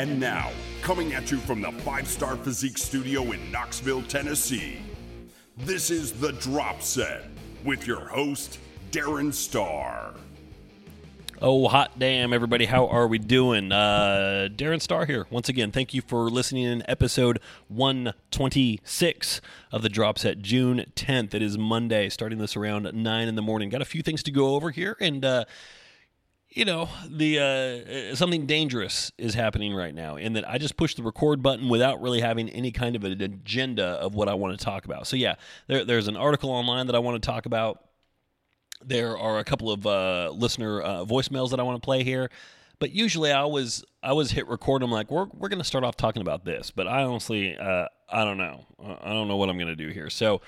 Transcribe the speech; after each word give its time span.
And 0.00 0.18
now, 0.18 0.50
coming 0.80 1.12
at 1.12 1.30
you 1.30 1.36
from 1.36 1.60
the 1.60 1.70
Five 1.72 2.08
Starr 2.08 2.34
Physique 2.36 2.78
Studio 2.78 3.32
in 3.32 3.52
Knoxville, 3.52 4.02
Tennessee, 4.04 4.78
this 5.58 5.90
is 5.90 6.12
The 6.12 6.32
Drop 6.32 6.80
Set 6.80 7.26
with 7.66 7.86
your 7.86 8.08
host, 8.08 8.58
Darren 8.92 9.30
Starr. 9.34 10.14
Oh, 11.42 11.68
hot 11.68 11.98
damn, 11.98 12.32
everybody. 12.32 12.64
How 12.64 12.86
are 12.86 13.06
we 13.06 13.18
doing? 13.18 13.72
Uh, 13.72 14.48
Darren 14.50 14.80
Starr 14.80 15.04
here. 15.04 15.26
Once 15.28 15.50
again, 15.50 15.70
thank 15.70 15.92
you 15.92 16.00
for 16.00 16.30
listening 16.30 16.64
in 16.64 16.82
episode 16.88 17.38
126 17.68 19.42
of 19.70 19.82
the 19.82 19.90
Drop 19.90 20.18
Set, 20.18 20.38
June 20.40 20.86
10th. 20.96 21.34
It 21.34 21.42
is 21.42 21.58
Monday, 21.58 22.08
starting 22.08 22.38
this 22.38 22.56
around 22.56 22.90
9 22.90 23.28
in 23.28 23.34
the 23.34 23.42
morning. 23.42 23.68
Got 23.68 23.82
a 23.82 23.84
few 23.84 24.00
things 24.00 24.22
to 24.22 24.30
go 24.30 24.54
over 24.54 24.70
here, 24.70 24.96
and, 24.98 25.22
uh, 25.26 25.44
you 26.50 26.64
know, 26.64 26.88
the 27.08 28.12
uh, 28.12 28.14
something 28.16 28.46
dangerous 28.46 29.12
is 29.16 29.34
happening 29.34 29.72
right 29.74 29.94
now 29.94 30.16
in 30.16 30.32
that 30.32 30.48
I 30.48 30.58
just 30.58 30.76
pushed 30.76 30.96
the 30.96 31.02
record 31.02 31.42
button 31.42 31.68
without 31.68 32.02
really 32.02 32.20
having 32.20 32.48
any 32.48 32.72
kind 32.72 32.96
of 32.96 33.04
an 33.04 33.20
agenda 33.22 33.84
of 33.84 34.14
what 34.14 34.28
I 34.28 34.34
want 34.34 34.58
to 34.58 34.64
talk 34.64 34.84
about. 34.84 35.06
So, 35.06 35.16
yeah, 35.16 35.36
there, 35.68 35.84
there's 35.84 36.08
an 36.08 36.16
article 36.16 36.50
online 36.50 36.86
that 36.86 36.96
I 36.96 36.98
want 36.98 37.22
to 37.22 37.26
talk 37.26 37.46
about 37.46 37.84
there 38.84 39.16
are 39.18 39.38
a 39.38 39.44
couple 39.44 39.70
of 39.70 39.86
uh, 39.86 40.30
listener 40.34 40.80
uh, 40.82 41.04
voicemails 41.04 41.50
that 41.50 41.60
I 41.60 41.62
want 41.62 41.80
to 41.80 41.84
play 41.84 42.02
here, 42.02 42.30
but 42.78 42.92
usually 42.92 43.30
I 43.30 43.40
always 43.40 43.84
I 44.02 44.08
always 44.08 44.30
hit 44.30 44.48
record. 44.48 44.82
I'm 44.82 44.90
like, 44.90 45.10
we're 45.10 45.26
we're 45.26 45.48
going 45.48 45.58
to 45.58 45.64
start 45.64 45.84
off 45.84 45.96
talking 45.96 46.22
about 46.22 46.44
this, 46.44 46.70
but 46.70 46.86
I 46.86 47.02
honestly 47.02 47.56
uh, 47.56 47.86
I 48.08 48.24
don't 48.24 48.38
know. 48.38 48.66
I 49.02 49.12
don't 49.12 49.28
know 49.28 49.36
what 49.36 49.48
I'm 49.48 49.56
going 49.56 49.68
to 49.68 49.76
do 49.76 49.88
here. 49.88 50.10
So 50.10 50.40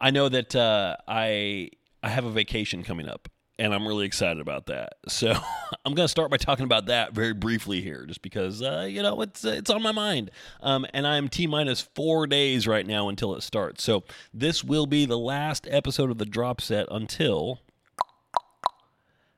I 0.00 0.10
know 0.10 0.28
that 0.28 0.56
uh, 0.56 0.96
I 1.06 1.70
I 2.02 2.08
have 2.08 2.24
a 2.24 2.30
vacation 2.30 2.82
coming 2.82 3.08
up, 3.08 3.28
and 3.58 3.74
I'm 3.74 3.86
really 3.86 4.06
excited 4.06 4.40
about 4.40 4.66
that. 4.66 4.94
So 5.08 5.30
I'm 5.84 5.94
going 5.94 6.04
to 6.04 6.08
start 6.08 6.30
by 6.30 6.36
talking 6.36 6.64
about 6.64 6.86
that 6.86 7.12
very 7.12 7.34
briefly 7.34 7.80
here, 7.80 8.04
just 8.06 8.22
because 8.22 8.62
uh, 8.62 8.86
you 8.88 9.02
know 9.02 9.20
it's 9.20 9.44
it's 9.44 9.70
on 9.70 9.82
my 9.82 9.92
mind. 9.92 10.30
Um, 10.60 10.86
and 10.92 11.06
I'm 11.06 11.28
t 11.28 11.46
minus 11.46 11.80
four 11.80 12.26
days 12.26 12.66
right 12.66 12.86
now 12.86 13.08
until 13.08 13.34
it 13.34 13.42
starts. 13.42 13.84
So 13.84 14.04
this 14.32 14.64
will 14.64 14.86
be 14.86 15.06
the 15.06 15.18
last 15.18 15.66
episode 15.70 16.10
of 16.10 16.18
the 16.18 16.26
drop 16.26 16.60
set 16.60 16.86
until 16.90 17.60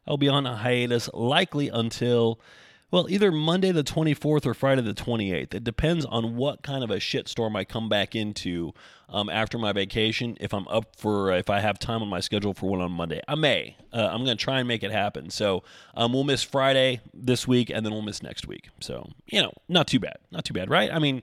I'll 0.06 0.16
be 0.16 0.28
on 0.28 0.46
a 0.46 0.56
hiatus 0.56 1.10
likely 1.12 1.68
until, 1.68 2.40
well, 2.96 3.10
either 3.10 3.30
Monday 3.30 3.72
the 3.72 3.84
24th 3.84 4.46
or 4.46 4.54
Friday 4.54 4.80
the 4.80 4.94
28th. 4.94 5.52
It 5.52 5.64
depends 5.64 6.06
on 6.06 6.34
what 6.34 6.62
kind 6.62 6.82
of 6.82 6.90
a 6.90 6.96
shitstorm 6.96 7.54
I 7.54 7.62
come 7.62 7.90
back 7.90 8.14
into 8.14 8.72
um, 9.10 9.28
after 9.28 9.58
my 9.58 9.74
vacation. 9.74 10.38
If 10.40 10.54
I'm 10.54 10.66
up 10.68 10.96
for, 10.96 11.30
if 11.32 11.50
I 11.50 11.60
have 11.60 11.78
time 11.78 12.00
on 12.00 12.08
my 12.08 12.20
schedule 12.20 12.54
for 12.54 12.70
one 12.70 12.80
on 12.80 12.92
Monday, 12.92 13.20
I 13.28 13.34
may. 13.34 13.76
Uh, 13.92 14.08
I'm 14.10 14.24
going 14.24 14.34
to 14.34 14.42
try 14.42 14.60
and 14.60 14.66
make 14.66 14.82
it 14.82 14.92
happen. 14.92 15.28
So 15.28 15.62
um, 15.94 16.14
we'll 16.14 16.24
miss 16.24 16.42
Friday 16.42 17.02
this 17.12 17.46
week 17.46 17.68
and 17.68 17.84
then 17.84 17.92
we'll 17.92 18.00
miss 18.00 18.22
next 18.22 18.48
week. 18.48 18.70
So, 18.80 19.10
you 19.26 19.42
know, 19.42 19.52
not 19.68 19.88
too 19.88 20.00
bad. 20.00 20.16
Not 20.30 20.46
too 20.46 20.54
bad, 20.54 20.70
right? 20.70 20.90
I 20.90 20.98
mean, 20.98 21.22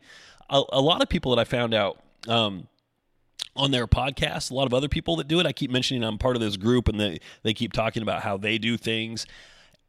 a, 0.52 0.62
a 0.74 0.80
lot 0.80 1.02
of 1.02 1.10
people 1.10 1.36
that 1.36 1.42
I 1.42 1.44
found 1.44 1.74
out, 1.74 1.98
um, 2.28 2.68
on 3.56 3.72
their 3.72 3.88
podcast. 3.88 4.52
A 4.52 4.54
lot 4.54 4.68
of 4.68 4.76
other 4.76 4.90
people 4.90 5.16
that 5.16 5.28
do 5.28 5.40
it. 5.40 5.48
I 5.48 5.54
keep 5.54 5.72
mentioning 5.72 6.04
I'm 6.04 6.20
part 6.20 6.36
of 6.36 6.42
this 6.42 6.56
group 6.56 6.88
and 6.88 7.00
they, 7.00 7.20
they 7.42 7.56
keep 7.56 7.74
talking 7.74 8.04
about 8.04 8.22
how 8.22 8.38
they 8.38 8.60
do 8.60 8.78
things. 8.78 9.26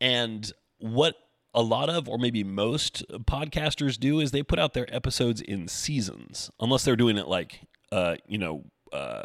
And 0.00 0.50
what 0.78 1.16
a 1.54 1.62
lot 1.62 1.88
of, 1.88 2.08
or 2.08 2.18
maybe 2.18 2.42
most 2.42 3.04
podcasters 3.26 3.98
do 3.98 4.20
is 4.20 4.32
they 4.32 4.42
put 4.42 4.58
out 4.58 4.74
their 4.74 4.92
episodes 4.94 5.40
in 5.40 5.68
seasons, 5.68 6.50
unless 6.60 6.84
they're 6.84 6.96
doing 6.96 7.16
it 7.16 7.28
like, 7.28 7.60
uh, 7.92 8.16
you 8.26 8.38
know, 8.38 8.64
uh, 8.92 9.22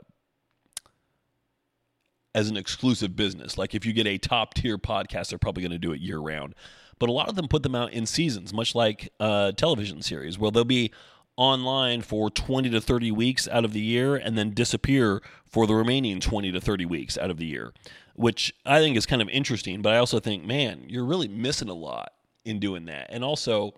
as 2.35 2.50
an 2.50 2.57
exclusive 2.57 3.16
business. 3.16 3.57
Like 3.57 3.73
if 3.73 3.85
you 3.85 3.94
get 3.94 4.06
a 4.06 4.17
top 4.17 4.53
tier 4.53 4.78
podcast, 4.78 5.29
they're 5.29 5.40
probably 5.40 5.63
going 5.63 5.72
to 5.72 5.79
do 5.79 5.91
it 5.91 6.00
year 6.00 6.19
round. 6.19 6.53
But 7.00 7.09
a 7.09 7.12
lot 7.13 7.29
of 7.29 7.35
them 7.35 7.47
put 7.47 7.63
them 7.63 7.75
out 7.75 7.94
in 7.94 8.06
seasons, 8.06 8.53
much 8.53 8.75
like 8.75 9.11
a 9.19 9.53
television 9.56 10.01
series, 10.01 10.38
where 10.38 10.51
they'll 10.51 10.66
be 10.66 10.91
online 11.38 12.01
for 12.01 12.29
20 12.29 12.69
to 12.69 12.81
30 12.81 13.11
weeks 13.11 13.47
out 13.47 13.63
of 13.63 13.72
the 13.72 13.79
year 13.79 14.16
and 14.16 14.38
then 14.38 14.51
disappear 14.51 15.22
for 15.46 15.66
the 15.66 15.73
remaining 15.73 16.19
20 16.19 16.51
to 16.51 16.59
30 16.59 16.85
weeks 16.85 17.17
out 17.17 17.31
of 17.31 17.38
the 17.38 17.46
year, 17.46 17.73
which 18.16 18.53
I 18.66 18.79
think 18.79 18.97
is 18.97 19.06
kind 19.06 19.22
of 19.22 19.29
interesting. 19.29 19.81
But 19.81 19.94
I 19.94 19.97
also 19.97 20.19
think, 20.19 20.44
man, 20.44 20.84
you're 20.88 21.06
really 21.06 21.29
missing 21.29 21.69
a 21.69 21.73
lot 21.73 22.11
in 22.49 22.59
doing 22.59 22.85
that. 22.85 23.07
And 23.09 23.23
also, 23.23 23.73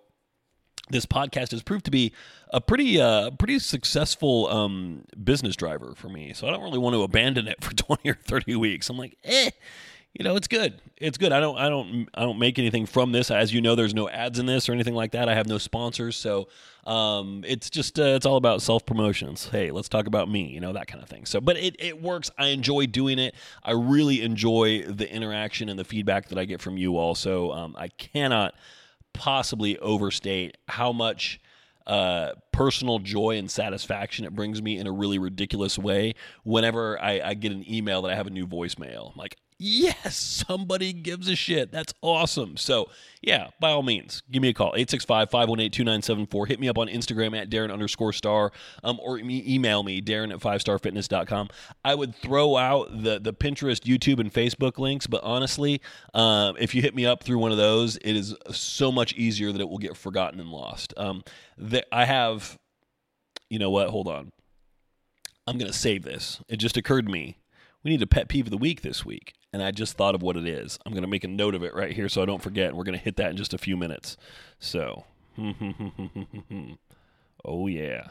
this 0.89 1.05
podcast 1.05 1.51
has 1.51 1.61
proved 1.61 1.85
to 1.85 1.91
be 1.91 2.13
a 2.49 2.59
pretty 2.59 2.99
uh, 2.99 3.31
pretty 3.31 3.59
successful 3.59 4.47
um, 4.47 5.03
business 5.23 5.55
driver 5.55 5.93
for 5.95 6.09
me. 6.09 6.33
So 6.33 6.47
I 6.47 6.51
don't 6.51 6.63
really 6.63 6.79
want 6.79 6.95
to 6.95 7.03
abandon 7.03 7.47
it 7.47 7.63
for 7.63 7.73
20 7.75 8.09
or 8.09 8.15
30 8.15 8.55
weeks. 8.55 8.89
I'm 8.89 8.97
like, 8.97 9.17
eh, 9.23 9.51
you 10.13 10.23
know, 10.23 10.35
it's 10.35 10.47
good. 10.47 10.81
It's 10.97 11.17
good. 11.17 11.31
I 11.31 11.39
don't 11.39 11.57
I 11.57 11.69
don't 11.69 12.09
I 12.13 12.21
don't 12.21 12.39
make 12.39 12.59
anything 12.59 12.85
from 12.85 13.11
this. 13.11 13.31
As 13.31 13.53
you 13.53 13.61
know, 13.61 13.75
there's 13.75 13.93
no 13.93 14.09
ads 14.09 14.39
in 14.39 14.45
this 14.45 14.67
or 14.67 14.73
anything 14.73 14.95
like 14.95 15.11
that. 15.11 15.29
I 15.29 15.35
have 15.35 15.47
no 15.47 15.57
sponsors, 15.57 16.15
so 16.17 16.47
um, 16.85 17.43
it's 17.47 17.69
just 17.69 17.99
uh, 17.99 18.03
it's 18.03 18.25
all 18.25 18.37
about 18.37 18.61
self 18.61 18.85
promotions. 18.85 19.49
Hey, 19.49 19.71
let's 19.71 19.89
talk 19.89 20.07
about 20.07 20.29
me, 20.29 20.47
you 20.47 20.59
know, 20.59 20.73
that 20.73 20.87
kind 20.87 21.03
of 21.03 21.09
thing. 21.09 21.25
So, 21.25 21.39
but 21.39 21.57
it 21.57 21.75
it 21.79 22.01
works. 22.01 22.31
I 22.37 22.47
enjoy 22.47 22.87
doing 22.87 23.19
it. 23.19 23.35
I 23.63 23.71
really 23.71 24.21
enjoy 24.21 24.83
the 24.83 25.11
interaction 25.11 25.69
and 25.69 25.77
the 25.77 25.83
feedback 25.83 26.29
that 26.29 26.37
I 26.37 26.45
get 26.45 26.61
from 26.61 26.77
you 26.77 26.97
all. 26.97 27.15
So, 27.15 27.51
um, 27.51 27.75
I 27.77 27.89
cannot 27.89 28.55
possibly 29.13 29.77
overstate 29.79 30.57
how 30.67 30.91
much 30.91 31.39
uh, 31.87 32.33
personal 32.51 32.99
joy 32.99 33.37
and 33.37 33.49
satisfaction 33.49 34.25
it 34.25 34.35
brings 34.35 34.61
me 34.61 34.77
in 34.77 34.87
a 34.87 34.91
really 34.91 35.19
ridiculous 35.19 35.77
way 35.77 36.13
whenever 36.43 37.01
I, 37.01 37.19
I, 37.23 37.33
get 37.33 37.51
an 37.51 37.65
email 37.69 38.03
that 38.03 38.11
I 38.11 38.15
have 38.15 38.27
a 38.27 38.29
new 38.29 38.45
voicemail. 38.45 39.15
Like, 39.17 39.37
yes, 39.61 40.17
somebody 40.17 40.91
gives 40.91 41.29
a 41.29 41.35
shit. 41.35 41.71
That's 41.71 41.93
awesome. 42.01 42.57
So, 42.57 42.89
yeah, 43.21 43.49
by 43.59 43.69
all 43.71 43.83
means, 43.83 44.23
give 44.31 44.41
me 44.41 44.49
a 44.49 44.53
call 44.53 44.69
865 44.69 45.29
518 45.29 45.71
2974. 45.71 46.45
Hit 46.47 46.59
me 46.59 46.67
up 46.67 46.79
on 46.79 46.87
Instagram 46.87 47.39
at 47.39 47.49
Darren 47.49 47.71
underscore 47.71 48.11
starr 48.11 48.51
um, 48.83 48.99
or 49.01 49.19
email 49.19 49.83
me, 49.83 50.01
Darren 50.01 50.33
at 50.33 50.39
5starfitness.com. 50.39 51.49
I 51.85 51.93
would 51.93 52.15
throw 52.15 52.57
out 52.57 53.03
the, 53.03 53.19
the 53.19 53.33
Pinterest, 53.33 53.81
YouTube, 53.83 54.19
and 54.19 54.33
Facebook 54.33 54.79
links, 54.79 55.05
but 55.05 55.23
honestly, 55.23 55.79
uh, 56.15 56.53
if 56.59 56.73
you 56.73 56.81
hit 56.81 56.95
me 56.95 57.05
up 57.05 57.23
through 57.23 57.37
one 57.37 57.51
of 57.51 57.57
those, 57.57 57.97
it 57.97 58.15
is 58.15 58.35
so 58.49 58.91
much 58.91 59.13
easier 59.13 59.51
that 59.51 59.61
it 59.61 59.69
will 59.69 59.77
get 59.77 59.95
forgotten 59.95 60.39
and 60.39 60.49
lost. 60.49 60.93
Um, 60.97 61.23
the, 61.55 61.85
I 61.93 62.05
have, 62.05 62.57
you 63.49 63.59
know 63.59 63.69
what? 63.69 63.89
Hold 63.89 64.07
on. 64.07 64.31
I'm 65.45 65.59
going 65.59 65.71
to 65.71 65.77
save 65.77 66.03
this. 66.03 66.41
It 66.47 66.57
just 66.57 66.77
occurred 66.77 67.05
to 67.05 67.11
me 67.11 67.37
we 67.83 67.91
need 67.91 68.01
a 68.01 68.07
pet 68.07 68.27
peeve 68.27 68.45
of 68.45 68.51
the 68.51 68.57
week 68.57 68.81
this 68.81 69.05
week. 69.05 69.33
And 69.53 69.61
I 69.61 69.71
just 69.71 69.97
thought 69.97 70.15
of 70.15 70.21
what 70.21 70.37
it 70.37 70.47
is. 70.47 70.79
I'm 70.85 70.93
going 70.93 71.03
to 71.03 71.09
make 71.09 71.25
a 71.25 71.27
note 71.27 71.55
of 71.55 71.63
it 71.63 71.73
right 71.73 71.91
here 71.91 72.07
so 72.07 72.21
I 72.21 72.25
don't 72.25 72.41
forget. 72.41 72.73
We're 72.73 72.85
going 72.85 72.97
to 72.97 73.03
hit 73.03 73.17
that 73.17 73.31
in 73.31 73.37
just 73.37 73.53
a 73.53 73.57
few 73.57 73.75
minutes. 73.75 74.15
So, 74.59 75.03
oh, 77.45 77.67
yeah. 77.67 78.07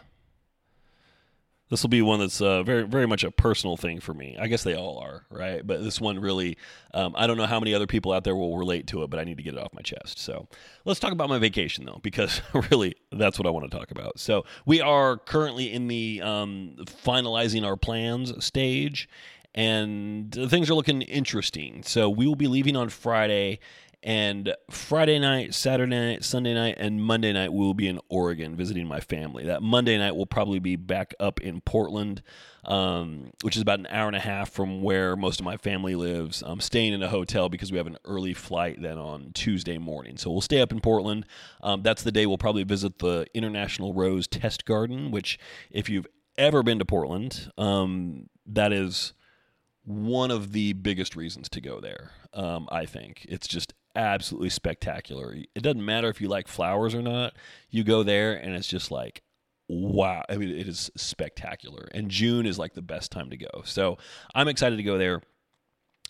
This 1.70 1.82
will 1.82 1.88
be 1.88 2.02
one 2.02 2.18
that's 2.18 2.40
uh, 2.40 2.64
very, 2.64 2.82
very 2.82 3.06
much 3.06 3.22
a 3.22 3.30
personal 3.30 3.76
thing 3.76 4.00
for 4.00 4.12
me. 4.12 4.36
I 4.38 4.48
guess 4.48 4.64
they 4.64 4.74
all 4.74 4.98
are, 4.98 5.24
right? 5.30 5.64
But 5.64 5.84
this 5.84 6.00
one 6.00 6.18
really, 6.18 6.58
um, 6.92 7.14
I 7.16 7.28
don't 7.28 7.36
know 7.36 7.46
how 7.46 7.60
many 7.60 7.74
other 7.74 7.86
people 7.86 8.12
out 8.12 8.24
there 8.24 8.34
will 8.34 8.58
relate 8.58 8.88
to 8.88 9.04
it, 9.04 9.10
but 9.10 9.20
I 9.20 9.24
need 9.24 9.36
to 9.36 9.44
get 9.44 9.54
it 9.54 9.60
off 9.60 9.72
my 9.72 9.80
chest. 9.80 10.18
So 10.18 10.48
let's 10.84 10.98
talk 10.98 11.12
about 11.12 11.28
my 11.28 11.38
vacation, 11.38 11.84
though, 11.86 12.00
because 12.02 12.42
really 12.72 12.96
that's 13.12 13.38
what 13.38 13.46
I 13.46 13.50
want 13.50 13.70
to 13.70 13.76
talk 13.78 13.92
about. 13.92 14.18
So 14.18 14.44
we 14.66 14.80
are 14.80 15.16
currently 15.16 15.72
in 15.72 15.86
the 15.86 16.20
um, 16.24 16.74
finalizing 17.04 17.64
our 17.64 17.76
plans 17.76 18.44
stage, 18.44 19.08
and 19.54 20.32
things 20.48 20.70
are 20.70 20.74
looking 20.74 21.02
interesting. 21.02 21.82
So 21.82 22.08
we 22.08 22.26
will 22.26 22.36
be 22.36 22.46
leaving 22.46 22.76
on 22.76 22.88
Friday, 22.88 23.60
and 24.02 24.54
Friday 24.70 25.18
night, 25.18 25.52
Saturday 25.52 25.90
night, 25.90 26.24
Sunday 26.24 26.54
night, 26.54 26.76
and 26.78 27.02
Monday 27.02 27.32
night 27.32 27.52
we 27.52 27.58
will 27.58 27.74
be 27.74 27.86
in 27.86 28.00
Oregon 28.08 28.56
visiting 28.56 28.86
my 28.86 29.00
family. 29.00 29.44
That 29.44 29.62
Monday 29.62 29.98
night 29.98 30.16
we'll 30.16 30.26
probably 30.26 30.58
be 30.58 30.76
back 30.76 31.14
up 31.20 31.40
in 31.40 31.60
Portland, 31.60 32.22
um, 32.64 33.30
which 33.42 33.56
is 33.56 33.62
about 33.62 33.78
an 33.78 33.86
hour 33.90 34.06
and 34.06 34.16
a 34.16 34.20
half 34.20 34.50
from 34.50 34.82
where 34.82 35.16
most 35.16 35.38
of 35.38 35.44
my 35.44 35.58
family 35.58 35.94
lives. 35.94 36.42
I'm 36.44 36.60
staying 36.60 36.94
in 36.94 37.02
a 37.02 37.08
hotel 37.08 37.50
because 37.50 37.70
we 37.70 37.78
have 37.78 37.86
an 37.86 37.98
early 38.06 38.32
flight 38.32 38.80
then 38.80 38.96
on 38.96 39.32
Tuesday 39.34 39.76
morning. 39.76 40.16
So 40.16 40.30
we'll 40.30 40.40
stay 40.40 40.62
up 40.62 40.72
in 40.72 40.80
Portland. 40.80 41.26
Um, 41.62 41.82
that's 41.82 42.02
the 42.02 42.12
day 42.12 42.24
we'll 42.24 42.38
probably 42.38 42.64
visit 42.64 43.00
the 43.00 43.26
International 43.34 43.92
Rose 43.92 44.26
Test 44.26 44.64
Garden, 44.64 45.10
which 45.10 45.38
if 45.70 45.90
you've 45.90 46.06
ever 46.38 46.62
been 46.62 46.78
to 46.78 46.86
Portland, 46.86 47.50
um, 47.58 48.30
that 48.46 48.72
is 48.72 49.12
one 49.84 50.30
of 50.30 50.52
the 50.52 50.72
biggest 50.74 51.16
reasons 51.16 51.48
to 51.50 51.60
go 51.60 51.80
there. 51.80 52.12
Um, 52.32 52.68
I 52.70 52.86
think 52.86 53.26
it's 53.28 53.48
just 53.48 53.74
absolutely 53.96 54.50
spectacular. 54.50 55.34
It 55.54 55.62
doesn't 55.62 55.84
matter 55.84 56.08
if 56.08 56.20
you 56.20 56.28
like 56.28 56.48
flowers 56.48 56.94
or 56.94 57.02
not. 57.02 57.34
You 57.70 57.84
go 57.84 58.02
there 58.02 58.34
and 58.34 58.54
it's 58.54 58.68
just 58.68 58.90
like 58.90 59.22
wow. 59.70 60.24
I 60.28 60.36
mean, 60.36 60.50
it 60.50 60.66
is 60.66 60.90
spectacular. 60.96 61.88
And 61.94 62.10
June 62.10 62.44
is 62.44 62.58
like 62.58 62.74
the 62.74 62.82
best 62.82 63.12
time 63.12 63.30
to 63.30 63.36
go. 63.36 63.62
So 63.64 63.98
I'm 64.34 64.48
excited 64.48 64.76
to 64.76 64.82
go 64.82 64.98
there. 64.98 65.22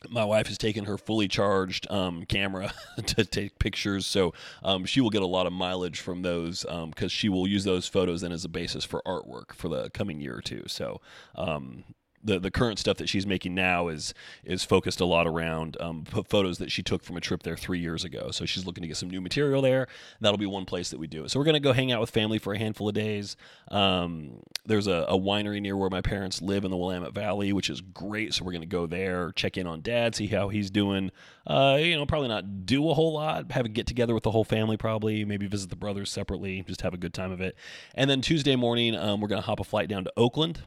My 0.09 0.25
wife 0.25 0.47
has 0.47 0.57
taken 0.57 0.87
her 0.87 0.97
fully 0.97 1.29
charged 1.29 1.87
um, 1.91 2.25
camera 2.25 2.73
to 3.05 3.23
take 3.23 3.59
pictures, 3.59 4.07
so 4.07 4.33
um, 4.63 4.87
she 4.87 5.03
will 5.03 5.11
get 5.11 5.21
a 5.21 5.27
lot 5.27 5.47
of 5.47 5.53
mileage 5.53 6.01
from 6.01 6.23
those 6.23 6.63
because 6.63 7.03
um, 7.03 7.09
she 7.09 7.29
will 7.29 7.47
use 7.47 7.65
those 7.65 7.87
photos 7.87 8.23
then 8.23 8.33
as 8.33 8.43
a 8.47 8.49
basis 8.49 8.83
for 8.83 9.03
artwork 9.07 9.53
for 9.53 9.69
the 9.69 9.91
coming 9.91 10.19
year 10.19 10.39
or 10.39 10.41
two. 10.41 10.63
So 10.69 11.03
um, 11.35 11.85
the 12.23 12.39
the 12.39 12.51
current 12.51 12.79
stuff 12.79 12.99
that 12.99 13.09
she's 13.09 13.27
making 13.27 13.55
now 13.55 13.89
is 13.89 14.15
is 14.45 14.65
focused 14.65 15.01
a 15.01 15.05
lot 15.05 15.27
around 15.27 15.77
um, 15.81 16.05
photos 16.05 16.59
that 16.59 16.71
she 16.71 16.83
took 16.83 17.03
from 17.03 17.17
a 17.17 17.21
trip 17.21 17.43
there 17.43 17.57
three 17.57 17.79
years 17.79 18.05
ago. 18.05 18.31
So 18.31 18.45
she's 18.45 18.67
looking 18.67 18.83
to 18.83 18.89
get 18.89 18.97
some 18.97 19.11
new 19.11 19.21
material 19.21 19.63
there. 19.63 19.87
That'll 20.21 20.39
be 20.39 20.47
one 20.47 20.65
place 20.65 20.91
that 20.91 20.99
we 20.99 21.07
do 21.07 21.25
it. 21.25 21.31
So 21.31 21.39
we're 21.39 21.47
gonna 21.47 21.61
go 21.61 21.73
hang 21.73 21.93
out 21.93 22.01
with 22.01 22.11
family 22.11 22.39
for 22.39 22.53
a 22.53 22.59
handful 22.59 22.89
of 22.89 22.95
days. 22.95 23.37
Um, 23.69 24.41
there's 24.67 24.87
a, 24.87 25.07
a, 25.09 25.19
winery 25.19 25.61
near 25.61 25.77
where 25.77 25.91
my 25.91 26.01
parents 26.01 26.43
live 26.43 26.65
in 26.65 26.71
the 26.71 26.77
Willamette 26.77 27.15
Valley, 27.15 27.53
which 27.53 27.71
is 27.71 27.81
great. 27.81 28.35
So 28.35 28.45
we're 28.45 28.53
gonna 28.53 28.67
go 28.67 28.87
there, 28.87 29.33
check 29.33 29.57
in 29.57 29.67
on 29.67 29.81
dad, 29.81 30.15
see 30.15 30.27
how 30.27 30.49
he's 30.49 30.71
doing. 30.71 31.11
Uh, 31.47 31.79
you 31.81 31.97
know, 31.97 32.05
probably 32.07 32.29
not 32.29 32.67
do 32.67 32.89
a 32.91 32.95
whole 32.95 33.13
lot. 33.13 33.53
Have 33.53 33.65
a 33.65 33.69
get 33.69 33.87
together 33.87 34.15
with 34.15 34.25
the 34.25 34.31
whole 34.31 34.45
family, 34.45 34.77
probably. 34.77 35.25
Maybe 35.25 35.47
visit 35.47 35.71
the 35.71 35.77
brothers 35.77 36.11
separately. 36.11 36.63
Just 36.67 36.83
have 36.83 36.95
a 36.95 36.99
good 36.99 37.15
time 37.15 37.33
of 37.33 37.41
it. 37.41 37.57
And 37.95 38.11
then 38.11 38.21
Tuesday 38.21 38.57
morning, 38.57 38.95
um, 38.95 39.21
we're 39.21 39.29
gonna 39.29 39.41
hop 39.41 39.61
a 39.61 39.65
flight 39.65 39.89
down 39.89 40.05
to 40.05 40.13
Oakland 40.17 40.61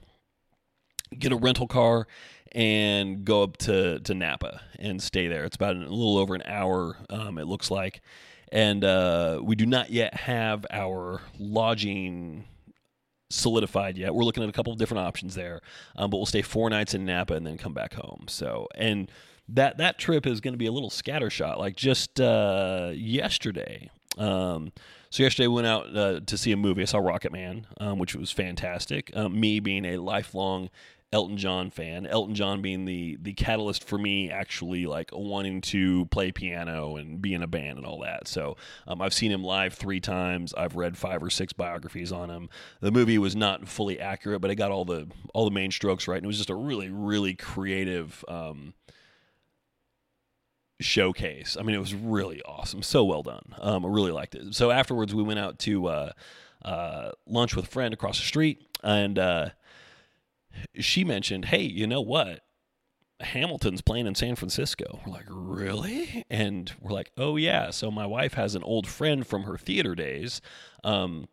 get 1.19 1.31
a 1.31 1.35
rental 1.35 1.67
car 1.67 2.07
and 2.51 3.25
go 3.25 3.43
up 3.43 3.57
to, 3.57 3.99
to 3.99 4.13
Napa 4.13 4.61
and 4.79 5.01
stay 5.01 5.27
there. 5.27 5.43
It's 5.43 5.55
about 5.55 5.75
a 5.75 5.79
little 5.79 6.17
over 6.17 6.35
an 6.35 6.43
hour, 6.45 6.97
um, 7.09 7.37
it 7.37 7.45
looks 7.45 7.71
like. 7.71 8.01
And 8.51 8.83
uh, 8.83 9.39
we 9.41 9.55
do 9.55 9.65
not 9.65 9.89
yet 9.89 10.13
have 10.13 10.65
our 10.69 11.21
lodging 11.39 12.45
solidified 13.31 13.97
yet. 13.97 14.13
We're 14.13 14.23
looking 14.23 14.43
at 14.43 14.49
a 14.49 14.51
couple 14.51 14.71
of 14.71 14.77
different 14.77 15.05
options 15.05 15.33
there, 15.33 15.61
um, 15.95 16.11
but 16.11 16.17
we'll 16.17 16.27
stay 16.27 16.43
four 16.43 16.69
nights 16.69 16.93
in 16.93 17.05
Napa 17.05 17.33
and 17.33 17.47
then 17.47 17.57
come 17.57 17.73
back 17.73 17.95
home. 17.95 18.25
So, 18.27 18.67
and 18.75 19.11
that 19.49 19.77
that 19.77 19.97
trip 19.97 20.27
is 20.27 20.39
going 20.39 20.53
to 20.53 20.57
be 20.57 20.67
a 20.67 20.71
little 20.71 20.91
scattershot. 20.91 21.57
Like 21.57 21.75
just 21.75 22.21
uh, 22.21 22.91
yesterday, 22.93 23.89
um, 24.17 24.71
so 25.09 25.23
yesterday 25.23 25.47
we 25.47 25.55
went 25.55 25.67
out 25.67 25.97
uh, 25.97 26.19
to 26.25 26.37
see 26.37 26.51
a 26.51 26.57
movie. 26.57 26.83
I 26.83 26.85
saw 26.85 26.99
Rocketman, 26.99 27.65
um, 27.79 27.97
which 27.97 28.15
was 28.15 28.31
fantastic. 28.31 29.11
Um, 29.15 29.39
me 29.39 29.59
being 29.59 29.85
a 29.85 29.97
lifelong 29.97 30.69
Elton 31.13 31.37
John 31.37 31.69
fan. 31.69 32.07
Elton 32.07 32.33
John 32.33 32.61
being 32.61 32.85
the 32.85 33.17
the 33.21 33.33
catalyst 33.33 33.83
for 33.83 33.99
me 33.99 34.31
actually 34.31 34.87
like 34.87 35.11
wanting 35.13 35.61
to 35.61 36.05
play 36.07 36.31
piano 36.31 36.95
and 36.95 37.21
be 37.21 37.35
in 37.35 37.43
a 37.43 37.47
band 37.47 37.77
and 37.77 37.85
all 37.85 38.01
that. 38.01 38.27
So 38.27 38.57
um, 38.87 38.99
I've 38.99 39.13
seen 39.13 39.31
him 39.31 39.43
live 39.43 39.75
three 39.75 39.99
times. 39.99 40.55
I've 40.55 40.75
read 40.75 40.97
five 40.97 41.21
or 41.21 41.29
six 41.29 41.53
biographies 41.53 42.11
on 42.11 42.31
him. 42.31 42.49
The 42.81 42.91
movie 42.91 43.19
was 43.19 43.35
not 43.35 43.67
fully 43.67 43.99
accurate, 43.99 44.41
but 44.41 44.49
it 44.49 44.55
got 44.55 44.71
all 44.71 44.85
the 44.85 45.07
all 45.35 45.45
the 45.45 45.51
main 45.51 45.69
strokes 45.69 46.07
right, 46.07 46.17
and 46.17 46.25
it 46.25 46.27
was 46.27 46.37
just 46.37 46.49
a 46.49 46.55
really 46.55 46.89
really 46.89 47.35
creative. 47.35 48.25
Um, 48.27 48.73
showcase. 50.81 51.55
I 51.57 51.63
mean, 51.63 51.75
it 51.75 51.79
was 51.79 51.93
really 51.93 52.41
awesome. 52.41 52.81
So 52.81 53.05
well 53.05 53.23
done. 53.23 53.55
Um, 53.61 53.85
I 53.85 53.89
really 53.89 54.11
liked 54.11 54.35
it. 54.35 54.53
So 54.53 54.69
afterwards, 54.69 55.15
we 55.15 55.23
went 55.23 55.39
out 55.39 55.57
to 55.59 55.85
uh, 55.87 56.11
uh, 56.65 57.11
lunch 57.25 57.55
with 57.55 57.65
a 57.65 57.69
friend 57.69 57.93
across 57.93 58.17
the 58.17 58.25
street, 58.25 58.67
and 58.83 59.17
uh, 59.17 59.49
she 60.75 61.03
mentioned, 61.03 61.45
hey, 61.45 61.61
you 61.61 61.87
know 61.87 62.01
what? 62.01 62.41
Hamilton's 63.19 63.81
playing 63.81 64.07
in 64.07 64.15
San 64.15 64.35
Francisco. 64.35 64.99
We're 65.05 65.13
like, 65.13 65.25
really? 65.29 66.25
And 66.29 66.71
we're 66.79 66.91
like, 66.91 67.11
oh, 67.17 67.37
yeah. 67.37 67.69
So 67.69 67.89
my 67.89 68.05
wife 68.05 68.33
has 68.33 68.55
an 68.55 68.63
old 68.63 68.87
friend 68.87 69.25
from 69.25 69.43
her 69.43 69.57
theater 69.57 69.95
days. 69.95 70.41
Um, 70.83 71.27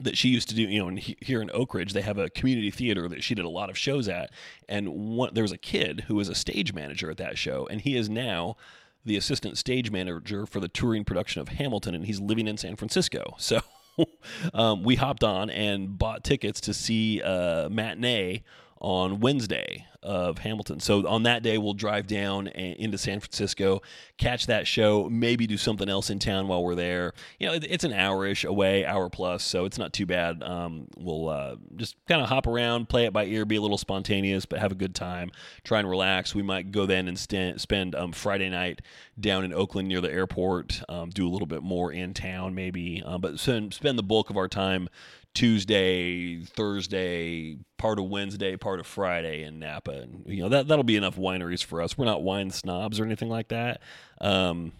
that 0.00 0.16
she 0.16 0.28
used 0.28 0.48
to 0.48 0.54
do, 0.54 0.62
you 0.62 0.84
know, 0.84 1.00
here 1.20 1.40
in 1.40 1.50
Oak 1.54 1.72
Ridge, 1.74 1.92
they 1.92 2.02
have 2.02 2.18
a 2.18 2.30
community 2.30 2.70
theater 2.70 3.08
that 3.08 3.22
she 3.22 3.34
did 3.34 3.44
a 3.44 3.50
lot 3.50 3.70
of 3.70 3.78
shows 3.78 4.08
at. 4.08 4.30
And 4.68 4.88
one, 4.88 5.30
there 5.34 5.44
was 5.44 5.52
a 5.52 5.58
kid 5.58 6.04
who 6.08 6.16
was 6.16 6.28
a 6.28 6.34
stage 6.34 6.74
manager 6.74 7.10
at 7.10 7.16
that 7.18 7.38
show, 7.38 7.68
and 7.70 7.80
he 7.80 7.96
is 7.96 8.08
now 8.08 8.56
the 9.04 9.16
assistant 9.16 9.58
stage 9.58 9.90
manager 9.90 10.46
for 10.46 10.60
the 10.60 10.68
touring 10.68 11.04
production 11.04 11.40
of 11.40 11.48
Hamilton, 11.48 11.94
and 11.94 12.06
he's 12.06 12.20
living 12.20 12.48
in 12.48 12.56
San 12.56 12.76
Francisco. 12.76 13.36
So 13.44 13.60
um, 14.54 14.82
we 14.82 14.96
hopped 14.96 15.24
on 15.24 15.50
and 15.50 15.98
bought 15.98 16.24
tickets 16.24 16.60
to 16.62 16.74
see 16.74 17.20
a 17.20 17.68
matinee 17.70 18.42
on 18.80 19.20
Wednesday 19.20 19.86
of 20.04 20.38
Hamilton. 20.38 20.78
So 20.80 21.06
on 21.08 21.22
that 21.24 21.42
day, 21.42 21.58
we'll 21.58 21.74
drive 21.74 22.06
down 22.06 22.48
into 22.48 22.98
San 22.98 23.20
Francisco, 23.20 23.80
catch 24.18 24.46
that 24.46 24.66
show, 24.66 25.08
maybe 25.08 25.46
do 25.46 25.56
something 25.56 25.88
else 25.88 26.10
in 26.10 26.18
town 26.18 26.46
while 26.46 26.62
we're 26.62 26.74
there. 26.74 27.14
You 27.38 27.48
know, 27.48 27.54
it's 27.54 27.84
an 27.84 27.92
hour-ish 27.92 28.44
away, 28.44 28.84
hour 28.84 29.08
plus, 29.08 29.42
so 29.42 29.64
it's 29.64 29.78
not 29.78 29.92
too 29.92 30.06
bad. 30.06 30.42
Um, 30.42 30.88
we'll 30.98 31.28
uh, 31.28 31.56
just 31.76 31.96
kind 32.06 32.20
of 32.20 32.28
hop 32.28 32.46
around, 32.46 32.88
play 32.88 33.06
it 33.06 33.12
by 33.12 33.24
ear, 33.24 33.44
be 33.44 33.56
a 33.56 33.62
little 33.62 33.78
spontaneous, 33.78 34.44
but 34.44 34.58
have 34.58 34.72
a 34.72 34.76
good 34.76 34.94
time. 34.94 35.30
Try 35.64 35.80
and 35.80 35.88
relax. 35.88 36.34
We 36.34 36.42
might 36.42 36.70
go 36.70 36.86
then 36.86 37.08
and 37.08 37.18
st- 37.18 37.60
spend 37.60 37.94
um, 37.94 38.12
Friday 38.12 38.50
night 38.50 38.82
down 39.18 39.44
in 39.44 39.52
Oakland 39.52 39.88
near 39.88 40.00
the 40.00 40.12
airport, 40.12 40.82
um, 40.88 41.10
do 41.10 41.26
a 41.26 41.30
little 41.30 41.46
bit 41.46 41.62
more 41.62 41.92
in 41.92 42.12
town 42.14 42.54
maybe, 42.54 43.02
um, 43.04 43.20
but 43.20 43.38
spend, 43.38 43.72
spend 43.72 43.98
the 43.98 44.02
bulk 44.02 44.28
of 44.28 44.36
our 44.36 44.48
time 44.48 44.88
Tuesday, 45.34 46.38
Thursday, 46.44 47.56
part 47.76 47.98
of 47.98 48.04
Wednesday, 48.06 48.56
part 48.56 48.78
of 48.78 48.86
Friday 48.86 49.42
in 49.42 49.58
Napa, 49.58 49.93
you 50.26 50.42
know 50.42 50.48
that 50.48 50.68
that'll 50.68 50.84
be 50.84 50.96
enough 50.96 51.16
wineries 51.16 51.64
for 51.64 51.80
us. 51.80 51.96
We're 51.96 52.04
not 52.04 52.22
wine 52.22 52.50
snobs 52.50 53.00
or 53.00 53.04
anything 53.04 53.28
like 53.28 53.48
that. 53.48 53.80
Um, 54.20 54.72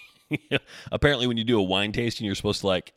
apparently, 0.92 1.26
when 1.26 1.36
you 1.36 1.44
do 1.44 1.58
a 1.58 1.62
wine 1.62 1.92
tasting, 1.92 2.26
you're 2.26 2.34
supposed 2.34 2.60
to 2.62 2.66
like 2.66 2.92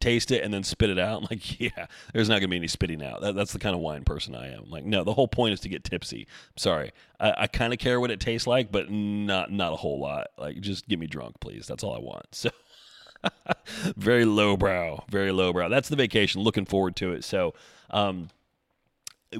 taste 0.00 0.30
it 0.30 0.42
and 0.42 0.52
then 0.52 0.62
spit 0.62 0.90
it 0.90 0.98
out. 0.98 1.22
I'm 1.22 1.28
like, 1.30 1.60
yeah, 1.60 1.86
there's 2.12 2.28
not 2.28 2.36
gonna 2.36 2.48
be 2.48 2.56
any 2.56 2.68
spitting 2.68 3.02
out. 3.02 3.20
That, 3.20 3.34
that's 3.34 3.52
the 3.52 3.58
kind 3.58 3.74
of 3.74 3.80
wine 3.80 4.04
person 4.04 4.34
I 4.34 4.52
am. 4.52 4.64
I'm 4.64 4.70
like, 4.70 4.84
no, 4.84 5.04
the 5.04 5.14
whole 5.14 5.28
point 5.28 5.54
is 5.54 5.60
to 5.60 5.68
get 5.68 5.84
tipsy. 5.84 6.26
Sorry, 6.56 6.92
I, 7.20 7.34
I 7.38 7.46
kind 7.46 7.72
of 7.72 7.78
care 7.78 8.00
what 8.00 8.10
it 8.10 8.20
tastes 8.20 8.46
like, 8.46 8.70
but 8.70 8.90
not 8.90 9.50
not 9.50 9.72
a 9.72 9.76
whole 9.76 10.00
lot. 10.00 10.28
Like, 10.38 10.60
just 10.60 10.88
get 10.88 10.98
me 10.98 11.06
drunk, 11.06 11.40
please. 11.40 11.66
That's 11.66 11.84
all 11.84 11.94
I 11.94 12.00
want. 12.00 12.34
So. 12.34 12.50
very 13.96 14.26
lowbrow, 14.26 15.02
very 15.08 15.32
lowbrow. 15.32 15.70
That's 15.70 15.88
the 15.88 15.96
vacation. 15.96 16.42
Looking 16.42 16.66
forward 16.66 16.94
to 16.96 17.12
it. 17.12 17.24
So, 17.24 17.54
um, 17.88 18.28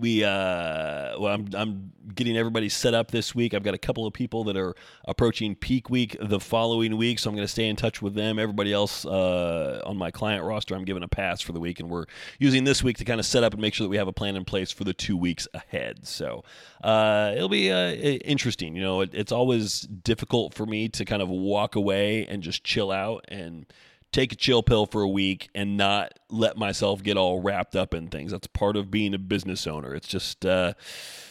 we 0.01 0.25
uh 0.25 1.19
well 1.19 1.35
I'm 1.35 1.49
I'm 1.55 1.93
getting 2.15 2.37
everybody 2.37 2.69
set 2.69 2.95
up 2.95 3.11
this 3.11 3.35
week. 3.35 3.55
I've 3.55 3.63
got 3.63 3.75
a 3.75 3.79
couple 3.79 4.07
of 4.07 4.13
people 4.13 4.45
that 4.45 4.57
are 4.57 4.75
approaching 5.07 5.55
peak 5.55 5.91
week 5.91 6.17
the 6.21 6.41
following 6.41 6.97
week, 6.97 7.19
so 7.19 7.31
I'm 7.31 7.37
going 7.37 7.45
to 7.47 7.51
stay 7.53 7.69
in 7.69 7.77
touch 7.77 8.03
with 8.03 8.15
them. 8.15 8.39
Everybody 8.39 8.73
else 8.73 9.05
uh, 9.07 9.83
on 9.85 9.97
my 9.97 10.11
client 10.11 10.45
roster, 10.45 10.75
I'm 10.75 10.85
giving 10.85 11.03
a 11.03 11.09
pass 11.09 11.41
for 11.41 11.53
the 11.53 11.61
week, 11.61 11.81
and 11.81 11.89
we're 11.89 12.05
using 12.39 12.65
this 12.65 12.83
week 12.83 12.99
to 12.99 13.05
kind 13.05 13.21
of 13.21 13.27
set 13.27 13.43
up 13.43 13.53
and 13.53 13.63
make 13.63 13.75
sure 13.75 13.85
that 13.85 13.91
we 13.91 13.97
have 13.97 14.09
a 14.09 14.13
plan 14.13 14.37
in 14.37 14.45
place 14.45 14.71
for 14.71 14.85
the 14.85 14.95
two 14.95 15.17
weeks 15.17 15.49
ahead. 15.55 16.07
So 16.07 16.45
uh, 16.83 17.33
it'll 17.35 17.49
be 17.49 17.71
uh, 17.71 17.93
interesting. 17.93 18.77
You 18.77 18.83
know, 18.83 19.01
it, 19.01 19.11
it's 19.13 19.33
always 19.33 19.81
difficult 19.81 20.55
for 20.55 20.67
me 20.67 20.89
to 20.91 21.05
kind 21.05 21.23
of 21.23 21.29
walk 21.29 21.75
away 21.75 22.27
and 22.27 22.43
just 22.43 22.65
chill 22.65 22.91
out 22.91 23.25
and 23.29 23.67
take 24.15 24.33
a 24.33 24.37
chill 24.37 24.63
pill 24.63 24.87
for 24.87 25.03
a 25.03 25.09
week 25.09 25.49
and 25.55 25.77
not 25.77 26.19
let 26.31 26.57
myself 26.57 27.03
get 27.03 27.17
all 27.17 27.41
wrapped 27.41 27.75
up 27.75 27.93
in 27.93 28.09
things. 28.09 28.31
That's 28.31 28.47
part 28.47 28.77
of 28.77 28.91
being 28.91 29.13
a 29.13 29.19
business 29.19 29.67
owner. 29.67 29.93
It's 29.93 30.07
just 30.07 30.47
uh, 30.47 30.75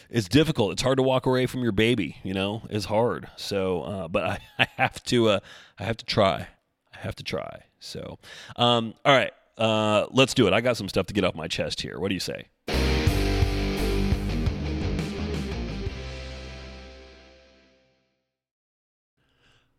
it's 0.10 0.28
difficult. 0.28 0.74
It's 0.74 0.82
hard 0.82 0.98
to 0.98 1.04
walk 1.04 1.26
away 1.26 1.46
from 1.46 1.64
your 1.64 1.72
baby. 1.72 2.18
You 2.24 2.34
know, 2.34 2.64
it's 2.70 2.86
hard. 2.86 3.30
So, 3.38 3.84
uh, 3.84 4.08
but 4.10 4.26
I, 4.26 4.40
I 4.60 4.68
have 4.76 5.02
to 5.06 5.30
uh, 5.30 5.40
I 5.80 5.84
have 5.84 5.98
to 5.98 6.06
try. 6.06 6.48
I 6.94 6.98
have 7.00 7.16
to 7.16 7.24
try. 7.24 7.64
So, 7.80 8.20
um, 8.58 8.94
all 9.06 9.16
right, 9.16 9.32
uh, 9.58 10.08
let's 10.12 10.34
do 10.34 10.48
it. 10.48 10.54
I 10.54 10.62
got 10.62 10.78
some 10.78 10.90
stuff 10.90 11.08
to 11.08 11.14
get 11.14 11.24
off 11.24 11.36
my 11.36 11.48
chest 11.48 11.82
here. 11.82 12.00
What 12.00 12.10
do 12.10 12.14
you 12.14 12.20
say? 12.20 12.48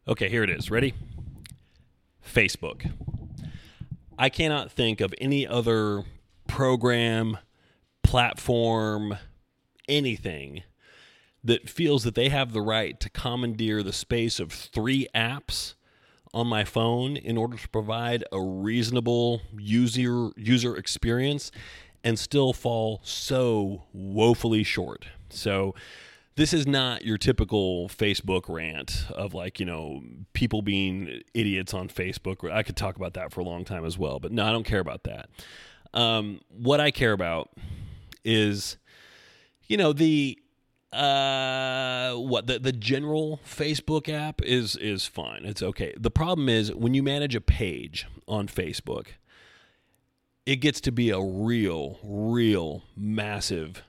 Okay, 0.06 0.28
here 0.28 0.42
it 0.42 0.50
is. 0.50 0.70
Ready? 0.70 0.92
Facebook. 2.24 2.90
I 4.18 4.28
cannot 4.28 4.70
think 4.70 5.00
of 5.00 5.14
any 5.18 5.46
other 5.46 6.04
program, 6.46 7.38
platform, 8.02 9.16
anything 9.88 10.62
that 11.42 11.68
feels 11.68 12.04
that 12.04 12.14
they 12.14 12.30
have 12.30 12.52
the 12.52 12.62
right 12.62 12.98
to 13.00 13.10
commandeer 13.10 13.82
the 13.82 13.92
space 13.92 14.40
of 14.40 14.52
three 14.52 15.06
apps 15.14 15.74
on 16.32 16.46
my 16.46 16.64
phone 16.64 17.16
in 17.16 17.36
order 17.36 17.56
to 17.56 17.68
provide 17.68 18.24
a 18.32 18.40
reasonable 18.40 19.40
user 19.56 20.30
user 20.36 20.76
experience 20.76 21.52
and 22.02 22.18
still 22.18 22.52
fall 22.52 23.00
so 23.02 23.84
woefully 23.92 24.62
short. 24.62 25.06
So 25.30 25.74
this 26.36 26.52
is 26.52 26.66
not 26.66 27.04
your 27.04 27.16
typical 27.16 27.88
Facebook 27.88 28.48
rant 28.48 29.06
of 29.10 29.34
like, 29.34 29.60
you 29.60 29.66
know, 29.66 30.02
people 30.32 30.62
being 30.62 31.22
idiots 31.32 31.72
on 31.72 31.88
Facebook. 31.88 32.50
I 32.50 32.62
could 32.62 32.76
talk 32.76 32.96
about 32.96 33.14
that 33.14 33.32
for 33.32 33.40
a 33.40 33.44
long 33.44 33.64
time 33.64 33.84
as 33.84 33.96
well, 33.96 34.18
but 34.18 34.32
no, 34.32 34.44
I 34.44 34.50
don't 34.50 34.64
care 34.64 34.80
about 34.80 35.04
that. 35.04 35.28
Um, 35.92 36.40
what 36.50 36.80
I 36.80 36.90
care 36.90 37.12
about 37.12 37.50
is, 38.24 38.76
you 39.66 39.76
know, 39.76 39.92
the 39.92 40.38
uh 40.92 42.14
what 42.14 42.46
the 42.46 42.56
the 42.56 42.70
general 42.70 43.40
facebook 43.44 44.08
app 44.08 44.40
is 44.42 44.76
is 44.76 45.04
fine 45.04 45.44
it's 45.44 45.60
okay 45.60 45.92
the 45.98 46.10
problem 46.10 46.48
is 46.48 46.72
when 46.72 46.94
you 46.94 47.02
manage 47.02 47.34
a 47.34 47.40
page 47.40 48.06
on 48.28 48.46
facebook 48.46 49.08
it 50.46 50.56
gets 50.56 50.80
to 50.80 50.92
be 50.92 51.10
a 51.10 51.20
real 51.20 51.98
real 52.04 52.84
massive 52.96 53.82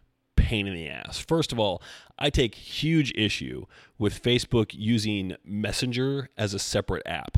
pain 0.45 0.67
in 0.67 0.73
the 0.73 0.87
ass. 0.87 1.17
First 1.17 1.51
of 1.51 1.59
all, 1.59 1.81
I 2.17 2.29
take 2.29 2.55
huge 2.55 3.12
issue 3.15 3.65
with 3.98 4.22
Facebook 4.22 4.72
using 4.74 5.36
Messenger 5.43 6.29
as 6.38 6.53
a 6.53 6.60
separate 6.60 7.03
app. 7.05 7.38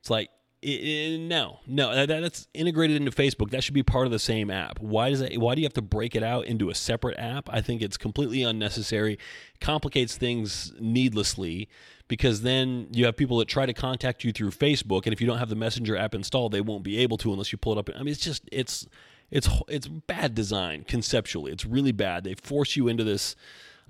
It's 0.00 0.10
like 0.10 0.30
I- 0.62 1.14
I- 1.14 1.16
no, 1.16 1.60
no, 1.66 1.94
that, 1.94 2.20
that's 2.20 2.46
integrated 2.52 2.96
into 2.96 3.10
Facebook. 3.10 3.50
That 3.50 3.64
should 3.64 3.72
be 3.72 3.82
part 3.82 4.04
of 4.04 4.12
the 4.12 4.18
same 4.18 4.50
app. 4.50 4.78
Why 4.78 5.08
does 5.08 5.20
that? 5.20 5.38
Why 5.38 5.54
do 5.54 5.62
you 5.62 5.64
have 5.64 5.72
to 5.74 5.82
break 5.82 6.14
it 6.14 6.22
out 6.22 6.44
into 6.44 6.68
a 6.68 6.74
separate 6.74 7.18
app? 7.18 7.48
I 7.50 7.62
think 7.62 7.80
it's 7.80 7.96
completely 7.96 8.42
unnecessary, 8.42 9.18
complicates 9.60 10.16
things 10.16 10.72
needlessly. 10.78 11.68
Because 12.08 12.42
then 12.42 12.88
you 12.90 13.04
have 13.06 13.16
people 13.16 13.38
that 13.38 13.46
try 13.46 13.66
to 13.66 13.72
contact 13.72 14.24
you 14.24 14.32
through 14.32 14.50
Facebook, 14.50 15.04
and 15.04 15.12
if 15.12 15.20
you 15.20 15.28
don't 15.28 15.38
have 15.38 15.48
the 15.48 15.54
Messenger 15.54 15.96
app 15.96 16.12
installed, 16.12 16.50
they 16.50 16.60
won't 16.60 16.82
be 16.82 16.98
able 16.98 17.16
to 17.18 17.32
unless 17.32 17.52
you 17.52 17.58
pull 17.58 17.72
it 17.72 17.78
up. 17.78 17.88
I 17.94 17.98
mean, 18.00 18.08
it's 18.08 18.20
just 18.20 18.42
it's 18.50 18.86
it's 19.30 19.48
it's 19.68 19.86
bad 19.86 20.34
design 20.34 20.84
conceptually. 20.86 21.52
It's 21.52 21.64
really 21.64 21.92
bad. 21.92 22.24
They 22.24 22.34
force 22.34 22.74
you 22.76 22.88
into 22.88 23.04
this 23.04 23.36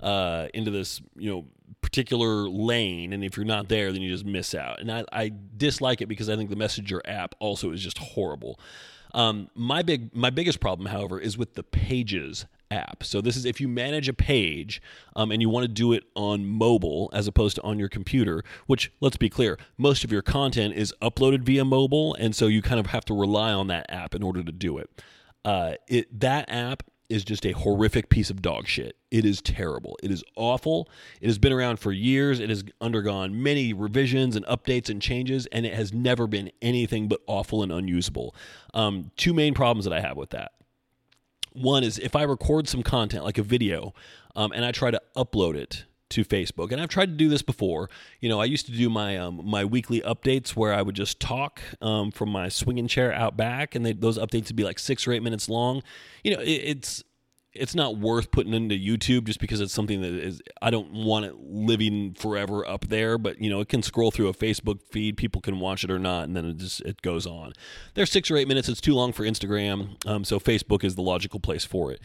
uh, 0.01 0.47
into 0.53 0.71
this 0.71 1.01
you 1.15 1.29
know 1.29 1.45
particular 1.81 2.49
lane, 2.49 3.13
and 3.13 3.23
if 3.23 3.35
you're 3.35 3.45
not 3.45 3.67
there, 3.67 3.91
then 3.91 4.01
you 4.01 4.09
just 4.09 4.25
miss 4.25 4.53
out. 4.55 4.79
And 4.79 4.91
I, 4.91 5.03
I 5.11 5.31
dislike 5.57 6.01
it 6.01 6.07
because 6.07 6.29
I 6.29 6.35
think 6.35 6.49
the 6.49 6.55
Messenger 6.55 7.01
app 7.05 7.35
also 7.39 7.71
is 7.71 7.81
just 7.81 7.97
horrible. 7.97 8.59
Um, 9.13 9.49
my 9.55 9.81
big 9.81 10.15
my 10.15 10.29
biggest 10.29 10.59
problem, 10.59 10.87
however, 10.87 11.19
is 11.19 11.37
with 11.37 11.55
the 11.55 11.63
Pages 11.63 12.45
app. 12.71 13.03
So 13.03 13.21
this 13.21 13.35
is 13.35 13.45
if 13.45 13.59
you 13.59 13.67
manage 13.67 14.07
a 14.07 14.13
page 14.13 14.81
um, 15.15 15.31
and 15.31 15.41
you 15.41 15.49
want 15.49 15.65
to 15.65 15.67
do 15.67 15.91
it 15.91 16.05
on 16.15 16.45
mobile 16.45 17.09
as 17.13 17.27
opposed 17.27 17.57
to 17.57 17.63
on 17.63 17.77
your 17.77 17.89
computer. 17.89 18.43
Which 18.67 18.91
let's 19.01 19.17
be 19.17 19.29
clear, 19.29 19.59
most 19.77 20.03
of 20.03 20.11
your 20.11 20.21
content 20.21 20.75
is 20.75 20.93
uploaded 21.01 21.41
via 21.41 21.65
mobile, 21.65 22.15
and 22.15 22.35
so 22.35 22.47
you 22.47 22.61
kind 22.61 22.79
of 22.79 22.87
have 22.87 23.05
to 23.05 23.13
rely 23.13 23.51
on 23.51 23.67
that 23.67 23.85
app 23.89 24.15
in 24.15 24.23
order 24.23 24.43
to 24.43 24.51
do 24.51 24.77
it. 24.77 24.89
Uh, 25.43 25.73
it 25.87 26.19
that 26.19 26.49
app 26.49 26.83
is 27.11 27.25
just 27.25 27.45
a 27.45 27.51
horrific 27.51 28.09
piece 28.09 28.29
of 28.29 28.41
dog 28.41 28.67
shit. 28.67 28.95
It 29.11 29.25
is 29.25 29.41
terrible. 29.41 29.97
It 30.01 30.11
is 30.11 30.23
awful. 30.37 30.89
It 31.19 31.27
has 31.27 31.37
been 31.37 31.51
around 31.51 31.77
for 31.77 31.91
years. 31.91 32.39
It 32.39 32.49
has 32.49 32.63
undergone 32.79 33.43
many 33.43 33.73
revisions 33.73 34.35
and 34.35 34.45
updates 34.45 34.89
and 34.89 35.01
changes, 35.01 35.45
and 35.47 35.65
it 35.65 35.73
has 35.73 35.93
never 35.93 36.25
been 36.25 36.51
anything 36.61 37.09
but 37.09 37.19
awful 37.27 37.61
and 37.61 37.71
unusable. 37.71 38.33
Um, 38.73 39.11
two 39.17 39.33
main 39.33 39.53
problems 39.53 39.83
that 39.85 39.93
I 39.93 39.99
have 39.99 40.15
with 40.15 40.29
that. 40.29 40.53
One 41.51 41.83
is 41.83 41.99
if 41.99 42.15
I 42.15 42.23
record 42.23 42.69
some 42.69 42.81
content, 42.81 43.25
like 43.25 43.37
a 43.37 43.43
video, 43.43 43.93
um, 44.35 44.53
and 44.53 44.63
I 44.63 44.71
try 44.71 44.89
to 44.89 45.01
upload 45.17 45.55
it 45.55 45.83
to 46.11 46.23
Facebook, 46.23 46.71
and 46.71 46.81
I've 46.81 46.89
tried 46.89 47.07
to 47.07 47.15
do 47.15 47.29
this 47.29 47.41
before. 47.41 47.89
You 48.19 48.29
know, 48.29 48.39
I 48.39 48.45
used 48.45 48.65
to 48.67 48.71
do 48.71 48.89
my 48.89 49.17
um, 49.17 49.41
my 49.43 49.65
weekly 49.65 50.01
updates 50.01 50.49
where 50.51 50.73
I 50.73 50.81
would 50.81 50.95
just 50.95 51.19
talk 51.19 51.61
um, 51.81 52.11
from 52.11 52.29
my 52.29 52.49
swinging 52.49 52.87
chair 52.87 53.13
out 53.13 53.35
back, 53.35 53.75
and 53.75 53.85
they, 53.85 53.93
those 53.93 54.17
updates 54.17 54.47
would 54.47 54.55
be 54.55 54.63
like 54.63 54.79
six 54.79 55.07
or 55.07 55.11
eight 55.11 55.23
minutes 55.23 55.49
long. 55.49 55.81
You 56.23 56.35
know, 56.35 56.41
it, 56.41 56.49
it's 56.49 57.03
it's 57.53 57.75
not 57.75 57.97
worth 57.97 58.31
putting 58.31 58.53
into 58.53 58.75
YouTube 58.75 59.25
just 59.25 59.39
because 59.39 59.59
it's 59.59 59.73
something 59.73 60.01
that 60.01 60.13
is 60.13 60.41
I 60.61 60.69
don't 60.69 60.91
want 60.93 61.25
it 61.25 61.35
living 61.37 62.13
forever 62.13 62.65
up 62.65 62.87
there, 62.87 63.17
but 63.17 63.41
you 63.41 63.49
know, 63.49 63.59
it 63.59 63.69
can 63.69 63.83
scroll 63.83 64.11
through 64.11 64.29
a 64.29 64.33
Facebook 64.33 64.81
feed, 64.81 65.17
people 65.17 65.41
can 65.41 65.59
watch 65.59 65.83
it 65.83 65.91
or 65.91 65.99
not, 65.99 66.25
and 66.25 66.35
then 66.35 66.45
it 66.45 66.57
just 66.57 66.81
it 66.81 67.01
goes 67.01 67.27
on. 67.27 67.53
They're 67.93 68.05
six 68.05 68.31
or 68.31 68.37
eight 68.37 68.47
minutes, 68.47 68.69
it's 68.69 68.81
too 68.81 68.93
long 68.93 69.11
for 69.11 69.23
Instagram, 69.23 70.05
um, 70.07 70.23
so 70.23 70.39
Facebook 70.39 70.83
is 70.83 70.95
the 70.95 71.01
logical 71.01 71.39
place 71.39 71.65
for 71.65 71.91
it. 71.91 72.01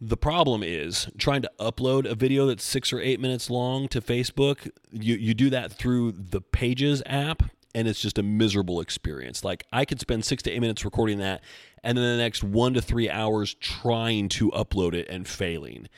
The 0.00 0.16
problem 0.16 0.62
is 0.62 1.08
trying 1.16 1.42
to 1.42 1.50
upload 1.58 2.04
a 2.04 2.14
video 2.14 2.46
that's 2.46 2.64
six 2.64 2.92
or 2.92 3.00
eight 3.00 3.18
minutes 3.18 3.48
long 3.48 3.88
to 3.88 4.00
Facebook. 4.00 4.70
You 4.92 5.14
you 5.16 5.32
do 5.32 5.48
that 5.50 5.72
through 5.72 6.12
the 6.12 6.42
Pages 6.42 7.02
app, 7.06 7.42
and 7.74 7.88
it's 7.88 8.00
just 8.00 8.18
a 8.18 8.22
miserable 8.22 8.80
experience. 8.80 9.42
Like 9.42 9.64
I 9.72 9.86
could 9.86 10.00
spend 10.00 10.24
six 10.24 10.42
to 10.44 10.50
eight 10.50 10.60
minutes 10.60 10.84
recording 10.84 11.18
that, 11.18 11.42
and 11.82 11.96
then 11.96 12.04
the 12.04 12.22
next 12.22 12.44
one 12.44 12.74
to 12.74 12.82
three 12.82 13.08
hours 13.08 13.54
trying 13.54 14.28
to 14.30 14.50
upload 14.50 14.92
it 14.92 15.08
and 15.08 15.26
failing. 15.26 15.88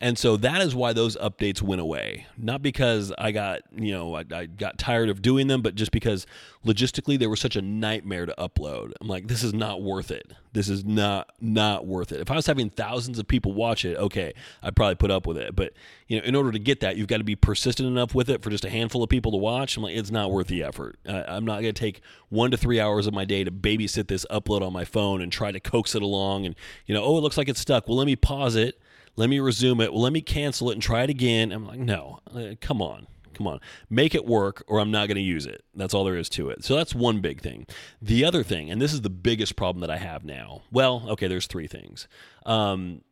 And 0.00 0.16
so 0.16 0.36
that 0.36 0.62
is 0.62 0.76
why 0.76 0.92
those 0.92 1.16
updates 1.16 1.60
went 1.60 1.80
away. 1.80 2.26
Not 2.36 2.62
because 2.62 3.12
I 3.18 3.32
got, 3.32 3.62
you 3.74 3.92
know, 3.92 4.14
I, 4.14 4.24
I, 4.32 4.46
got 4.46 4.78
tired 4.78 5.08
of 5.08 5.22
doing 5.22 5.48
them, 5.48 5.60
but 5.60 5.74
just 5.74 5.90
because 5.90 6.24
logistically 6.64 7.18
they 7.18 7.26
were 7.26 7.34
such 7.34 7.56
a 7.56 7.62
nightmare 7.62 8.24
to 8.24 8.34
upload. 8.38 8.92
I'm 9.00 9.08
like, 9.08 9.26
this 9.26 9.42
is 9.42 9.52
not 9.52 9.82
worth 9.82 10.12
it. 10.12 10.32
This 10.52 10.68
is 10.68 10.84
not 10.84 11.30
not 11.40 11.84
worth 11.84 12.12
it. 12.12 12.20
If 12.20 12.30
I 12.30 12.36
was 12.36 12.46
having 12.46 12.70
thousands 12.70 13.18
of 13.18 13.26
people 13.26 13.52
watch 13.52 13.84
it, 13.84 13.96
okay, 13.96 14.34
I'd 14.62 14.76
probably 14.76 14.94
put 14.94 15.10
up 15.10 15.26
with 15.26 15.36
it. 15.36 15.56
But 15.56 15.72
you 16.06 16.18
know, 16.18 16.24
in 16.24 16.36
order 16.36 16.52
to 16.52 16.58
get 16.60 16.78
that, 16.80 16.96
you've 16.96 17.08
got 17.08 17.18
to 17.18 17.24
be 17.24 17.36
persistent 17.36 17.88
enough 17.88 18.14
with 18.14 18.30
it 18.30 18.42
for 18.42 18.50
just 18.50 18.64
a 18.64 18.70
handful 18.70 19.02
of 19.02 19.10
people 19.10 19.32
to 19.32 19.38
watch. 19.38 19.76
I'm 19.76 19.82
like, 19.82 19.96
it's 19.96 20.12
not 20.12 20.30
worth 20.30 20.46
the 20.46 20.62
effort. 20.62 20.98
Uh, 21.06 21.24
I'm 21.26 21.44
not 21.44 21.60
going 21.60 21.74
to 21.74 21.80
take 21.80 22.02
one 22.28 22.52
to 22.52 22.56
three 22.56 22.80
hours 22.80 23.08
of 23.08 23.14
my 23.14 23.24
day 23.24 23.42
to 23.42 23.50
babysit 23.50 24.06
this 24.06 24.24
upload 24.30 24.62
on 24.62 24.72
my 24.72 24.84
phone 24.84 25.20
and 25.20 25.32
try 25.32 25.50
to 25.50 25.60
coax 25.60 25.94
it 25.96 26.02
along. 26.02 26.46
And 26.46 26.54
you 26.86 26.94
know, 26.94 27.02
oh, 27.02 27.18
it 27.18 27.20
looks 27.20 27.36
like 27.36 27.48
it's 27.48 27.60
stuck. 27.60 27.88
Well, 27.88 27.96
let 27.96 28.06
me 28.06 28.16
pause 28.16 28.54
it 28.54 28.80
let 29.18 29.28
me 29.28 29.40
resume 29.40 29.80
it. 29.80 29.92
Well, 29.92 30.02
let 30.02 30.12
me 30.12 30.20
cancel 30.20 30.70
it 30.70 30.74
and 30.74 30.82
try 30.82 31.02
it 31.02 31.10
again. 31.10 31.50
I'm 31.50 31.66
like, 31.66 31.80
no, 31.80 32.20
uh, 32.34 32.54
come 32.60 32.80
on. 32.80 33.08
Come 33.34 33.46
on, 33.46 33.60
make 33.88 34.16
it 34.16 34.26
work, 34.26 34.64
or 34.66 34.80
I'm 34.80 34.90
not 34.90 35.06
going 35.06 35.14
to 35.14 35.22
use 35.22 35.46
it. 35.46 35.62
That's 35.72 35.94
all 35.94 36.02
there 36.02 36.16
is 36.16 36.28
to 36.30 36.50
it. 36.50 36.64
So 36.64 36.74
that's 36.74 36.92
one 36.92 37.20
big 37.20 37.40
thing. 37.40 37.68
The 38.02 38.24
other 38.24 38.42
thing, 38.42 38.68
and 38.68 38.82
this 38.82 38.92
is 38.92 39.02
the 39.02 39.10
biggest 39.10 39.54
problem 39.54 39.80
that 39.82 39.90
I 39.90 39.98
have 39.98 40.24
now. 40.24 40.62
Well, 40.72 41.04
okay, 41.10 41.28
there's 41.28 41.46
three 41.46 41.68
things. 41.68 42.08
Um, 42.46 43.02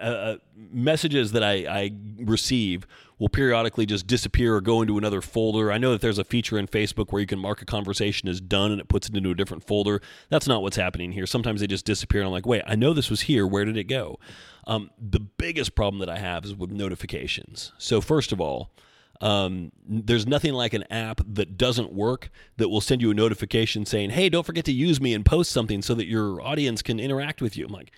uh, 0.00 0.36
messages 0.56 1.32
that 1.32 1.44
I, 1.44 1.52
I, 1.68 1.90
receive 2.18 2.86
will 3.18 3.28
periodically 3.28 3.86
just 3.86 4.06
disappear 4.06 4.56
or 4.56 4.60
go 4.60 4.80
into 4.82 4.98
another 4.98 5.20
folder. 5.20 5.70
I 5.70 5.78
know 5.78 5.92
that 5.92 6.00
there's 6.00 6.18
a 6.18 6.24
feature 6.24 6.58
in 6.58 6.66
Facebook 6.66 7.12
where 7.12 7.20
you 7.20 7.26
can 7.26 7.38
mark 7.38 7.62
a 7.62 7.64
conversation 7.64 8.28
as 8.28 8.40
done 8.40 8.72
and 8.72 8.80
it 8.80 8.88
puts 8.88 9.08
it 9.08 9.16
into 9.16 9.30
a 9.30 9.34
different 9.34 9.64
folder. 9.64 10.00
That's 10.30 10.48
not 10.48 10.62
what's 10.62 10.76
happening 10.76 11.12
here. 11.12 11.26
Sometimes 11.26 11.60
they 11.60 11.66
just 11.66 11.84
disappear 11.84 12.22
and 12.22 12.26
I'm 12.26 12.32
like, 12.32 12.46
wait, 12.46 12.62
I 12.66 12.74
know 12.74 12.92
this 12.92 13.10
was 13.10 13.22
here. 13.22 13.46
Where 13.46 13.64
did 13.64 13.76
it 13.76 13.84
go? 13.84 14.18
Um, 14.66 14.90
the 15.00 15.20
biggest 15.20 15.74
problem 15.74 16.00
that 16.00 16.10
I 16.10 16.18
have 16.18 16.44
is 16.44 16.54
with 16.54 16.70
notifications. 16.70 17.72
So, 17.78 18.00
first 18.00 18.32
of 18.32 18.40
all, 18.40 18.70
um, 19.20 19.72
there's 19.86 20.26
nothing 20.26 20.52
like 20.52 20.74
an 20.74 20.84
app 20.90 21.20
that 21.26 21.56
doesn't 21.56 21.92
work 21.92 22.30
that 22.56 22.68
will 22.68 22.80
send 22.80 23.02
you 23.02 23.10
a 23.10 23.14
notification 23.14 23.84
saying, 23.86 24.10
hey, 24.10 24.28
don't 24.28 24.46
forget 24.46 24.64
to 24.66 24.72
use 24.72 25.00
me 25.00 25.14
and 25.14 25.24
post 25.24 25.50
something 25.50 25.82
so 25.82 25.94
that 25.94 26.06
your 26.06 26.40
audience 26.40 26.82
can 26.82 27.00
interact 27.00 27.42
with 27.42 27.56
you. 27.56 27.66
I'm 27.66 27.72
like, 27.72 27.92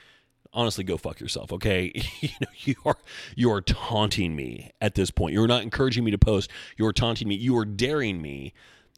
honestly 0.52 0.84
go 0.84 0.96
fuck 0.96 1.20
yourself 1.20 1.52
okay? 1.52 1.92
You 2.20 2.28
know 2.40 2.48
you 2.58 2.74
are 2.84 2.98
you 3.34 3.50
are 3.50 3.60
taunting 3.60 4.36
me 4.36 4.70
at 4.80 4.94
this 4.94 5.10
point. 5.10 5.32
You're 5.32 5.46
not 5.46 5.62
encouraging 5.62 6.04
me 6.04 6.10
to 6.10 6.18
post. 6.18 6.50
You're 6.76 6.92
taunting 6.92 7.28
me. 7.28 7.34
You 7.34 7.56
are 7.58 7.64
daring 7.64 8.20
me 8.20 8.52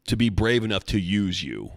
to 0.07 0.17
be 0.17 0.29
brave 0.29 0.63
enough 0.63 0.83
to 0.85 0.99
use 0.99 1.43
you. 1.43 1.71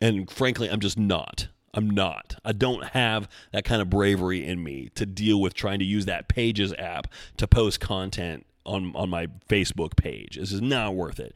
And 0.00 0.30
frankly 0.30 0.68
i'm 0.70 0.80
just 0.80 0.98
not. 0.98 1.48
I'm 1.76 1.90
not. 1.90 2.36
I 2.44 2.52
don't 2.52 2.84
have 2.84 3.28
that 3.52 3.64
kind 3.64 3.82
of 3.82 3.90
bravery 3.90 4.46
in 4.46 4.62
me 4.62 4.90
to 4.94 5.04
deal 5.04 5.40
with 5.40 5.54
trying 5.54 5.80
to 5.80 5.84
use 5.84 6.06
that 6.06 6.28
pages 6.28 6.72
app 6.78 7.08
to 7.36 7.48
post 7.48 7.80
content 7.80 8.46
on 8.64 8.92
on 8.94 9.10
my 9.10 9.26
facebook 9.48 9.96
page. 9.96 10.36
This 10.36 10.52
is 10.52 10.62
not 10.62 10.94
worth 10.94 11.18
it 11.18 11.34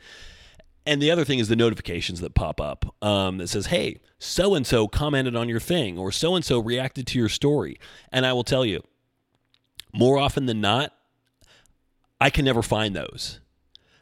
and 0.89 1.03
the 1.03 1.11
other 1.11 1.25
thing 1.25 1.39
is 1.39 1.49
the 1.49 1.57
notifications 1.57 2.21
that 2.21 2.35
pop 2.35 2.61
up 2.61 2.95
um, 3.03 3.37
that 3.39 3.49
says, 3.49 3.67
hey, 3.67 4.01
so 4.19 4.55
and 4.55 4.67
so 4.67 4.89
commented 4.89 5.37
on 5.37 5.49
your 5.49 5.61
thing 5.61 5.99
or 5.99 6.11
so 6.11 6.35
and 6.35 6.45
so 6.45 6.59
reacted 6.59 7.07
to 7.09 7.19
your 7.19 7.29
story. 7.29 7.79
And 8.11 8.25
I 8.25 8.33
will 8.33 8.43
tell 8.43 8.65
you, 8.65 8.83
more 9.93 10.19
often 10.19 10.47
than 10.47 10.63
not, 10.63 10.95
I 12.21 12.31
can 12.31 12.47
never 12.47 12.63
find 12.63 12.97
those. 12.97 13.39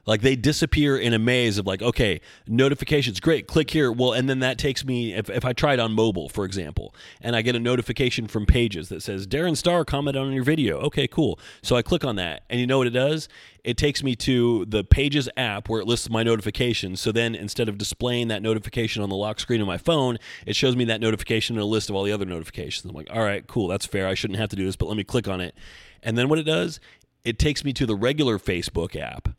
Like 0.07 0.23
they 0.23 0.37
disappear 0.37 0.97
in 0.97 1.13
a 1.13 1.19
maze 1.19 1.59
of 1.59 1.67
like, 1.67 1.83
okay, 1.83 2.21
notifications, 2.47 3.19
great, 3.19 3.49
click 3.49 3.71
here. 3.71 3.91
Well, 3.91 4.13
and 4.13 4.29
then 4.29 4.39
that 4.39 4.57
takes 4.57 4.85
me, 4.85 5.13
if, 5.13 5.29
if 5.29 5.45
I 5.45 5.53
try 5.53 5.75
it 5.75 5.81
on 5.81 5.93
mobile, 5.93 6.29
for 6.29 6.45
example, 6.45 6.95
and 7.21 7.35
I 7.35 7.43
get 7.43 7.57
a 7.57 7.61
notification 7.61 8.29
from 8.29 8.47
Pages 8.47 8.89
that 8.89 9.03
says, 9.03 9.27
Darren 9.27 9.57
Starr 9.57 9.85
commented 9.85 10.23
on 10.23 10.33
your 10.33 10.45
video. 10.45 10.79
Okay, 10.79 11.09
cool. 11.09 11.41
So 11.61 11.75
I 11.75 11.83
click 11.83 12.05
on 12.05 12.15
that, 12.17 12.45
and 12.49 12.61
you 12.61 12.67
know 12.67 12.79
what 12.79 12.87
it 12.87 12.91
does? 12.91 13.29
It 13.65 13.77
takes 13.77 14.05
me 14.05 14.15
to 14.17 14.65
the 14.67 14.85
Pages 14.85 15.29
app 15.37 15.69
where 15.69 15.81
it 15.81 15.89
lists 15.89 16.09
my 16.09 16.23
notifications. 16.23 17.01
So 17.01 17.11
then 17.11 17.35
instead 17.35 17.69
of 17.69 17.77
displaying 17.77 18.29
that 18.29 18.43
notification 18.43 19.03
on 19.03 19.09
the 19.09 19.17
lock 19.17 19.41
screen 19.41 19.61
of 19.61 19.67
my 19.67 19.79
phone, 19.79 20.19
it 20.47 20.55
shows 20.55 20.77
me 20.77 20.85
that 20.85 21.01
notification 21.01 21.57
and 21.57 21.63
a 21.63 21.67
list 21.67 21.91
of 21.91 21.97
all 21.97 22.05
the 22.05 22.13
other 22.13 22.25
notifications. 22.25 22.85
I'm 22.89 22.95
like, 22.95 23.11
all 23.13 23.25
right, 23.25 23.45
cool, 23.49 23.67
that's 23.67 23.87
fair. 23.87 24.07
I 24.07 24.15
shouldn't 24.15 24.39
have 24.39 24.51
to 24.51 24.57
do 24.57 24.65
this, 24.65 24.77
but 24.77 24.87
let 24.87 24.97
me 24.97 25.03
click 25.03 25.27
on 25.27 25.41
it. 25.41 25.57
And 26.01 26.17
then 26.17 26.29
what 26.29 26.39
it 26.39 26.45
does, 26.45 26.79
it 27.25 27.41
takes 27.41 27.65
me 27.65 27.73
to 27.73 27.87
the 27.87 27.97
regular 27.97 28.39
Facebook 28.39 28.95
app 28.95 29.31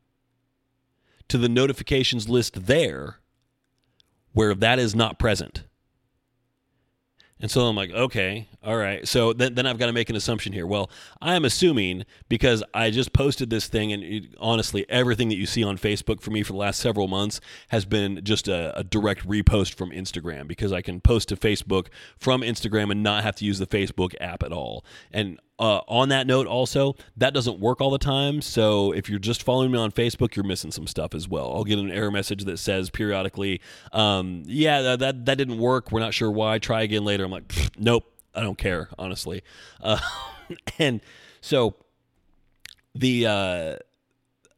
to 1.29 1.37
the 1.37 1.49
notifications 1.49 2.29
list 2.29 2.65
there 2.65 3.19
where 4.33 4.53
that 4.53 4.79
is 4.79 4.95
not 4.95 5.17
present. 5.17 5.63
And 7.39 7.51
so 7.51 7.61
I'm 7.61 7.75
like, 7.75 7.91
okay, 7.91 8.47
all 8.63 8.77
right. 8.77 9.07
So 9.07 9.31
then, 9.31 9.53
then 9.53 9.67
I've 9.67 9.77
got 9.77 9.87
to 9.87 9.93
make 9.93 10.09
an 10.09 10.15
assumption 10.15 10.53
here. 10.53 10.65
Well, 10.65 10.89
I'm 11.21 11.45
assuming 11.45 12.03
because 12.29 12.63
I 12.73 12.89
just 12.89 13.13
posted 13.13 13.51
this 13.51 13.67
thing, 13.67 13.93
and 13.93 14.03
it, 14.03 14.35
honestly, 14.39 14.87
everything 14.89 15.29
that 15.29 15.35
you 15.37 15.45
see 15.45 15.63
on 15.63 15.77
Facebook 15.77 16.19
for 16.19 16.31
me 16.31 16.41
for 16.41 16.53
the 16.53 16.59
last 16.59 16.79
several 16.79 17.07
months 17.07 17.39
has 17.67 17.85
been 17.85 18.23
just 18.23 18.47
a, 18.47 18.77
a 18.77 18.83
direct 18.83 19.27
repost 19.27 19.75
from 19.75 19.91
Instagram 19.91 20.47
because 20.47 20.73
I 20.73 20.81
can 20.81 20.99
post 20.99 21.29
to 21.29 21.35
Facebook 21.35 21.87
from 22.17 22.41
Instagram 22.41 22.91
and 22.91 23.03
not 23.03 23.23
have 23.23 23.35
to 23.35 23.45
use 23.45 23.59
the 23.59 23.67
Facebook 23.67 24.15
app 24.19 24.41
at 24.41 24.51
all. 24.51 24.83
And 25.11 25.39
uh, 25.59 25.81
on 25.87 26.09
that 26.09 26.27
note, 26.27 26.45
also, 26.45 26.95
that 27.15 27.33
doesn't 27.33 27.59
work 27.59 27.81
all 27.81 27.89
the 27.89 27.97
time. 27.97 28.41
So 28.41 28.91
if 28.91 29.09
you're 29.09 29.19
just 29.19 29.41
following 29.41 29.71
me 29.71 29.79
on 29.79 29.91
Facebook, 29.91 30.35
you're 30.35 30.45
missing 30.45 30.71
some 30.71 30.85
stuff 30.85 31.15
as 31.15 31.27
well. 31.27 31.51
I'll 31.53 31.63
get 31.63 31.79
an 31.79 31.91
error 31.91 32.11
message 32.11 32.43
that 32.45 32.57
says 32.59 32.89
periodically, 32.89 33.61
um, 33.91 34.43
"Yeah, 34.45 34.95
that 34.97 35.25
that 35.25 35.37
didn't 35.37 35.57
work. 35.57 35.91
We're 35.91 35.99
not 35.99 36.13
sure 36.13 36.29
why. 36.29 36.59
Try 36.59 36.83
again 36.83 37.03
later." 37.03 37.23
I'm 37.23 37.31
like, 37.31 37.51
"Nope, 37.77 38.05
I 38.35 38.41
don't 38.41 38.57
care, 38.57 38.89
honestly." 38.99 39.41
Uh, 39.81 39.99
and 40.79 41.01
so 41.41 41.75
the 42.93 43.25
uh, 43.25 43.75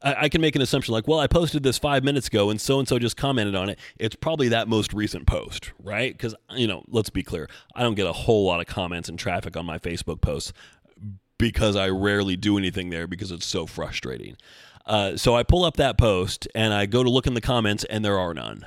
I, 0.02 0.24
I 0.24 0.28
can 0.28 0.40
make 0.40 0.56
an 0.56 0.62
assumption 0.62 0.92
like, 0.92 1.06
well, 1.06 1.18
I 1.18 1.26
posted 1.26 1.62
this 1.62 1.78
five 1.78 2.04
minutes 2.04 2.28
ago 2.28 2.50
and 2.50 2.60
so 2.60 2.78
and 2.78 2.88
so 2.88 2.98
just 2.98 3.16
commented 3.16 3.54
on 3.54 3.68
it. 3.68 3.78
It's 3.98 4.16
probably 4.16 4.48
that 4.48 4.68
most 4.68 4.92
recent 4.92 5.26
post, 5.26 5.72
right? 5.82 6.12
Because, 6.12 6.34
you 6.50 6.66
know, 6.66 6.84
let's 6.88 7.10
be 7.10 7.22
clear, 7.22 7.48
I 7.74 7.82
don't 7.82 7.94
get 7.94 8.06
a 8.06 8.12
whole 8.12 8.46
lot 8.46 8.60
of 8.60 8.66
comments 8.66 9.08
and 9.08 9.18
traffic 9.18 9.56
on 9.56 9.66
my 9.66 9.78
Facebook 9.78 10.20
posts 10.20 10.52
because 11.40 11.74
I 11.74 11.88
rarely 11.88 12.36
do 12.36 12.58
anything 12.58 12.90
there 12.90 13.06
because 13.06 13.32
it's 13.32 13.46
so 13.46 13.66
frustrating. 13.66 14.36
Uh, 14.84 15.16
so 15.16 15.34
I 15.34 15.42
pull 15.42 15.64
up 15.64 15.76
that 15.78 15.96
post 15.96 16.46
and 16.54 16.74
I 16.74 16.84
go 16.84 17.02
to 17.02 17.08
look 17.08 17.26
in 17.26 17.34
the 17.34 17.40
comments 17.40 17.84
and 17.84 18.04
there 18.04 18.18
are 18.18 18.34
none. 18.34 18.66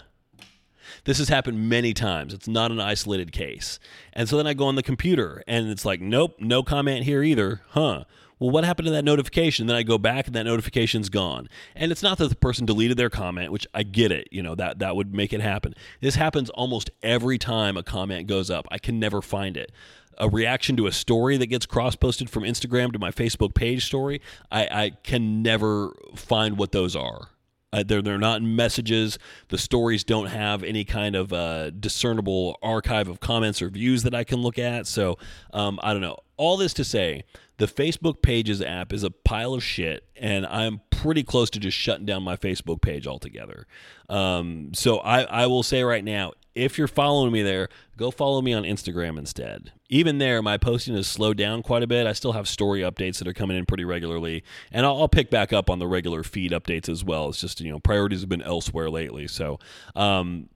This 1.06 1.20
has 1.20 1.30
happened 1.30 1.70
many 1.70 1.94
times. 1.94 2.34
It's 2.34 2.48
not 2.48 2.72
an 2.72 2.80
isolated 2.80 3.32
case. 3.32 3.77
And 4.13 4.27
so 4.27 4.38
then 4.38 4.48
I 4.48 4.53
go 4.53 4.65
on 4.65 4.75
the 4.75 4.84
computer 4.84 5.44
and 5.48 5.70
it's 5.70 5.86
like, 5.86 6.01
nope, 6.01 6.36
no 6.39 6.63
comment 6.63 7.03
here 7.03 7.22
either. 7.22 7.62
Huh. 7.70 8.06
Well, 8.40 8.50
what 8.50 8.63
happened 8.63 8.88
to 8.88 8.92
that 8.92 9.06
notification? 9.06 9.68
Then 9.68 9.75
I 9.75 9.84
go 9.84 9.98
back 9.98 10.28
and 10.28 10.36
that 10.36 10.44
notification's 10.44 11.10
gone. 11.10 11.48
And 11.75 11.92
it's 11.92 12.04
not 12.04 12.18
that 12.18 12.30
the 12.30 12.36
person 12.36 12.66
deleted 12.66 12.98
their 12.98 13.10
comment, 13.10 13.52
which 13.52 13.68
I 13.74 13.84
get 13.84 14.12
it, 14.12 14.28
you 14.32 14.44
know, 14.44 14.56
that 14.56 14.80
that 14.80 14.96
would 14.96 15.13
make 15.13 15.34
it 15.34 15.42
happen. 15.42 15.74
This 16.02 16.16
happens 16.16 16.50
almost 16.50 16.90
every 17.02 17.38
time 17.38 17.78
a 17.78 17.84
comment 17.84 18.28
goes 18.28 18.50
up. 18.50 18.68
I 18.72 18.78
can 18.78 19.00
never 19.00 19.22
find 19.22 19.56
it 19.58 19.72
a 20.18 20.30
reaction 20.30 20.75
to 20.78 20.88
a 20.88 20.92
story 20.92 21.38
that 21.38 21.48
gets 21.48 21.66
cross 21.66 21.96
posted 21.96 22.30
from 22.30 22.44
Instagram 22.44 22.92
to 22.94 23.00
my 23.00 23.12
Facebook 23.12 23.54
page 23.54 23.86
story, 23.86 24.22
I, 24.52 24.68
I 24.72 24.92
can 25.04 25.42
never 25.42 25.94
find 26.16 26.58
what 26.58 26.72
those 26.72 26.96
are. 26.96 27.30
Uh, 27.72 27.84
they're 27.84 28.04
they're 28.04 28.20
not 28.20 28.44
messages. 28.44 29.18
The 29.48 29.58
stories 29.58 30.04
don't 30.04 30.28
have 30.28 30.63
any 30.63 30.86
kind 30.86 31.16
of 31.16 31.34
uh, 31.34 31.72
discernible 31.72 32.60
archive 32.62 33.08
of 33.08 33.20
comments 33.20 33.63
or 33.63 33.70
views 33.70 34.04
that 34.04 34.13
I 34.13 34.24
can 34.24 34.42
look 34.42 34.60
at. 34.60 34.86
So 34.86 35.18
um, 35.54 35.80
I 35.82 35.92
don't 35.92 36.02
know. 36.02 36.18
All 36.38 36.56
this 36.56 36.74
to 36.75 36.84
say, 36.84 37.24
the 37.57 37.65
Facebook 37.67 38.22
Pages 38.22 38.62
app 38.62 38.91
is 38.93 39.03
a 39.03 39.12
pile 39.12 39.53
of 39.53 39.63
shit, 39.63 40.05
and 40.15 40.45
I'm 40.45 40.81
pretty 40.89 41.24
close 41.24 41.50
to 41.51 41.60
just 41.60 41.77
shutting 41.77 42.05
down 42.05 42.24
my 42.24 42.36
Facebook 42.36 42.81
page 42.81 43.05
altogether. 43.05 43.67
Um, 44.10 44.72
so 44.74 44.98
I, 45.00 45.24
I 45.24 45.48
will 45.48 45.63
say 45.63 45.83
right 45.83 46.03
now, 46.03 46.33
if 46.55 46.77
you're 46.77 46.88
following 46.88 47.31
me 47.31 47.41
there, 47.41 47.69
go 47.98 48.12
follow 48.12 48.41
me 48.41 48.53
on 48.53 48.63
Instagram 48.63 49.17
instead. 49.17 49.72
Even 49.89 50.17
there, 50.17 50.41
my 50.41 50.57
posting 50.57 50.95
has 50.95 51.07
slowed 51.07 51.38
down 51.38 51.63
quite 51.63 51.83
a 51.83 51.88
bit. 51.88 52.07
I 52.07 52.13
still 52.13 52.33
have 52.33 52.48
story 52.48 52.81
updates 52.81 53.19
that 53.19 53.27
are 53.27 53.33
coming 53.33 53.57
in 53.57 53.65
pretty 53.65 53.86
regularly, 53.86 54.43
and 54.72 54.86
I'll, 54.86 55.01
I'll 55.01 55.10
pick 55.10 55.29
back 55.29 55.51
up 55.51 55.69
on 55.69 55.79
the 55.79 55.88
regular 55.88 56.24
feed 56.24 56.51
updates 56.51 56.89
as 56.89 57.03
well. 57.03 57.29
It's 57.29 57.41
just 57.41 57.60
you 57.62 57.72
know 57.72 57.79
priorities 57.79 58.22
have 58.22 58.29
been 58.29 58.41
elsewhere 58.41 58.89
lately. 58.89 59.27
So, 59.27 59.60
um, 59.95 60.50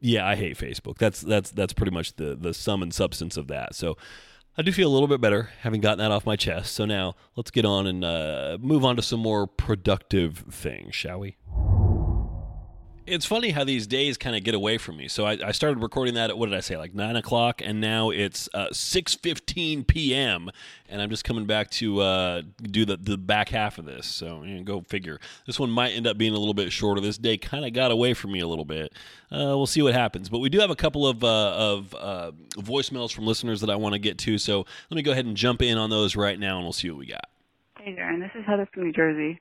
yeah, 0.00 0.26
I 0.26 0.34
hate 0.34 0.58
Facebook. 0.58 0.98
That's 0.98 1.20
that's 1.20 1.50
that's 1.50 1.72
pretty 1.72 1.92
much 1.92 2.16
the 2.16 2.36
the 2.36 2.52
sum 2.52 2.82
and 2.82 2.92
substance 2.92 3.36
of 3.36 3.48
that. 3.48 3.74
So. 3.74 3.96
I 4.60 4.62
do 4.62 4.72
feel 4.72 4.90
a 4.90 4.92
little 4.92 5.08
bit 5.08 5.22
better 5.22 5.48
having 5.62 5.80
gotten 5.80 6.00
that 6.00 6.10
off 6.10 6.26
my 6.26 6.36
chest. 6.36 6.74
So 6.74 6.84
now 6.84 7.16
let's 7.34 7.50
get 7.50 7.64
on 7.64 7.86
and 7.86 8.04
uh, 8.04 8.58
move 8.60 8.84
on 8.84 8.94
to 8.96 9.00
some 9.00 9.18
more 9.18 9.46
productive 9.46 10.44
things, 10.50 10.94
shall 10.94 11.20
we? 11.20 11.38
It's 13.10 13.26
funny 13.26 13.50
how 13.50 13.64
these 13.64 13.86
days 13.86 14.16
kind 14.16 14.36
of 14.36 14.44
get 14.44 14.54
away 14.54 14.78
from 14.78 14.96
me. 14.96 15.08
So 15.08 15.26
I, 15.26 15.38
I, 15.44 15.52
started 15.52 15.82
recording 15.82 16.14
that 16.14 16.30
at 16.30 16.38
what 16.38 16.48
did 16.48 16.56
I 16.56 16.60
say, 16.60 16.76
like 16.76 16.94
nine 16.94 17.16
o'clock, 17.16 17.60
and 17.62 17.80
now 17.80 18.10
it's 18.10 18.48
uh, 18.54 18.68
six 18.72 19.14
fifteen 19.14 19.84
p.m. 19.84 20.50
and 20.88 21.02
I'm 21.02 21.10
just 21.10 21.24
coming 21.24 21.44
back 21.44 21.70
to 21.72 22.00
uh, 22.00 22.42
do 22.62 22.84
the 22.84 22.96
the 22.96 23.18
back 23.18 23.48
half 23.48 23.78
of 23.78 23.84
this. 23.84 24.06
So 24.06 24.44
you 24.44 24.54
know, 24.54 24.62
go 24.62 24.80
figure. 24.82 25.18
This 25.46 25.58
one 25.58 25.70
might 25.70 25.90
end 25.90 26.06
up 26.06 26.16
being 26.16 26.34
a 26.34 26.38
little 26.38 26.54
bit 26.54 26.72
shorter. 26.72 27.00
This 27.00 27.18
day 27.18 27.36
kind 27.36 27.64
of 27.64 27.72
got 27.72 27.90
away 27.90 28.14
from 28.14 28.32
me 28.32 28.40
a 28.40 28.46
little 28.46 28.64
bit. 28.64 28.92
Uh, 29.32 29.54
we'll 29.56 29.66
see 29.66 29.82
what 29.82 29.94
happens. 29.94 30.28
But 30.28 30.38
we 30.38 30.48
do 30.48 30.60
have 30.60 30.70
a 30.70 30.76
couple 30.76 31.06
of 31.06 31.24
uh, 31.24 31.52
of 31.52 31.94
uh, 31.98 32.32
voicemails 32.56 33.12
from 33.12 33.26
listeners 33.26 33.60
that 33.60 33.70
I 33.70 33.76
want 33.76 33.94
to 33.94 33.98
get 33.98 34.18
to. 34.18 34.38
So 34.38 34.64
let 34.90 34.96
me 34.96 35.02
go 35.02 35.10
ahead 35.12 35.26
and 35.26 35.36
jump 35.36 35.62
in 35.62 35.78
on 35.78 35.90
those 35.90 36.14
right 36.14 36.38
now, 36.38 36.56
and 36.56 36.64
we'll 36.64 36.72
see 36.72 36.90
what 36.90 36.98
we 36.98 37.06
got. 37.06 37.28
Hey, 37.80 37.92
Darren. 37.92 38.20
This 38.20 38.30
is 38.34 38.46
Heather 38.46 38.68
from 38.72 38.84
New 38.84 38.92
Jersey. 38.92 39.40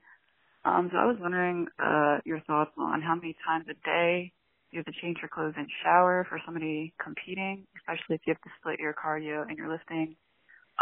Um, 0.65 0.89
so 0.91 0.97
I 0.99 1.05
was 1.05 1.17
wondering 1.21 1.67
uh, 1.79 2.19
your 2.25 2.41
thoughts 2.41 2.71
on 2.77 3.01
how 3.01 3.15
many 3.15 3.35
times 3.47 3.65
a 3.69 3.75
day 3.85 4.31
you 4.71 4.79
have 4.79 4.85
to 4.87 5.01
change 5.01 5.17
your 5.21 5.29
clothes 5.29 5.55
and 5.57 5.67
shower 5.83 6.25
for 6.29 6.39
somebody 6.45 6.93
competing, 7.03 7.65
especially 7.79 8.15
if 8.15 8.21
you 8.27 8.33
have 8.33 8.41
to 8.41 8.49
split 8.59 8.79
your 8.79 8.93
cardio 8.93 9.43
and 9.47 9.57
your 9.57 9.71
lifting 9.71 10.15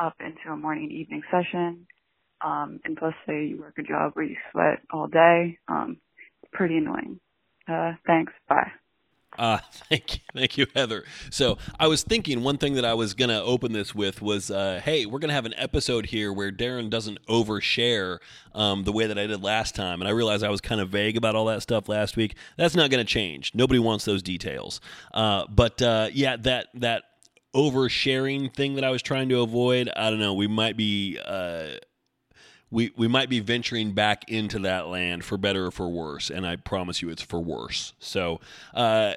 up 0.01 0.15
into 0.19 0.51
a 0.53 0.57
morning 0.57 0.85
and 0.85 0.93
evening 0.93 1.23
session. 1.31 1.87
Um, 2.45 2.79
and 2.85 2.97
plus, 2.97 3.13
say 3.27 3.47
you 3.47 3.59
work 3.59 3.75
a 3.79 3.83
job 3.83 4.11
where 4.13 4.25
you 4.25 4.35
sweat 4.51 4.79
all 4.91 5.07
day. 5.07 5.57
Um, 5.69 5.97
pretty 6.53 6.77
annoying. 6.77 7.19
Uh, 7.67 7.93
thanks. 8.07 8.33
Bye. 8.49 8.71
Uh, 9.37 9.59
thank 9.89 10.15
you, 10.15 10.21
thank 10.33 10.57
you, 10.57 10.65
Heather. 10.75 11.03
So 11.29 11.57
I 11.79 11.87
was 11.87 12.03
thinking 12.03 12.43
one 12.43 12.57
thing 12.57 12.75
that 12.75 12.85
I 12.85 12.93
was 12.93 13.13
gonna 13.13 13.41
open 13.41 13.73
this 13.73 13.93
with 13.93 14.21
was, 14.21 14.49
uh, 14.51 14.81
hey, 14.83 15.05
we're 15.05 15.19
gonna 15.19 15.33
have 15.33 15.45
an 15.45 15.53
episode 15.57 16.07
here 16.07 16.33
where 16.33 16.51
Darren 16.51 16.89
doesn't 16.89 17.25
overshare 17.27 18.19
um, 18.53 18.83
the 18.83 18.91
way 18.91 19.07
that 19.07 19.17
I 19.17 19.27
did 19.27 19.43
last 19.43 19.75
time, 19.75 20.01
and 20.01 20.07
I 20.07 20.11
realized 20.11 20.43
I 20.43 20.49
was 20.49 20.61
kind 20.61 20.81
of 20.81 20.89
vague 20.89 21.17
about 21.17 21.35
all 21.35 21.45
that 21.45 21.61
stuff 21.61 21.87
last 21.87 22.17
week. 22.17 22.35
That's 22.57 22.75
not 22.75 22.89
gonna 22.89 23.03
change. 23.03 23.51
Nobody 23.53 23.79
wants 23.79 24.05
those 24.05 24.23
details. 24.23 24.81
Uh, 25.13 25.45
but 25.49 25.81
uh, 25.81 26.09
yeah, 26.13 26.37
that 26.37 26.67
that 26.75 27.03
oversharing 27.55 28.53
thing 28.53 28.75
that 28.75 28.83
I 28.83 28.91
was 28.91 29.01
trying 29.01 29.29
to 29.29 29.41
avoid, 29.41 29.89
I 29.95 30.09
don't 30.09 30.19
know. 30.19 30.33
We 30.33 30.47
might 30.47 30.77
be 30.77 31.19
uh, 31.23 31.77
we 32.69 32.91
we 32.97 33.07
might 33.07 33.29
be 33.29 33.39
venturing 33.39 33.93
back 33.93 34.29
into 34.29 34.59
that 34.59 34.87
land 34.87 35.23
for 35.23 35.37
better 35.37 35.67
or 35.67 35.71
for 35.71 35.87
worse, 35.87 36.29
and 36.29 36.45
I 36.45 36.57
promise 36.57 37.01
you, 37.01 37.09
it's 37.09 37.21
for 37.21 37.39
worse. 37.39 37.93
So 37.99 38.39
uh, 38.73 39.13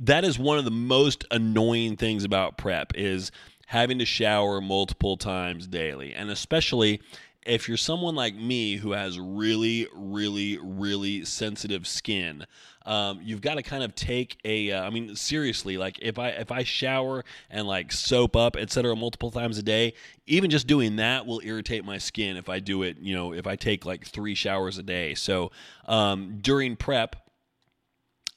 that 0.00 0.24
is 0.24 0.38
one 0.38 0.58
of 0.58 0.64
the 0.64 0.70
most 0.70 1.24
annoying 1.30 1.96
things 1.96 2.24
about 2.24 2.58
prep 2.58 2.92
is 2.94 3.30
having 3.66 3.98
to 3.98 4.04
shower 4.04 4.60
multiple 4.60 5.16
times 5.16 5.66
daily, 5.66 6.14
and 6.14 6.30
especially 6.30 7.00
if 7.46 7.68
you're 7.68 7.76
someone 7.76 8.14
like 8.14 8.34
me 8.34 8.76
who 8.76 8.92
has 8.92 9.18
really, 9.18 9.86
really, 9.94 10.58
really 10.62 11.24
sensitive 11.24 11.86
skin, 11.86 12.46
um, 12.86 13.20
you've 13.22 13.40
got 13.40 13.54
to 13.54 13.62
kind 13.62 13.82
of 13.82 13.94
take 13.94 14.38
a. 14.44 14.72
Uh, 14.72 14.84
I 14.84 14.90
mean, 14.90 15.16
seriously, 15.16 15.78
like 15.78 15.98
if 16.00 16.18
I 16.18 16.30
if 16.30 16.50
I 16.52 16.64
shower 16.64 17.24
and 17.50 17.66
like 17.66 17.92
soap 17.92 18.36
up, 18.36 18.56
etc., 18.56 18.94
multiple 18.94 19.30
times 19.30 19.56
a 19.58 19.62
day, 19.62 19.94
even 20.26 20.50
just 20.50 20.66
doing 20.66 20.96
that 20.96 21.26
will 21.26 21.40
irritate 21.44 21.84
my 21.84 21.98
skin. 21.98 22.36
If 22.36 22.48
I 22.48 22.60
do 22.60 22.82
it, 22.82 22.98
you 22.98 23.14
know, 23.14 23.32
if 23.32 23.46
I 23.46 23.56
take 23.56 23.86
like 23.86 24.06
three 24.06 24.34
showers 24.34 24.76
a 24.76 24.82
day. 24.82 25.14
So 25.14 25.50
um, 25.86 26.38
during 26.42 26.76
prep, 26.76 27.16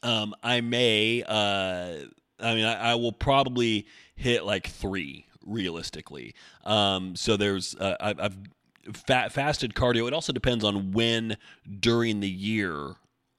um, 0.04 0.36
I 0.44 0.62
may. 0.62 1.24
Uh, 1.24 2.08
I 2.40 2.54
mean, 2.56 2.66
I, 2.66 2.92
I 2.92 2.96
will 2.96 3.12
probably 3.12 3.88
hit 4.16 4.44
like 4.44 4.68
three 4.68 5.26
realistically. 5.46 6.36
Um, 6.66 7.16
so 7.16 7.38
there's 7.38 7.76
uh, 7.76 7.96
I, 8.00 8.14
have 8.22 8.38
fasted 9.32 9.74
cardio. 9.74 10.08
It 10.08 10.14
also 10.14 10.34
depends 10.34 10.64
on 10.64 10.92
when 10.92 11.38
during 11.80 12.20
the 12.20 12.30
year 12.30 12.96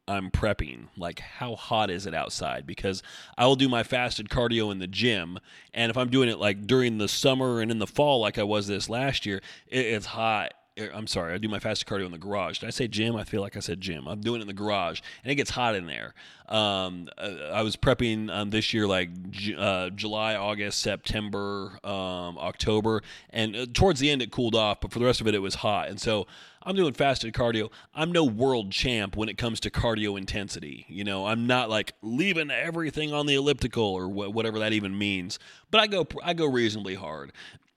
I'm 0.08 0.30
prepping. 0.30 0.88
Like, 0.96 1.20
how 1.20 1.54
hot 1.54 1.90
is 1.90 2.06
it 2.06 2.14
outside? 2.14 2.66
Because 2.66 3.02
I 3.36 3.46
will 3.46 3.56
do 3.56 3.68
my 3.68 3.82
fasted 3.82 4.28
cardio 4.28 4.72
in 4.72 4.78
the 4.78 4.86
gym. 4.86 5.38
And 5.74 5.90
if 5.90 5.96
I'm 5.96 6.10
doing 6.10 6.28
it 6.28 6.38
like 6.38 6.66
during 6.66 6.98
the 6.98 7.08
summer 7.08 7.60
and 7.60 7.70
in 7.70 7.78
the 7.78 7.86
fall, 7.86 8.20
like 8.20 8.38
I 8.38 8.42
was 8.42 8.66
this 8.66 8.88
last 8.88 9.26
year, 9.26 9.40
it, 9.66 9.86
it's 9.86 10.06
hot 10.06 10.54
I'm 10.94 11.06
sorry, 11.06 11.34
I 11.34 11.38
do 11.38 11.48
my 11.48 11.58
fasted 11.58 11.88
cardio 11.88 12.06
in 12.06 12.12
the 12.12 12.18
garage. 12.18 12.58
Did 12.58 12.66
I 12.66 12.70
say 12.70 12.88
gym? 12.88 13.16
I 13.16 13.24
feel 13.24 13.40
like 13.40 13.56
I 13.56 13.60
said 13.60 13.80
gym. 13.80 14.06
I'm 14.06 14.20
doing 14.20 14.40
it 14.40 14.42
in 14.42 14.48
the 14.48 14.54
garage, 14.54 15.00
and 15.22 15.30
it 15.30 15.34
gets 15.34 15.50
hot 15.50 15.74
in 15.74 15.86
there. 15.86 16.14
Um, 16.48 17.08
uh, 17.18 17.50
I 17.52 17.62
was 17.62 17.76
prepping 17.76 18.30
um, 18.34 18.50
this 18.50 18.72
year 18.72 18.86
like 18.86 19.10
uh, 19.56 19.90
July, 19.90 20.34
August, 20.34 20.80
September, 20.80 21.78
um, 21.84 22.38
October, 22.38 23.02
and 23.30 23.54
uh, 23.56 23.66
towards 23.72 24.00
the 24.00 24.10
end 24.10 24.22
it 24.22 24.30
cooled 24.30 24.54
off, 24.54 24.80
but 24.80 24.92
for 24.92 24.98
the 24.98 25.04
rest 25.04 25.20
of 25.20 25.26
it, 25.26 25.34
it 25.34 25.40
was 25.40 25.56
hot. 25.56 25.88
And 25.88 26.00
so 26.00 26.26
I'm 26.62 26.76
doing 26.76 26.92
fasted 26.92 27.32
cardio. 27.34 27.70
I'm 27.94 28.12
no 28.12 28.24
world 28.24 28.72
champ 28.72 29.16
when 29.16 29.28
it 29.28 29.38
comes 29.38 29.60
to 29.60 29.70
cardio 29.70 30.18
intensity. 30.18 30.86
You 30.88 31.04
know, 31.04 31.26
I'm 31.26 31.46
not 31.46 31.70
like 31.70 31.94
leaving 32.02 32.50
everything 32.50 33.12
on 33.12 33.26
the 33.26 33.34
elliptical 33.34 33.84
or 33.84 34.06
wh- 34.06 34.34
whatever 34.34 34.58
that 34.58 34.72
even 34.72 34.96
means. 34.98 35.38
But 35.70 35.80
I 35.80 35.86
go 35.86 36.06
I 36.22 36.34
go 36.34 36.46
reasonably 36.46 36.94
hard. 36.94 37.32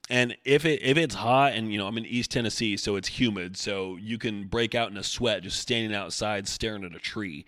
And 0.10 0.36
if 0.44 0.66
it 0.66 0.82
if 0.82 0.98
it's 0.98 1.16
hot 1.16 1.54
and 1.54 1.72
you 1.72 1.78
know 1.78 1.88
I'm 1.88 1.98
in 1.98 2.06
East 2.06 2.32
Tennessee, 2.32 2.76
so 2.78 2.96
it's 2.96 3.08
humid, 3.08 3.56
so 3.56 3.98
you 3.98 4.18
can 4.18 4.48
break 4.48 4.76
out 4.76 4.92
in 4.92 4.98
a 4.98 5.04
sweat 5.04 5.44
just 5.44 5.60
standing 5.60 5.96
outside 5.96 6.48
staring 6.48 6.84
at 6.84 6.96
a 6.96 7.00
tree. 7.00 7.46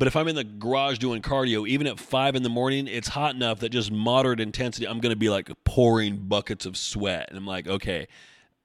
But 0.00 0.08
if 0.08 0.16
I'm 0.16 0.28
in 0.28 0.34
the 0.34 0.44
garage 0.44 0.96
doing 0.96 1.20
cardio, 1.20 1.68
even 1.68 1.86
at 1.86 2.00
five 2.00 2.34
in 2.34 2.42
the 2.42 2.48
morning, 2.48 2.86
it's 2.86 3.08
hot 3.08 3.34
enough 3.34 3.60
that 3.60 3.68
just 3.68 3.92
moderate 3.92 4.40
intensity, 4.40 4.88
I'm 4.88 4.98
going 4.98 5.12
to 5.12 5.18
be 5.18 5.28
like 5.28 5.50
pouring 5.64 6.16
buckets 6.16 6.64
of 6.64 6.78
sweat. 6.78 7.26
And 7.28 7.36
I'm 7.36 7.46
like, 7.46 7.68
okay, 7.68 8.08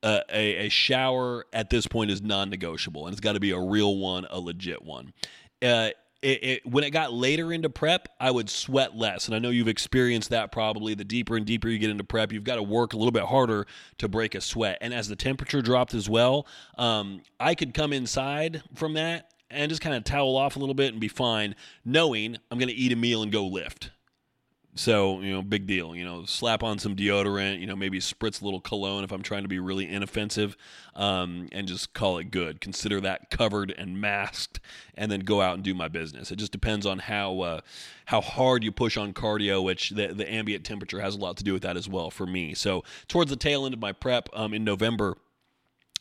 uh, 0.01 0.21
a, 0.31 0.67
a 0.67 0.69
shower 0.69 1.45
at 1.51 1.69
this 1.69 1.87
point 1.87 2.09
is 2.09 2.21
non 2.21 2.49
negotiable, 2.49 3.05
and 3.05 3.13
it's 3.13 3.19
got 3.19 3.33
to 3.33 3.41
be 3.41 3.51
a 3.51 3.59
real 3.59 3.97
one, 3.97 4.25
a 4.29 4.39
legit 4.39 4.81
one. 4.81 5.11
Uh, 5.61 5.89
it, 6.21 6.43
it, 6.43 6.65
when 6.65 6.83
it 6.83 6.91
got 6.91 7.13
later 7.13 7.53
into 7.53 7.69
prep, 7.69 8.09
I 8.19 8.31
would 8.31 8.49
sweat 8.49 8.95
less. 8.95 9.27
And 9.27 9.35
I 9.35 9.39
know 9.39 9.49
you've 9.49 9.67
experienced 9.67 10.29
that 10.31 10.51
probably. 10.51 10.95
The 10.95 11.03
deeper 11.03 11.35
and 11.35 11.45
deeper 11.45 11.67
you 11.67 11.77
get 11.77 11.89
into 11.89 12.03
prep, 12.03 12.31
you've 12.31 12.43
got 12.43 12.55
to 12.55 12.63
work 12.63 12.93
a 12.93 12.97
little 12.97 13.11
bit 13.11 13.23
harder 13.23 13.67
to 13.99 14.07
break 14.07 14.35
a 14.35 14.41
sweat. 14.41 14.77
And 14.81 14.93
as 14.93 15.07
the 15.07 15.15
temperature 15.15 15.61
dropped 15.61 15.93
as 15.93 16.09
well, 16.09 16.47
um, 16.77 17.21
I 17.39 17.55
could 17.55 17.73
come 17.73 17.93
inside 17.93 18.63
from 18.73 18.93
that 18.93 19.31
and 19.49 19.69
just 19.69 19.81
kind 19.81 19.95
of 19.95 20.03
towel 20.03 20.35
off 20.35 20.55
a 20.55 20.59
little 20.59 20.75
bit 20.75 20.91
and 20.91 20.99
be 20.99 21.07
fine, 21.07 21.55
knowing 21.83 22.37
I'm 22.49 22.57
going 22.57 22.69
to 22.69 22.75
eat 22.75 22.91
a 22.91 22.95
meal 22.95 23.21
and 23.21 23.31
go 23.31 23.45
lift. 23.45 23.91
So, 24.77 25.21
you 25.21 25.31
know, 25.31 25.41
big 25.41 25.67
deal. 25.67 25.95
You 25.95 26.03
know, 26.03 26.25
slap 26.25 26.61
on 26.61 26.79
some 26.79 26.97
deodorant, 26.97 27.61
you 27.61 27.65
know, 27.65 27.77
maybe 27.77 27.99
spritz 27.99 28.41
a 28.41 28.45
little 28.45 28.59
cologne 28.59 29.05
if 29.05 29.11
I'm 29.13 29.23
trying 29.23 29.43
to 29.43 29.47
be 29.47 29.57
really 29.57 29.87
inoffensive, 29.89 30.57
um, 30.95 31.47
and 31.53 31.65
just 31.65 31.93
call 31.93 32.17
it 32.17 32.29
good. 32.29 32.59
Consider 32.59 32.99
that 33.01 33.29
covered 33.29 33.73
and 33.77 34.01
masked, 34.01 34.59
and 34.95 35.09
then 35.09 35.21
go 35.21 35.41
out 35.41 35.55
and 35.55 35.63
do 35.63 35.73
my 35.73 35.87
business. 35.87 36.29
It 36.29 36.35
just 36.35 36.51
depends 36.51 36.85
on 36.85 36.99
how 36.99 37.39
uh, 37.39 37.61
how 38.07 38.19
hard 38.19 38.65
you 38.65 38.71
push 38.73 38.97
on 38.97 39.13
cardio, 39.13 39.63
which 39.63 39.91
the, 39.91 40.07
the 40.07 40.31
ambient 40.31 40.65
temperature 40.65 40.99
has 40.99 41.15
a 41.15 41.19
lot 41.19 41.37
to 41.37 41.45
do 41.45 41.53
with 41.53 41.63
that 41.63 41.77
as 41.77 41.87
well 41.87 42.11
for 42.11 42.27
me. 42.27 42.53
So, 42.53 42.83
towards 43.07 43.29
the 43.29 43.37
tail 43.37 43.65
end 43.65 43.73
of 43.73 43.79
my 43.79 43.93
prep 43.93 44.27
um, 44.33 44.53
in 44.53 44.65
November, 44.65 45.15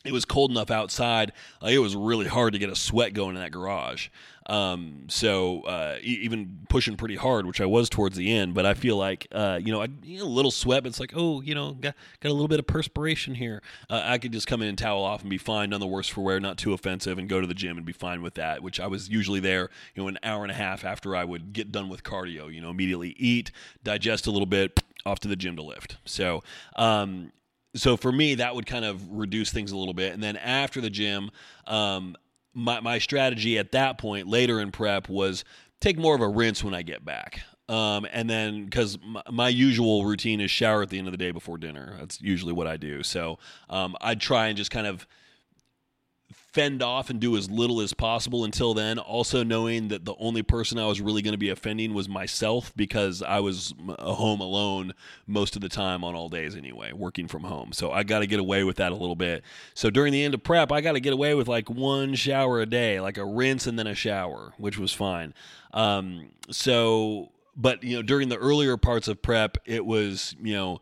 it 0.05 0.11
was 0.11 0.25
cold 0.25 0.51
enough 0.51 0.69
outside. 0.69 1.31
Uh, 1.63 1.67
it 1.67 1.79
was 1.79 1.95
really 1.95 2.27
hard 2.27 2.53
to 2.53 2.59
get 2.59 2.69
a 2.69 2.75
sweat 2.75 3.13
going 3.13 3.35
in 3.35 3.41
that 3.41 3.51
garage. 3.51 4.09
Um, 4.47 5.05
so 5.07 5.61
uh, 5.61 5.97
even 6.03 6.59
pushing 6.69 6.97
pretty 6.97 7.15
hard, 7.15 7.45
which 7.45 7.59
I 7.59 7.65
was 7.65 7.89
towards 7.89 8.15
the 8.15 8.31
end, 8.31 8.53
but 8.53 8.65
I 8.65 8.73
feel 8.73 8.95
like 8.97 9.27
uh, 9.31 9.59
you 9.63 9.71
know 9.71 9.81
I, 9.81 9.87
you 10.03 10.19
know, 10.19 10.25
a 10.25 10.27
little 10.27 10.51
sweat, 10.51 10.85
it's 10.85 10.99
like 10.99 11.13
oh 11.15 11.41
you 11.41 11.55
know 11.55 11.73
got 11.73 11.95
got 12.19 12.29
a 12.29 12.33
little 12.33 12.47
bit 12.47 12.59
of 12.59 12.67
perspiration 12.67 13.35
here. 13.35 13.61
Uh, 13.89 14.01
I 14.03 14.17
could 14.17 14.31
just 14.31 14.47
come 14.47 14.61
in 14.61 14.67
and 14.67 14.77
towel 14.77 15.03
off 15.03 15.21
and 15.21 15.29
be 15.29 15.37
fine, 15.37 15.71
none 15.71 15.79
the 15.79 15.87
worse 15.87 16.07
for 16.07 16.21
wear, 16.21 16.39
not 16.39 16.57
too 16.57 16.73
offensive, 16.73 17.17
and 17.17 17.27
go 17.27 17.41
to 17.41 17.47
the 17.47 17.53
gym 17.53 17.77
and 17.77 17.85
be 17.85 17.93
fine 17.93 18.21
with 18.21 18.35
that. 18.35 18.61
Which 18.61 18.79
I 18.79 18.87
was 18.87 19.09
usually 19.09 19.39
there, 19.39 19.69
you 19.95 20.03
know, 20.03 20.07
an 20.07 20.19
hour 20.23 20.43
and 20.43 20.51
a 20.51 20.55
half 20.55 20.85
after 20.85 21.15
I 21.15 21.23
would 21.23 21.53
get 21.53 21.71
done 21.71 21.89
with 21.89 22.03
cardio. 22.03 22.53
You 22.53 22.61
know, 22.61 22.69
immediately 22.69 23.15
eat, 23.17 23.51
digest 23.83 24.27
a 24.27 24.31
little 24.31 24.45
bit, 24.45 24.83
off 25.05 25.19
to 25.21 25.27
the 25.27 25.35
gym 25.35 25.55
to 25.55 25.63
lift. 25.63 25.97
So 26.05 26.43
um, 26.75 27.31
so 27.75 27.97
for 27.97 28.11
me, 28.11 28.35
that 28.35 28.55
would 28.55 28.65
kind 28.65 28.85
of 28.85 29.11
reduce 29.11 29.51
things 29.51 29.71
a 29.71 29.77
little 29.77 29.93
bit. 29.93 30.13
And 30.13 30.23
then 30.23 30.37
after 30.37 30.79
the 30.81 30.89
gym, 30.89 31.29
um, 31.67 32.15
my, 32.55 32.79
my 32.79 32.97
strategy 32.97 33.59
at 33.59 33.73
that 33.73 33.97
point 33.97 34.27
later 34.27 34.59
in 34.59 34.71
prep 34.71 35.09
was 35.09 35.43
take 35.81 35.97
more 35.97 36.15
of 36.15 36.21
a 36.21 36.27
rinse 36.27 36.63
when 36.63 36.73
I 36.73 36.81
get 36.81 37.05
back. 37.05 37.41
Um, 37.67 38.07
and 38.11 38.29
then 38.29 38.65
because 38.65 38.97
my, 39.03 39.23
my, 39.31 39.49
usual 39.49 40.05
routine 40.05 40.39
is 40.39 40.51
shower 40.51 40.83
at 40.83 40.89
the 40.89 40.99
end 40.99 41.07
of 41.07 41.11
the 41.11 41.17
day 41.17 41.31
before 41.31 41.57
dinner. 41.57 41.95
That's 41.99 42.21
usually 42.21 42.53
what 42.53 42.67
I 42.67 42.77
do. 42.77 43.01
So 43.01 43.39
um, 43.71 43.95
I'd 44.01 44.21
try 44.21 44.47
and 44.47 44.57
just 44.57 44.69
kind 44.69 44.85
of 44.85 45.07
fend 46.55 46.81
off 46.81 47.09
and 47.09 47.19
do 47.19 47.35
as 47.35 47.51
little 47.51 47.81
as 47.81 47.93
possible 47.93 48.45
until 48.45 48.73
then. 48.73 48.97
Also, 48.97 49.43
knowing 49.43 49.89
that 49.89 50.05
the 50.05 50.15
only 50.17 50.41
person 50.41 50.79
I 50.79 50.85
was 50.85 51.01
really 51.01 51.21
going 51.21 51.33
to 51.33 51.37
be 51.37 51.49
offending 51.49 51.93
was 51.93 52.07
myself 52.07 52.71
because 52.77 53.21
I 53.21 53.41
was 53.41 53.73
home 53.99 54.39
alone 54.39 54.93
most 55.27 55.57
of 55.57 55.61
the 55.61 55.67
time 55.67 56.01
on 56.05 56.15
all 56.15 56.29
days 56.29 56.55
anyway, 56.55 56.93
working 56.93 57.27
from 57.27 57.43
home. 57.43 57.73
So 57.73 57.91
I 57.91 58.03
got 58.03 58.19
to 58.19 58.25
get 58.25 58.39
away 58.39 58.63
with 58.63 58.77
that 58.77 58.93
a 58.93 58.95
little 58.95 59.17
bit. 59.17 59.43
So 59.73 59.89
during 59.89 60.13
the 60.13 60.23
end 60.23 60.33
of 60.33 60.43
prep, 60.43 60.71
I 60.71 60.79
got 60.79 60.93
to 60.93 61.01
get 61.01 61.11
away 61.11 61.35
with 61.35 61.49
like 61.49 61.69
one 61.69 62.15
shower 62.15 62.61
a 62.61 62.65
day, 62.65 63.01
like 63.01 63.17
a 63.17 63.25
rinse 63.25 63.67
and 63.67 63.77
then 63.77 63.87
a 63.87 63.95
shower, 63.95 64.53
which 64.57 64.77
was 64.77 64.93
fine. 64.93 65.33
Um, 65.73 66.29
so, 66.49 67.33
but 67.57 67.83
you 67.83 67.97
know, 67.97 68.01
during 68.01 68.29
the 68.29 68.37
earlier 68.37 68.77
parts 68.77 69.09
of 69.09 69.21
prep, 69.21 69.57
it 69.65 69.85
was 69.85 70.37
you 70.41 70.53
know 70.53 70.79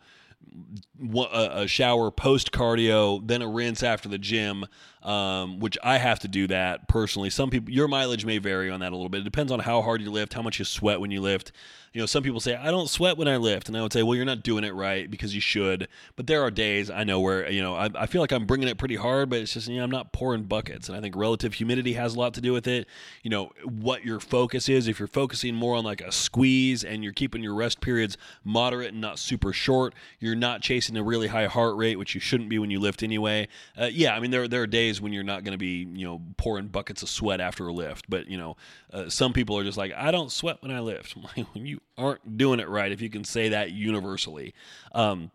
a 1.32 1.68
shower 1.68 2.12
post 2.12 2.52
cardio, 2.52 3.26
then 3.26 3.42
a 3.42 3.48
rinse 3.48 3.82
after 3.82 4.08
the 4.08 4.18
gym, 4.18 4.66
um, 5.04 5.60
which 5.60 5.78
I 5.84 5.98
have 5.98 6.20
to 6.20 6.28
do 6.28 6.48
that 6.48 6.88
personally. 6.88 7.30
Some 7.30 7.50
people, 7.50 7.72
your 7.72 7.88
mileage 7.88 8.26
may 8.26 8.38
vary 8.38 8.70
on 8.70 8.80
that 8.80 8.92
a 8.92 8.96
little 8.96 9.10
bit. 9.10 9.22
It 9.22 9.26
depends 9.26 9.52
on 9.52 9.60
how 9.60 9.82
hard 9.82 10.02
you 10.02 10.12
lift, 10.12 10.34
how 10.34 10.42
much 10.42 10.60
you 10.60 10.66
sweat 10.66 11.00
when 11.00 11.12
you 11.12 11.22
lift 11.22 11.52
you 11.94 12.02
know, 12.02 12.08
some 12.08 12.24
people 12.24 12.40
say, 12.40 12.56
I 12.56 12.72
don't 12.72 12.90
sweat 12.90 13.18
when 13.18 13.28
I 13.28 13.38
lift. 13.38 13.68
And 13.68 13.78
I 13.78 13.84
would 13.84 13.94
say, 13.94 14.02
well, 14.02 14.16
you're 14.16 14.26
not 14.26 14.42
doing 14.42 14.64
it 14.64 14.74
right 14.74 15.10
because 15.10 15.36
you 15.36 15.42
should. 15.42 15.88
But 16.16 16.26
there 16.26 16.42
are 16.42 16.50
days 16.50 16.90
I 16.90 17.04
know 17.04 17.20
where, 17.20 17.50
you 17.50 17.62
know, 17.62 17.76
I, 17.76 17.88
I 17.94 18.06
feel 18.08 18.20
like 18.20 18.32
I'm 18.32 18.48
bringing 18.48 18.68
it 18.68 18.80
pretty 18.80 18.96
hard, 18.96 19.30
but 19.30 19.40
it's 19.40 19.54
just, 19.54 19.68
you 19.68 19.78
know, 19.78 19.84
I'm 19.84 19.92
not 19.92 20.12
pouring 20.12 20.44
buckets. 20.44 20.90
And 20.90 20.98
I 20.98 21.02
think 21.02 21.16
relative 21.16 21.54
humidity 21.54 21.94
has 21.94 22.16
a 22.16 22.20
lot 22.20 22.34
to 22.34 22.42
do 22.42 22.52
with 22.52 22.68
it. 22.68 22.88
You 23.22 23.30
know, 23.30 23.52
what 23.64 24.04
your 24.04 24.20
focus 24.20 24.70
is. 24.70 24.88
If 24.88 24.98
you're 24.98 25.08
focusing 25.08 25.54
more 25.54 25.76
on 25.76 25.84
like 25.84 26.02
a 26.02 26.12
squeeze 26.12 26.84
and 26.84 27.04
you're 27.04 27.14
keeping 27.14 27.44
your 27.44 27.54
rest 27.54 27.80
periods 27.80 28.18
moderate 28.44 28.94
and 28.94 29.02
not 29.02 29.20
super 29.20 29.54
short, 29.54 29.94
you're 30.20 30.36
not 30.36 30.62
chasing 30.62 30.98
a 30.98 31.04
really 31.04 31.28
high 31.28 31.46
heart 31.46 31.78
rate, 31.78 32.00
which 32.00 32.16
you 32.16 32.22
shouldn't 32.22 32.50
be 32.50 32.58
when 32.58 32.72
you 32.72 32.80
lift 32.80 33.04
anyway. 33.04 33.48
Uh, 33.80 33.90
yeah, 33.92 34.16
I 34.16 34.20
mean, 34.20 34.32
there, 34.32 34.48
there 34.48 34.64
are 34.64 34.68
days 34.68 34.93
when 35.02 35.14
you're 35.14 35.24
not 35.24 35.44
going 35.44 35.54
to 35.54 35.58
be, 35.58 35.88
you 35.94 36.06
know, 36.06 36.22
pouring 36.38 36.68
buckets 36.68 37.04
of 37.04 37.10
sweat 37.10 37.42
after 37.42 37.68
a 37.68 37.74
lift. 37.74 38.10
But, 38.10 38.28
you 38.28 38.38
know, 38.38 38.58
uh, 38.92 39.10
some 39.10 39.34
people 39.34 39.58
are 39.58 39.64
just 39.64 39.78
like, 39.78 39.94
I 39.96 40.12
don't 40.12 40.32
sweat 40.32 40.58
when 40.62 40.72
I 40.72 40.80
lift. 40.80 41.14
when 41.54 41.66
you 41.66 41.82
aren't 41.98 42.38
doing 42.38 42.60
it 42.60 42.70
right, 42.70 42.92
if 42.92 43.02
you 43.02 43.10
can 43.10 43.24
say 43.24 43.50
that 43.50 43.72
universally. 43.72 44.54
Um, 44.94 45.32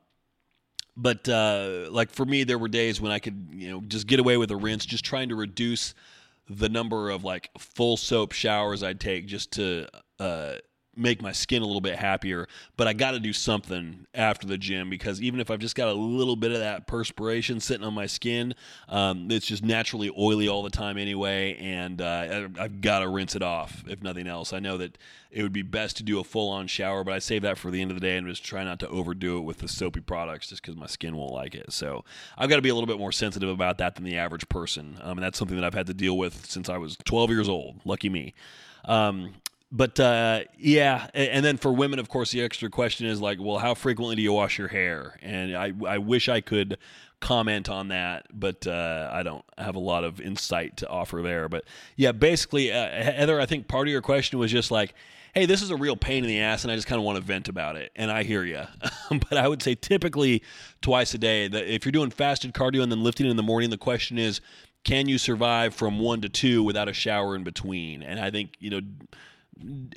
but 0.97 1.29
uh, 1.29 1.89
like 1.91 2.11
for 2.11 2.25
me, 2.25 2.45
there 2.45 2.59
were 2.59 2.69
days 2.69 3.01
when 3.01 3.13
I 3.13 3.21
could, 3.21 3.49
you 3.53 3.71
know, 3.71 3.81
just 3.83 4.07
get 4.07 4.19
away 4.19 4.37
with 4.37 4.51
a 4.51 4.57
rinse, 4.57 4.85
just 4.85 5.05
trying 5.05 5.29
to 5.29 5.37
reduce 5.37 5.95
the 6.51 6.69
number 6.69 7.11
of 7.11 7.25
like 7.25 7.51
full 7.59 7.97
soap 7.97 8.33
showers 8.33 8.83
I'd 8.83 9.01
take 9.01 9.27
just 9.27 9.53
to 9.53 9.87
uh, 10.19 10.55
make 10.99 11.23
my 11.23 11.33
skin 11.33 11.63
a 11.63 11.67
little 11.67 11.81
bit 11.81 11.97
happier. 11.97 12.47
But 12.77 12.89
I 12.89 12.93
got 12.93 13.13
to 13.13 13.21
do 13.21 13.33
something 13.33 14.07
after 14.15 14.47
the 14.47 14.59
gym 14.59 14.91
because 14.91 15.21
even 15.21 15.41
if 15.41 15.51
I've 15.51 15.61
just 15.61 15.75
got 15.75 15.89
a 15.89 15.93
little 15.93 16.37
bit 16.37 16.53
of 16.53 16.59
that 16.59 16.87
perspiration 16.87 17.61
sitting 17.61 17.87
on 17.87 17.95
my 17.95 18.07
skin, 18.07 18.55
um, 18.89 19.31
it's 19.31 19.47
just 19.47 19.65
naturally 19.65 20.11
oily 20.19 20.49
all 20.49 20.63
the 20.63 20.71
time 20.71 20.99
anyway, 20.99 21.57
and 21.61 22.01
uh, 22.01 22.49
I've 22.59 22.81
got 22.81 23.01
to 23.01 23.09
rinse 23.09 23.37
it 23.37 23.43
off 23.43 23.85
if 23.87 24.03
nothing 24.03 24.27
else. 24.27 24.53
I 24.53 24.59
know 24.59 24.77
that 24.79 24.99
it 25.31 25.43
would 25.43 25.53
be 25.53 25.63
best 25.63 25.99
to 25.99 26.03
do 26.03 26.19
a 26.19 26.25
full 26.25 26.49
on 26.51 26.67
shower, 26.67 27.05
but 27.05 27.13
I 27.13 27.19
save 27.19 27.43
that 27.43 27.59
for 27.59 27.71
the 27.71 27.83
end 27.83 27.91
of 27.91 27.97
the 27.97 28.01
day 28.01 28.17
and 28.17 28.27
just 28.27 28.45
try 28.45 28.65
not 28.65 28.81
to 28.81 28.89
overdo 28.89 29.39
it 29.39 29.43
with 29.43 29.59
the 29.59 29.69
soapy 29.69 30.01
products 30.01 30.49
just 30.49 30.63
because 30.63 30.77
my 30.77 30.87
skin 30.87 31.17
won't 31.17 31.33
like 31.33 31.55
it. 31.55 31.73
So 31.73 32.05
I've 32.39 32.49
got 32.49 32.57
to 32.57 32.63
be 32.63 32.71
a 32.71 32.75
little 32.75 32.87
bit 32.87 32.99
more 32.99 33.13
sensitive 33.13 33.49
about 33.49 33.79
that 33.79 33.95
than 33.95 34.05
the 34.05 34.17
average 34.17 34.49
person. 34.49 34.99
Um, 35.03 35.19
and 35.19 35.23
that's 35.23 35.39
something 35.39 35.57
that 35.57 35.65
I've 35.65 35.75
had 35.75 35.87
to 35.89 35.95
deal 35.95 36.17
with 36.17 36.47
since 36.47 36.69
I 36.69 36.79
was 36.79 36.97
12 37.05 37.31
years 37.31 37.49
old. 37.49 37.81
Lucky 37.85 38.09
me. 38.09 38.35
Um, 38.87 39.35
but 39.71 40.01
uh, 40.01 40.41
yeah, 40.57 41.09
and 41.13 41.45
then 41.45 41.59
for 41.59 41.73
women, 41.73 41.99
of 41.99 42.09
course, 42.09 42.31
the 42.31 42.43
extra 42.43 42.71
question 42.71 43.07
is 43.07 43.21
like, 43.21 43.39
well, 43.41 43.59
how 43.59 43.75
frequently 43.75 44.17
do 44.17 44.23
you 44.23 44.33
wash 44.33 44.59
your 44.59 44.69
hair? 44.69 45.19
And 45.21 45.57
I, 45.57 45.73
I 45.87 45.99
wish 45.99 46.29
I 46.29 46.41
could 46.41 46.79
comment 47.21 47.69
on 47.69 47.89
that, 47.89 48.27
but 48.33 48.67
uh, 48.67 49.11
I 49.13 49.23
don't 49.23 49.45
have 49.59 49.75
a 49.75 49.81
lot 49.81 50.05
of 50.05 50.21
insight 50.21 50.79
to 50.79 50.89
offer 50.89 51.21
there. 51.23 51.49
But 51.49 51.65
yeah, 51.97 52.13
basically, 52.13 52.73
uh, 52.73 52.89
Heather, 52.89 53.41
I 53.41 53.47
think 53.47 53.69
part 53.69 53.89
of 53.89 53.93
your 53.93 54.03
question 54.03 54.39
was 54.39 54.51
just 54.51 54.71
like, 54.71 54.95
hey, 55.35 55.45
this 55.45 55.61
is 55.61 55.71
a 55.71 55.77
real 55.77 55.97
pain 55.97 56.25
in 56.25 56.29
the 56.29 56.41
ass, 56.41 56.65
and 56.65 56.73
I 56.73 56.75
just 56.75 56.87
kind 56.87 56.99
of 56.99 57.05
want 57.05 57.17
to 57.17 57.23
vent 57.23 57.49
about 57.49 57.77
it. 57.77 57.93
And 57.95 58.11
I 58.11 58.23
hear 58.23 58.45
you, 58.45 58.63
but 59.11 59.37
I 59.37 59.47
would 59.49 59.63
say 59.63 59.75
typically 59.75 60.43
twice 60.81 61.13
a 61.13 61.19
day. 61.19 61.47
That 61.47 61.73
if 61.73 61.85
you're 61.85 61.93
doing 61.93 62.11
fasted 62.11 62.55
cardio 62.55 62.83
and 62.83 62.91
then 62.91 63.03
lifting 63.03 63.27
in 63.27 63.37
the 63.37 63.43
morning, 63.43 63.71
the 63.71 63.79
question 63.79 64.19
is, 64.19 64.41
can 64.85 65.09
you 65.09 65.19
survive 65.19 65.75
from 65.75 65.99
one 65.99 66.23
to 66.23 66.29
two 66.29 66.63
without 66.63 66.89
a 66.89 66.93
shower 66.93 67.35
in 67.37 67.45
between? 67.45 68.03
And 68.03 68.19
I 68.19 68.31
think 68.31 68.55
you 68.59 68.71
know 68.71 68.81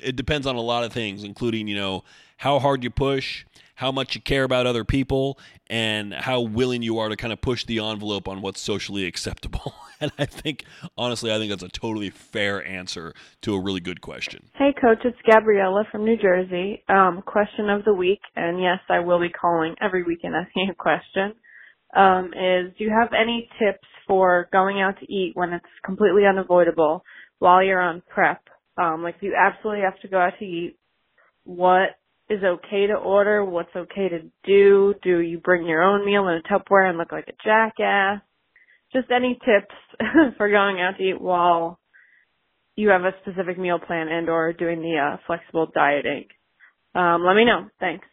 it 0.00 0.16
depends 0.16 0.46
on 0.46 0.56
a 0.56 0.60
lot 0.60 0.84
of 0.84 0.92
things, 0.92 1.24
including, 1.24 1.68
you 1.68 1.76
know, 1.76 2.04
how 2.36 2.58
hard 2.58 2.82
you 2.82 2.90
push, 2.90 3.44
how 3.76 3.92
much 3.92 4.14
you 4.14 4.20
care 4.20 4.44
about 4.44 4.66
other 4.66 4.84
people, 4.84 5.38
and 5.68 6.12
how 6.12 6.40
willing 6.40 6.82
you 6.82 6.98
are 6.98 7.08
to 7.08 7.16
kind 7.16 7.32
of 7.32 7.40
push 7.40 7.64
the 7.64 7.78
envelope 7.78 8.28
on 8.28 8.42
what's 8.42 8.60
socially 8.60 9.04
acceptable. 9.06 9.74
and 10.00 10.10
I 10.18 10.26
think, 10.26 10.64
honestly, 10.96 11.32
I 11.32 11.38
think 11.38 11.50
that's 11.50 11.62
a 11.62 11.68
totally 11.68 12.10
fair 12.10 12.64
answer 12.66 13.14
to 13.42 13.54
a 13.54 13.60
really 13.60 13.80
good 13.80 14.00
question. 14.00 14.50
Hey, 14.56 14.74
Coach, 14.80 14.98
it's 15.04 15.16
Gabriella 15.30 15.84
from 15.90 16.04
New 16.04 16.16
Jersey. 16.16 16.82
Um, 16.88 17.22
question 17.24 17.70
of 17.70 17.84
the 17.84 17.94
week, 17.94 18.20
and 18.36 18.60
yes, 18.60 18.78
I 18.88 19.00
will 19.00 19.20
be 19.20 19.30
calling 19.30 19.74
every 19.80 20.02
week 20.02 20.20
and 20.22 20.34
asking 20.46 20.68
a 20.70 20.74
question. 20.74 21.34
Um, 21.94 22.26
is 22.28 22.72
do 22.78 22.84
you 22.84 22.90
have 22.90 23.12
any 23.12 23.48
tips 23.58 23.86
for 24.06 24.48
going 24.50 24.80
out 24.80 24.98
to 25.00 25.12
eat 25.12 25.32
when 25.34 25.52
it's 25.52 25.64
completely 25.84 26.24
unavoidable 26.26 27.04
while 27.38 27.62
you're 27.62 27.80
on 27.80 28.02
prep? 28.08 28.40
Um, 28.76 29.02
like 29.02 29.16
you 29.20 29.34
absolutely 29.38 29.82
have 29.84 30.00
to 30.00 30.08
go 30.08 30.18
out 30.18 30.34
to 30.38 30.44
eat, 30.44 30.76
what 31.44 31.90
is 32.30 32.42
okay 32.42 32.86
to 32.86 32.94
order? 32.94 33.44
What's 33.44 33.74
okay 33.74 34.08
to 34.08 34.20
do? 34.44 34.94
Do 35.02 35.18
you 35.18 35.38
bring 35.38 35.66
your 35.66 35.82
own 35.82 36.06
meal 36.06 36.28
in 36.28 36.40
a 36.40 36.42
Tupperware 36.42 36.88
and 36.88 36.98
look 36.98 37.12
like 37.12 37.28
a 37.28 37.44
jackass? 37.44 38.22
Just 38.92 39.10
any 39.10 39.34
tips 39.34 39.74
for 40.38 40.48
going 40.50 40.80
out 40.80 40.98
to 40.98 41.02
eat 41.04 41.20
while 41.20 41.78
you 42.76 42.90
have 42.90 43.02
a 43.02 43.12
specific 43.22 43.58
meal 43.58 43.78
plan 43.78 44.08
and 44.08 44.28
or 44.28 44.52
doing 44.52 44.80
the 44.80 44.96
uh, 44.98 45.16
flexible 45.26 45.68
dieting. 45.74 46.26
Um, 46.94 47.24
let 47.24 47.36
me 47.36 47.44
know. 47.44 47.68
Thanks 47.80 48.06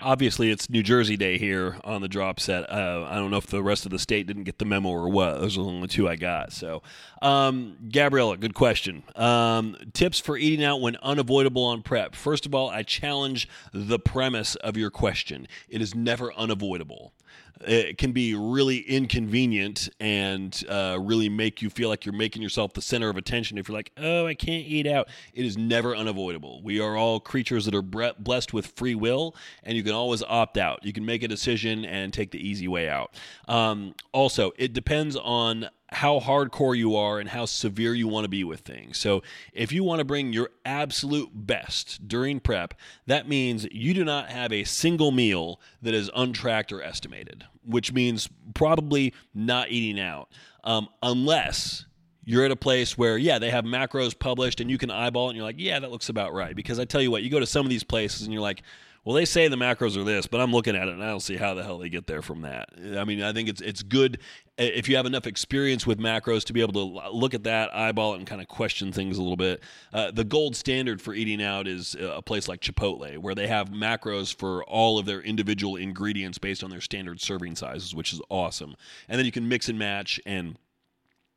obviously 0.00 0.50
it's 0.50 0.68
New 0.68 0.82
Jersey 0.82 1.16
Day 1.16 1.38
here 1.38 1.78
on 1.84 2.00
the 2.02 2.08
drop 2.08 2.40
set. 2.40 2.70
Uh, 2.70 3.06
I 3.08 3.16
don't 3.16 3.30
know 3.30 3.36
if 3.36 3.46
the 3.46 3.62
rest 3.62 3.84
of 3.84 3.90
the 3.90 3.98
state 3.98 4.26
didn't 4.26 4.44
get 4.44 4.58
the 4.58 4.64
memo 4.64 4.88
or 4.88 5.08
what. 5.08 5.40
Those 5.40 5.56
are 5.56 5.62
the 5.62 5.68
only 5.68 5.88
two 5.88 6.08
I 6.08 6.16
got. 6.16 6.52
So, 6.52 6.82
um, 7.22 7.76
Gabriella, 7.90 8.36
good 8.36 8.54
question. 8.54 9.02
Um, 9.16 9.76
tips 9.92 10.18
for 10.18 10.36
eating 10.36 10.64
out 10.64 10.80
when 10.80 10.96
unavoidable 10.96 11.64
on 11.64 11.82
prep. 11.82 12.14
First 12.14 12.46
of 12.46 12.54
all, 12.54 12.68
I 12.70 12.82
challenge 12.82 13.48
the 13.72 13.98
premise 13.98 14.54
of 14.56 14.76
your 14.76 14.90
question. 14.90 15.46
It 15.68 15.80
is 15.80 15.94
never 15.94 16.32
unavoidable 16.34 17.12
it 17.60 17.98
can 17.98 18.12
be 18.12 18.34
really 18.34 18.78
inconvenient 18.78 19.88
and 20.00 20.64
uh, 20.68 20.98
really 21.00 21.28
make 21.28 21.62
you 21.62 21.70
feel 21.70 21.88
like 21.88 22.04
you're 22.04 22.14
making 22.14 22.42
yourself 22.42 22.72
the 22.72 22.82
center 22.82 23.08
of 23.08 23.16
attention. 23.16 23.58
If 23.58 23.68
you're 23.68 23.76
like, 23.76 23.92
oh, 23.96 24.26
I 24.26 24.34
can't 24.34 24.66
eat 24.66 24.86
out, 24.86 25.08
it 25.32 25.44
is 25.44 25.56
never 25.56 25.96
unavoidable. 25.96 26.62
We 26.62 26.80
are 26.80 26.96
all 26.96 27.20
creatures 27.20 27.64
that 27.66 27.74
are 27.74 27.82
blessed 27.82 28.52
with 28.52 28.66
free 28.66 28.94
will, 28.94 29.34
and 29.62 29.76
you 29.76 29.82
can 29.82 29.92
always 29.92 30.22
opt 30.22 30.58
out. 30.58 30.84
You 30.84 30.92
can 30.92 31.04
make 31.04 31.22
a 31.22 31.28
decision 31.28 31.84
and 31.84 32.12
take 32.12 32.30
the 32.30 32.46
easy 32.46 32.68
way 32.68 32.88
out. 32.88 33.14
Um, 33.48 33.94
also, 34.12 34.52
it 34.56 34.72
depends 34.72 35.16
on 35.16 35.68
how 35.94 36.18
hardcore 36.18 36.76
you 36.76 36.96
are 36.96 37.20
and 37.20 37.28
how 37.28 37.46
severe 37.46 37.94
you 37.94 38.08
want 38.08 38.24
to 38.24 38.28
be 38.28 38.44
with 38.44 38.60
things. 38.60 38.98
So, 38.98 39.22
if 39.52 39.72
you 39.72 39.84
want 39.84 40.00
to 40.00 40.04
bring 40.04 40.32
your 40.32 40.50
absolute 40.64 41.30
best 41.32 42.08
during 42.08 42.40
prep, 42.40 42.74
that 43.06 43.28
means 43.28 43.66
you 43.70 43.94
do 43.94 44.04
not 44.04 44.28
have 44.30 44.52
a 44.52 44.64
single 44.64 45.12
meal 45.12 45.60
that 45.80 45.94
is 45.94 46.10
untracked 46.14 46.72
or 46.72 46.82
estimated, 46.82 47.43
which 47.64 47.92
means 47.92 48.28
probably 48.54 49.14
not 49.34 49.70
eating 49.70 50.00
out, 50.00 50.28
um, 50.64 50.88
unless 51.02 51.86
you're 52.24 52.44
at 52.44 52.50
a 52.50 52.56
place 52.56 52.96
where 52.96 53.18
yeah 53.18 53.38
they 53.38 53.50
have 53.50 53.64
macros 53.64 54.18
published 54.18 54.60
and 54.60 54.70
you 54.70 54.78
can 54.78 54.90
eyeball 54.90 55.26
it 55.26 55.30
and 55.30 55.36
you're 55.36 55.44
like 55.44 55.56
yeah 55.58 55.78
that 55.78 55.90
looks 55.90 56.08
about 56.08 56.32
right. 56.32 56.56
Because 56.56 56.78
i 56.78 56.84
tell 56.84 57.02
you 57.02 57.10
what 57.10 57.22
you 57.22 57.30
go 57.30 57.40
to 57.40 57.46
some 57.46 57.66
of 57.66 57.70
these 57.70 57.84
places 57.84 58.22
and 58.22 58.32
you're 58.32 58.42
like 58.42 58.62
well 59.04 59.14
they 59.14 59.24
say 59.24 59.48
the 59.48 59.56
macros 59.56 59.96
are 59.96 60.04
this 60.04 60.26
but 60.26 60.40
i'm 60.40 60.52
looking 60.52 60.76
at 60.76 60.88
it 60.88 60.94
and 60.94 61.02
i 61.02 61.08
don't 61.08 61.20
see 61.20 61.36
how 61.36 61.54
the 61.54 61.62
hell 61.62 61.78
they 61.78 61.88
get 61.88 62.06
there 62.06 62.22
from 62.22 62.42
that. 62.42 62.68
I 62.96 63.04
mean 63.04 63.22
i 63.22 63.32
think 63.32 63.48
it's 63.48 63.60
it's 63.60 63.82
good 63.82 64.18
if 64.56 64.88
you 64.88 64.96
have 64.96 65.06
enough 65.06 65.26
experience 65.26 65.86
with 65.86 65.98
macros 65.98 66.44
to 66.44 66.52
be 66.52 66.60
able 66.60 66.72
to 66.74 67.10
look 67.10 67.34
at 67.34 67.44
that 67.44 67.74
eyeball 67.74 68.14
it 68.14 68.18
and 68.18 68.26
kind 68.26 68.40
of 68.40 68.48
question 68.48 68.92
things 68.92 69.18
a 69.18 69.22
little 69.22 69.36
bit. 69.36 69.60
Uh, 69.92 70.10
the 70.12 70.24
gold 70.24 70.54
standard 70.54 71.02
for 71.02 71.12
eating 71.12 71.42
out 71.42 71.66
is 71.66 71.96
a 71.98 72.22
place 72.22 72.46
like 72.46 72.60
chipotle 72.60 73.18
where 73.18 73.34
they 73.34 73.48
have 73.48 73.70
macros 73.70 74.34
for 74.34 74.62
all 74.64 74.98
of 74.98 75.06
their 75.06 75.20
individual 75.20 75.76
ingredients 75.76 76.38
based 76.38 76.62
on 76.62 76.70
their 76.70 76.80
standard 76.80 77.20
serving 77.20 77.56
sizes 77.56 77.94
which 77.94 78.12
is 78.12 78.20
awesome. 78.28 78.76
And 79.08 79.18
then 79.18 79.26
you 79.26 79.32
can 79.32 79.48
mix 79.48 79.68
and 79.68 79.78
match 79.78 80.20
and 80.24 80.56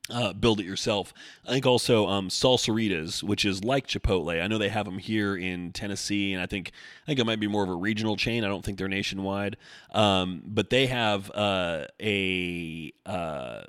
uh, 0.09 0.33
build 0.33 0.59
it 0.59 0.65
yourself. 0.65 1.13
I 1.45 1.51
think 1.51 1.65
also 1.65 2.07
um, 2.07 2.29
Salsaritas, 2.29 3.23
which 3.23 3.45
is 3.45 3.63
like 3.63 3.87
Chipotle. 3.87 4.41
I 4.41 4.47
know 4.47 4.57
they 4.57 4.69
have 4.69 4.85
them 4.85 4.99
here 4.99 5.35
in 5.35 5.71
Tennessee, 5.71 6.33
and 6.33 6.41
I 6.41 6.45
think 6.45 6.71
I 7.03 7.05
think 7.07 7.19
it 7.19 7.25
might 7.25 7.39
be 7.39 7.47
more 7.47 7.63
of 7.63 7.69
a 7.69 7.75
regional 7.75 8.15
chain. 8.15 8.43
I 8.43 8.47
don't 8.47 8.63
think 8.63 8.77
they're 8.77 8.87
nationwide, 8.87 9.57
um, 9.91 10.41
but 10.45 10.69
they 10.69 10.87
have 10.87 11.31
uh, 11.31 11.85
a 12.01 12.93
uh, 13.05 13.61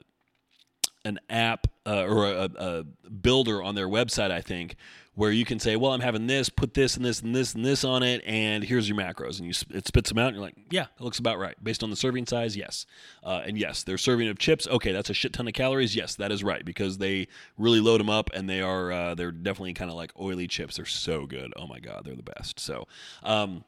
an 1.04 1.18
app 1.30 1.66
uh, 1.86 2.04
or 2.04 2.26
a, 2.26 2.50
a, 2.56 2.84
builder 3.08 3.62
on 3.62 3.74
their 3.74 3.88
website. 3.88 4.30
I 4.30 4.40
think 4.40 4.76
where 5.18 5.32
you 5.32 5.44
can 5.44 5.58
say, 5.58 5.74
well, 5.74 5.92
I'm 5.92 6.00
having 6.00 6.28
this, 6.28 6.48
put 6.48 6.74
this 6.74 6.96
and 6.96 7.04
this 7.04 7.22
and 7.22 7.34
this 7.34 7.52
and 7.52 7.64
this 7.64 7.82
on 7.82 8.04
it, 8.04 8.22
and 8.24 8.62
here's 8.62 8.88
your 8.88 8.96
macros. 8.96 9.40
And 9.40 9.48
you 9.48 9.76
it 9.76 9.84
spits 9.84 10.10
them 10.10 10.18
out, 10.18 10.28
and 10.28 10.36
you're 10.36 10.44
like, 10.44 10.54
yeah, 10.70 10.86
that 10.96 11.02
looks 11.02 11.18
about 11.18 11.40
right. 11.40 11.56
Based 11.60 11.82
on 11.82 11.90
the 11.90 11.96
serving 11.96 12.26
size, 12.26 12.56
yes. 12.56 12.86
Uh, 13.24 13.42
and 13.44 13.58
yes, 13.58 13.82
their 13.82 13.98
serving 13.98 14.28
of 14.28 14.38
chips, 14.38 14.68
okay, 14.68 14.92
that's 14.92 15.10
a 15.10 15.14
shit 15.14 15.32
ton 15.32 15.48
of 15.48 15.54
calories. 15.54 15.96
Yes, 15.96 16.14
that 16.14 16.30
is 16.30 16.44
right, 16.44 16.64
because 16.64 16.98
they 16.98 17.26
really 17.56 17.80
load 17.80 17.98
them 17.98 18.08
up, 18.08 18.30
and 18.32 18.48
they 18.48 18.60
are, 18.60 18.92
uh, 18.92 19.14
they're 19.16 19.32
definitely 19.32 19.74
kind 19.74 19.90
of 19.90 19.96
like 19.96 20.12
oily 20.20 20.46
chips. 20.46 20.76
They're 20.76 20.86
so 20.86 21.26
good. 21.26 21.52
Oh 21.56 21.66
my 21.66 21.80
God, 21.80 22.02
they're 22.04 22.14
the 22.14 22.22
best. 22.22 22.60
So, 22.60 22.86
um, 23.24 23.64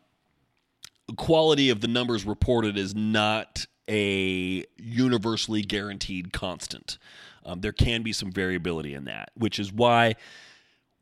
quality 1.16 1.68
of 1.68 1.80
the 1.80 1.88
numbers 1.88 2.24
reported 2.24 2.78
is 2.78 2.94
not 2.94 3.66
a 3.88 4.64
universally 4.76 5.62
guaranteed 5.62 6.32
constant. 6.32 6.96
Um, 7.44 7.60
there 7.60 7.72
can 7.72 8.04
be 8.04 8.12
some 8.12 8.30
variability 8.30 8.94
in 8.94 9.06
that, 9.06 9.32
which 9.34 9.58
is 9.58 9.72
why 9.72 10.14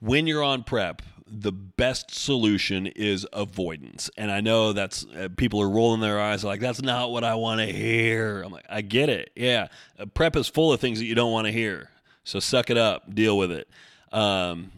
when 0.00 0.26
you're 0.26 0.42
on 0.42 0.64
prep, 0.64 1.02
the 1.30 1.52
best 1.52 2.14
solution 2.14 2.86
is 2.86 3.26
avoidance. 3.32 4.10
And 4.16 4.30
I 4.30 4.40
know 4.40 4.72
that's 4.72 5.04
uh, 5.06 5.28
people 5.36 5.60
are 5.60 5.68
rolling 5.68 6.00
their 6.00 6.20
eyes 6.20 6.44
like 6.44 6.60
that's 6.60 6.82
not 6.82 7.10
what 7.10 7.24
I 7.24 7.34
want 7.34 7.60
to 7.60 7.66
hear. 7.66 8.42
I'm 8.42 8.52
like, 8.52 8.66
I 8.68 8.80
get 8.80 9.08
it. 9.08 9.30
Yeah, 9.36 9.68
uh, 9.98 10.06
prep 10.06 10.36
is 10.36 10.48
full 10.48 10.72
of 10.72 10.80
things 10.80 10.98
that 10.98 11.04
you 11.04 11.14
don't 11.14 11.32
want 11.32 11.46
to 11.46 11.52
hear. 11.52 11.90
So 12.24 12.40
suck 12.40 12.70
it 12.70 12.76
up, 12.76 13.14
deal 13.14 13.36
with 13.38 13.50
it. 13.52 13.68
Um, 14.12 14.72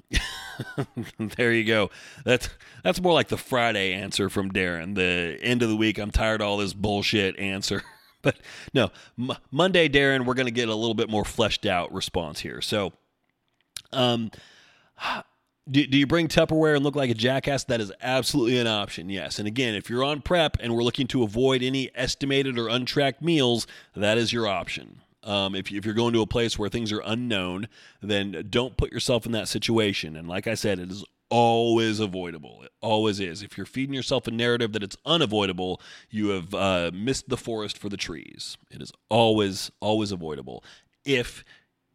there 1.18 1.52
you 1.52 1.64
go. 1.64 1.90
That's 2.24 2.48
that's 2.82 3.00
more 3.00 3.12
like 3.12 3.28
the 3.28 3.36
Friday 3.36 3.92
answer 3.92 4.28
from 4.28 4.50
Darren. 4.50 4.94
The 4.94 5.38
end 5.42 5.62
of 5.62 5.68
the 5.68 5.76
week, 5.76 5.98
I'm 5.98 6.10
tired 6.10 6.40
of 6.40 6.48
all 6.48 6.56
this 6.56 6.74
bullshit 6.74 7.38
answer. 7.38 7.82
but 8.22 8.36
no, 8.74 8.90
M- 9.18 9.36
Monday, 9.50 9.88
Darren, 9.88 10.24
we're 10.24 10.34
going 10.34 10.46
to 10.46 10.52
get 10.52 10.68
a 10.68 10.74
little 10.74 10.94
bit 10.94 11.08
more 11.08 11.24
fleshed 11.24 11.66
out 11.66 11.92
response 11.92 12.40
here. 12.40 12.60
So, 12.60 12.92
um, 13.92 14.30
do, 15.70 15.86
do 15.86 15.98
you 15.98 16.06
bring 16.06 16.28
Tupperware 16.28 16.74
and 16.74 16.84
look 16.84 16.96
like 16.96 17.10
a 17.10 17.14
jackass? 17.14 17.64
That 17.64 17.80
is 17.80 17.92
absolutely 18.02 18.58
an 18.58 18.66
option, 18.66 19.08
yes. 19.10 19.38
And 19.38 19.46
again, 19.46 19.74
if 19.74 19.88
you're 19.88 20.04
on 20.04 20.20
prep 20.22 20.56
and 20.60 20.74
we're 20.74 20.82
looking 20.82 21.06
to 21.08 21.22
avoid 21.22 21.62
any 21.62 21.90
estimated 21.94 22.58
or 22.58 22.68
untracked 22.68 23.22
meals, 23.22 23.66
that 23.94 24.18
is 24.18 24.32
your 24.32 24.46
option. 24.46 25.02
Um, 25.22 25.54
if, 25.54 25.70
if 25.70 25.84
you're 25.84 25.94
going 25.94 26.14
to 26.14 26.22
a 26.22 26.26
place 26.26 26.58
where 26.58 26.70
things 26.70 26.92
are 26.92 27.02
unknown, 27.04 27.68
then 28.00 28.46
don't 28.48 28.76
put 28.76 28.92
yourself 28.92 29.26
in 29.26 29.32
that 29.32 29.48
situation. 29.48 30.16
And 30.16 30.26
like 30.26 30.46
I 30.46 30.54
said, 30.54 30.78
it 30.78 30.90
is 30.90 31.04
always 31.28 32.00
avoidable. 32.00 32.62
It 32.64 32.72
always 32.80 33.20
is. 33.20 33.42
If 33.42 33.56
you're 33.56 33.66
feeding 33.66 33.94
yourself 33.94 34.26
a 34.26 34.30
narrative 34.30 34.72
that 34.72 34.82
it's 34.82 34.96
unavoidable, 35.06 35.80
you 36.08 36.30
have 36.30 36.54
uh, 36.54 36.90
missed 36.92 37.28
the 37.28 37.36
forest 37.36 37.78
for 37.78 37.88
the 37.88 37.96
trees. 37.96 38.56
It 38.70 38.82
is 38.82 38.92
always, 39.08 39.70
always 39.80 40.10
avoidable 40.10 40.64
if 41.04 41.44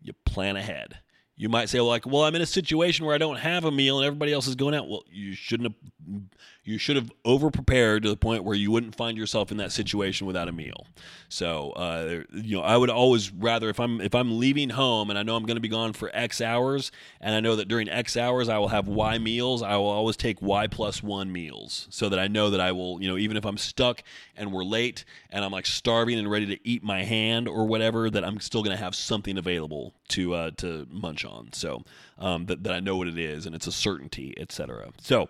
you 0.01 0.13
plan 0.25 0.55
ahead. 0.55 0.99
You 1.37 1.49
might 1.49 1.69
say, 1.69 1.81
like, 1.81 2.05
well, 2.05 2.23
I'm 2.23 2.35
in 2.35 2.41
a 2.41 2.45
situation 2.45 3.05
where 3.05 3.13
I 3.13 3.17
don't 3.17 3.35
have 3.37 3.65
a 3.65 3.71
meal 3.71 3.97
and 3.97 4.05
everybody 4.05 4.31
else 4.31 4.47
is 4.47 4.55
going 4.55 4.73
out. 4.73 4.87
Well, 4.87 5.03
you 5.11 5.33
shouldn't 5.33 5.73
have 5.73 6.21
you 6.65 6.79
should 6.79 6.95
have 6.95 7.11
over 7.23 7.51
prepared 7.51 8.01
to 8.03 8.09
the 8.09 8.17
point 8.17 8.43
where 8.43 8.55
you 8.55 8.71
wouldn't 8.71 8.95
find 8.95 9.17
yourself 9.17 9.51
in 9.51 9.57
that 9.57 9.71
situation 9.71 10.25
without 10.25 10.47
a 10.47 10.51
meal. 10.51 10.87
So, 11.29 11.69
uh, 11.71 12.23
you 12.33 12.57
know, 12.57 12.63
I 12.63 12.75
would 12.75 12.89
always 12.89 13.31
rather 13.31 13.69
if 13.69 13.79
I'm 13.79 14.01
if 14.01 14.15
I'm 14.15 14.39
leaving 14.39 14.71
home 14.71 15.11
and 15.11 15.19
I 15.19 15.21
know 15.21 15.35
I'm 15.35 15.45
going 15.45 15.57
to 15.57 15.61
be 15.61 15.69
gone 15.69 15.93
for 15.93 16.09
X 16.11 16.41
hours, 16.41 16.91
and 17.21 17.35
I 17.35 17.39
know 17.39 17.55
that 17.55 17.67
during 17.67 17.87
X 17.87 18.17
hours 18.17 18.49
I 18.49 18.57
will 18.57 18.69
have 18.69 18.87
Y 18.87 19.19
meals, 19.19 19.61
I 19.61 19.77
will 19.77 19.85
always 19.85 20.17
take 20.17 20.41
Y 20.41 20.65
plus 20.65 21.03
one 21.03 21.31
meals 21.31 21.87
so 21.91 22.09
that 22.09 22.17
I 22.17 22.27
know 22.27 22.49
that 22.49 22.59
I 22.59 22.71
will, 22.71 22.99
you 22.99 23.07
know, 23.07 23.17
even 23.17 23.37
if 23.37 23.45
I'm 23.45 23.57
stuck 23.57 24.01
and 24.35 24.51
we're 24.51 24.63
late 24.63 25.05
and 25.29 25.45
I'm 25.45 25.51
like 25.51 25.67
starving 25.67 26.17
and 26.17 26.29
ready 26.29 26.47
to 26.47 26.67
eat 26.67 26.83
my 26.83 27.03
hand 27.03 27.47
or 27.47 27.67
whatever, 27.67 28.09
that 28.09 28.25
I'm 28.25 28.39
still 28.39 28.63
going 28.63 28.75
to 28.75 28.83
have 28.83 28.95
something 28.95 29.37
available 29.37 29.93
to 30.09 30.33
uh, 30.33 30.51
to 30.57 30.87
munch 30.89 31.25
on. 31.25 31.53
So 31.53 31.83
um, 32.17 32.47
that 32.47 32.63
that 32.63 32.73
I 32.73 32.79
know 32.79 32.97
what 32.97 33.07
it 33.07 33.19
is 33.19 33.45
and 33.45 33.53
it's 33.53 33.67
a 33.67 33.71
certainty, 33.71 34.33
etc. 34.37 34.89
So. 34.99 35.29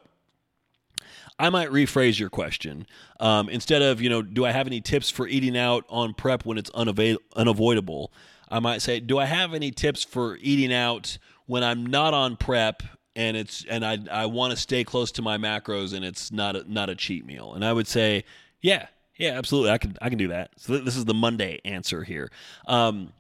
I 1.38 1.50
might 1.50 1.70
rephrase 1.70 2.20
your 2.20 2.30
question. 2.30 2.88
Um, 3.20 3.50
instead 3.50 3.82
of, 3.82 4.02
you 4.02 4.10
know, 4.10 4.22
do 4.22 4.46
I 4.46 4.52
have 4.52 4.68
any 4.68 4.82
tips 4.82 5.10
for 5.10 5.28
eating 5.28 5.58
out 5.58 5.86
on 5.90 6.14
prep 6.14 6.46
when 6.46 6.58
it's 6.58 6.70
unavoidable? 6.72 8.14
I 8.50 8.60
might 8.60 8.82
say, 8.82 9.00
do 9.00 9.18
I 9.18 9.26
have 9.26 9.54
any 9.54 9.72
tips 9.72 10.04
for 10.04 10.38
eating 10.42 10.74
out 10.74 11.18
when 11.46 11.64
I'm 11.64 11.86
not 11.86 12.14
on 12.14 12.38
prep 12.38 12.84
and 13.18 13.38
it's 13.38 13.66
and 13.70 13.86
I 13.86 13.98
I 14.12 14.26
want 14.26 14.52
to 14.52 14.58
stay 14.58 14.84
close 14.84 15.12
to 15.14 15.22
my 15.22 15.38
macros 15.38 15.94
and 15.94 16.04
it's 16.04 16.32
not 16.32 16.56
a, 16.56 16.72
not 16.72 16.90
a 16.90 16.96
cheat 16.96 17.26
meal? 17.26 17.54
And 17.54 17.66
I 17.66 17.74
would 17.74 17.88
say, 17.88 18.24
yeah, 18.62 18.88
yeah, 19.18 19.32
absolutely, 19.32 19.72
I 19.72 19.78
can 19.78 19.98
I 20.02 20.10
can 20.10 20.18
do 20.18 20.30
that. 20.30 20.52
So 20.58 20.74
th- 20.74 20.86
this 20.86 20.96
is 20.96 21.06
the 21.06 21.14
Monday 21.14 21.60
answer 21.66 22.04
here. 22.04 22.32
Um, 22.68 23.12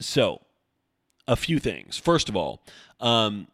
so 0.00 0.40
a 1.26 1.36
few 1.36 1.58
things. 1.58 1.96
First 1.98 2.28
of 2.28 2.36
all, 2.36 2.62
um, 3.00 3.46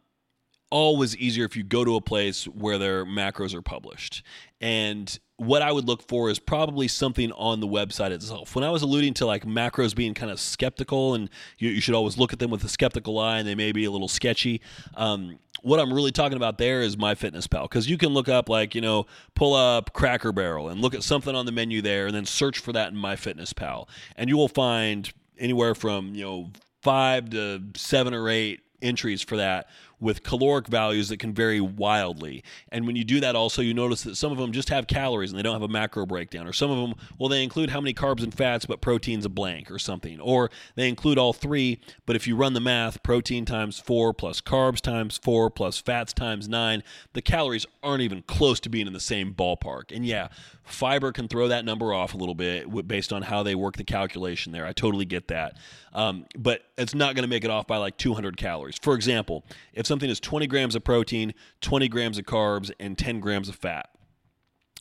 always 0.71 1.17
easier 1.17 1.45
if 1.45 1.57
you 1.57 1.63
go 1.63 1.85
to 1.85 1.97
a 1.97 2.01
place 2.01 2.45
where 2.45 2.79
their 2.79 3.05
macros 3.05 3.55
are 3.55 3.63
published. 3.63 4.23
And 4.61 5.19
what 5.37 5.63
I 5.63 5.73
would 5.73 5.87
look 5.87 6.03
for 6.07 6.31
is 6.31 6.39
probably 6.39 6.89
something 6.89 7.33
on 7.33 7.61
the 7.61 7.67
website 7.67 8.11
itself. 8.11 8.55
When 8.55 8.65
I 8.65 8.71
was 8.71 8.83
alluding 8.83 9.15
to 9.15 9.27
like 9.27 9.45
macros 9.45 9.95
being 9.95 10.15
kind 10.15 10.31
of 10.31 10.39
skeptical, 10.41 11.15
and 11.15 11.29
you, 11.59 11.71
you 11.71 11.81
should 11.81 11.95
always 11.95 12.19
look 12.19 12.33
at 12.33 12.39
them 12.39 12.51
with 12.51 12.65
a 12.65 12.69
skeptical 12.69 13.19
eye, 13.19 13.39
and 13.39 13.49
they 13.49 13.55
may 13.55 13.73
be 13.73 13.85
a 13.85 13.91
little 13.91 14.09
sketchy. 14.09 14.61
Um, 14.97 15.39
what 15.63 15.81
I'm 15.81 15.93
really 15.93 16.13
talking 16.13 16.37
about 16.37 16.59
there 16.59 16.83
is 16.83 16.97
MyFitnessPal 16.97 17.63
because 17.63 17.89
you 17.89 17.97
can 17.97 18.11
look 18.11 18.29
up 18.29 18.49
like 18.49 18.75
you 18.75 18.81
know 18.81 19.07
pull 19.35 19.55
up 19.55 19.93
Cracker 19.93 20.31
Barrel 20.31 20.69
and 20.69 20.81
look 20.81 20.95
at 20.95 21.03
something 21.03 21.35
on 21.35 21.47
the 21.47 21.53
menu 21.53 21.83
there, 21.83 22.07
and 22.07 22.15
then 22.15 22.27
search 22.27 22.59
for 22.59 22.73
that 22.73 22.93
in 22.93 22.99
MyFitnessPal, 22.99 23.89
and 24.17 24.29
you 24.29 24.37
will 24.37 24.49
find 24.49 25.13
anywhere 25.39 25.75
from 25.75 26.15
you 26.15 26.25
know 26.25 26.51
five 26.83 27.31
to 27.31 27.63
seven 27.75 28.15
or 28.15 28.29
eight 28.29 28.61
entries 28.83 29.23
for 29.23 29.39
that 29.39 29.69
with 30.05 30.23
caloric 30.23 30.67
values 30.67 31.09
that 31.09 31.17
can 31.17 31.33
vary 31.33 31.63
wildly. 31.63 32.45
And 32.69 32.87
when 32.87 32.95
you 32.95 33.05
do 33.05 33.21
that, 33.21 33.35
also, 33.35 33.63
you 33.63 33.73
notice 33.73 34.03
that 34.03 34.17
some 34.17 34.31
of 34.31 34.37
them 34.37 34.53
just 34.53 34.69
have 34.69 34.87
calories 34.87 35.31
and 35.31 35.39
they 35.39 35.43
don't 35.43 35.55
have 35.55 35.63
a 35.63 35.69
macro 35.69 36.05
breakdown. 36.05 36.47
Or 36.47 36.53
some 36.53 36.71
of 36.71 36.77
them, 36.77 36.95
well, 37.19 37.31
they 37.31 37.43
include 37.43 37.71
how 37.71 37.81
many 37.81 37.95
carbs 37.95 38.23
and 38.23 38.33
fats, 38.33 38.67
but 38.67 38.83
protein's 38.83 39.25
a 39.25 39.31
blank 39.31 39.71
or 39.71 39.79
something. 39.79 40.21
Or 40.21 40.51
they 40.75 40.91
include 40.91 41.17
all 41.17 41.33
three, 41.33 41.81
but 42.05 42.17
if 42.17 42.27
you 42.27 42.37
run 42.37 42.53
the 42.53 42.61
math, 42.61 43.03
protein 43.03 43.47
times 43.47 43.79
four 43.79 44.13
plus 44.13 44.43
carbs 44.43 44.83
times 44.83 45.17
four 45.17 45.49
plus 45.49 45.79
fats 45.79 46.13
times 46.13 46.51
nine, 46.51 46.83
the 47.15 47.23
calories 47.23 47.65
aren't 47.83 48.03
even 48.03 48.21
close 48.21 48.61
to 48.61 48.69
being 48.69 48.87
in 48.87 48.93
the 48.93 49.01
same 49.01 49.33
ballpark. 49.33 49.91
And 49.91 50.05
yeah, 50.05 50.29
fiber 50.65 51.13
can 51.13 51.29
throw 51.29 51.49
that 51.49 51.65
number 51.65 51.95
off 51.95 52.13
a 52.13 52.19
little 52.19 52.35
bit 52.35 52.87
based 52.87 53.11
on 53.11 53.23
how 53.23 53.43
they 53.43 53.55
work 53.55 53.79
the 53.79 53.85
calculation 53.85 54.53
there. 54.53 54.67
I 54.67 54.75
totally 54.75 55.07
get 55.07 55.29
that. 55.29 55.57
Um, 55.95 56.27
but 56.37 56.63
it's 56.77 56.95
not 56.95 57.15
going 57.15 57.23
to 57.23 57.29
make 57.29 57.45
it 57.45 57.51
off 57.51 57.67
by 57.67 57.77
like 57.77 57.97
200 57.97 58.37
calories. 58.37 58.79
For 58.83 58.95
example, 58.95 59.45
if 59.73 59.87
something 59.95 60.11
is 60.11 60.19
20 60.19 60.49
grams 60.49 60.75
of 60.75 60.83
protein, 60.83 61.33
20 61.61 61.87
grams 61.87 62.19
of 62.19 62.25
carbs, 62.25 62.73
and 62.81 62.99
10 62.99 63.21
grams 63.21 63.49
of 63.49 63.55
fat. 63.55 63.91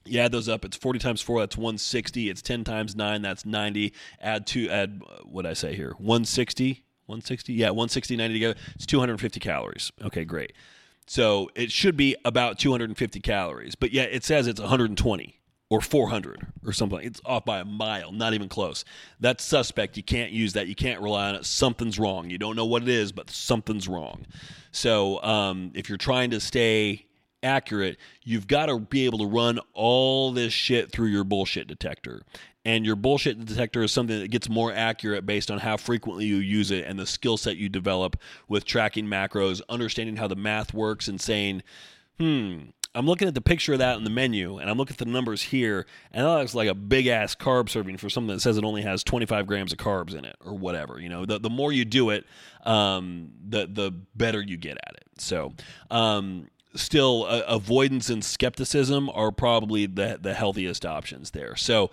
You 0.06 0.20
add 0.20 0.32
those 0.32 0.50
up, 0.50 0.66
it's 0.66 0.76
40 0.76 0.98
times 0.98 1.22
4, 1.22 1.42
that's 1.42 1.56
160. 1.56 2.32
It's 2.32 2.42
10 2.42 2.64
times 2.64 2.96
9, 2.96 3.22
that's 3.22 3.46
90. 3.46 3.94
Add 4.20 4.48
two, 4.48 4.72
add, 4.72 5.04
what 5.24 5.46
I 5.46 5.54
say 5.54 5.76
here? 5.76 5.92
160? 6.00 6.84
160? 7.06 7.54
Yeah, 7.54 7.68
160, 7.68 8.18
90 8.18 8.34
together. 8.34 8.60
It's 8.74 8.88
250 8.88 9.40
calories. 9.40 9.92
Okay, 10.02 10.26
great. 10.26 10.54
So 11.06 11.52
it 11.54 11.72
should 11.72 11.96
be 11.96 12.16
about 12.26 12.58
250 12.58 13.20
calories, 13.20 13.76
but 13.76 13.94
yet 13.94 14.10
it 14.12 14.24
says 14.24 14.48
it's 14.48 14.60
120 14.60 15.40
or 15.74 15.82
400 15.82 16.46
or 16.64 16.72
something. 16.72 17.00
It's 17.02 17.20
off 17.26 17.46
by 17.46 17.58
a 17.58 17.66
mile, 17.66 18.12
not 18.12 18.36
even 18.36 18.48
close. 18.48 18.86
That's 19.20 19.44
suspect. 19.44 19.98
You 19.98 20.04
can't 20.04 20.32
use 20.32 20.54
that. 20.54 20.68
You 20.68 20.76
can't 20.76 21.02
rely 21.02 21.30
on 21.30 21.36
it. 21.36 21.46
Something's 21.48 21.98
wrong. 21.98 22.30
You 22.30 22.38
don't 22.38 22.56
know 22.56 22.66
what 22.66 22.84
it 22.84 22.90
is, 22.90 23.12
but 23.12 23.32
something's 23.32 23.88
wrong. 23.88 24.28
So 24.72 25.20
um, 25.24 25.72
if 25.74 25.90
you're 25.90 25.98
trying 25.98 26.30
to 26.30 26.40
stay 26.40 27.08
accurate, 27.42 27.98
you've 28.22 28.46
got 28.46 28.68
to 28.68 28.78
be 28.78 29.06
able 29.06 29.18
to 29.18 29.26
run 29.26 29.60
all 29.74 30.32
this 30.32 30.54
shit 30.54 30.92
through 30.92 31.08
your 31.08 31.24
bullshit 31.24 31.66
detector. 31.66 32.22
And 32.64 32.86
your 32.86 32.96
bullshit 32.96 33.44
detector 33.44 33.82
is 33.82 33.92
something 33.92 34.20
that 34.20 34.30
gets 34.30 34.48
more 34.48 34.72
accurate 34.72 35.26
based 35.26 35.50
on 35.50 35.58
how 35.58 35.76
frequently 35.76 36.26
you 36.26 36.36
use 36.36 36.70
it 36.70 36.86
and 36.86 37.00
the 37.00 37.08
skill 37.08 37.36
set 37.36 37.58
you 37.58 37.68
develop 37.68 38.16
with 38.48 38.64
tracking 38.64 39.08
macros, 39.08 39.60
understanding 39.70 40.18
how 40.18 40.28
the 40.28 40.36
math 40.36 40.72
works, 40.72 41.08
and 41.08 41.20
saying, 41.20 41.64
hmm, 42.20 42.60
I'm 42.96 43.08
looking 43.08 43.28
at 43.28 43.34
the 43.34 43.42
picture 43.42 43.74
of 43.74 43.80
that 43.80 43.98
in 43.98 44.04
the 44.04 44.10
menu, 44.10 44.60
and 44.60 44.70
I'm 44.70 44.78
looking 44.78 44.94
at 44.94 45.00
the 45.00 45.06
numbers 45.06 45.42
here, 45.42 45.88
and 46.12 46.26
that 46.26 46.32
looks 46.32 46.54
like 46.54 46.68
a 46.68 46.76
big 46.76 47.08
ass 47.08 47.34
carb 47.34 47.70
serving 47.70 47.98
for 47.98 48.10
something 48.10 48.36
that 48.36 48.42
says 48.42 48.58
it 48.58 48.64
only 48.64 48.84
has 48.84 49.04
25 49.04 49.48
grams 49.48 49.72
of 49.72 49.80
carbs 49.80 50.14
in 50.14 50.26
it, 50.26 50.36
or 50.46 50.54
whatever. 50.54 51.00
You 51.00 51.10
know, 51.10 51.26
the, 51.26 51.40
the 51.40 51.50
more 51.50 51.72
you 51.72 51.86
do 51.86 52.12
it, 52.12 52.26
um, 52.66 53.32
the 53.48 53.66
the 53.66 53.92
better 54.16 54.42
you 54.42 54.58
get 54.58 54.78
at 54.86 54.96
it. 54.96 55.08
So, 55.18 55.54
um, 55.90 56.50
still, 56.76 57.26
uh, 57.28 57.42
avoidance 57.48 58.10
and 58.10 58.24
skepticism 58.24 59.10
are 59.10 59.32
probably 59.32 59.88
the 59.88 60.20
the 60.22 60.34
healthiest 60.34 60.86
options 60.86 61.32
there. 61.32 61.56
So. 61.56 61.92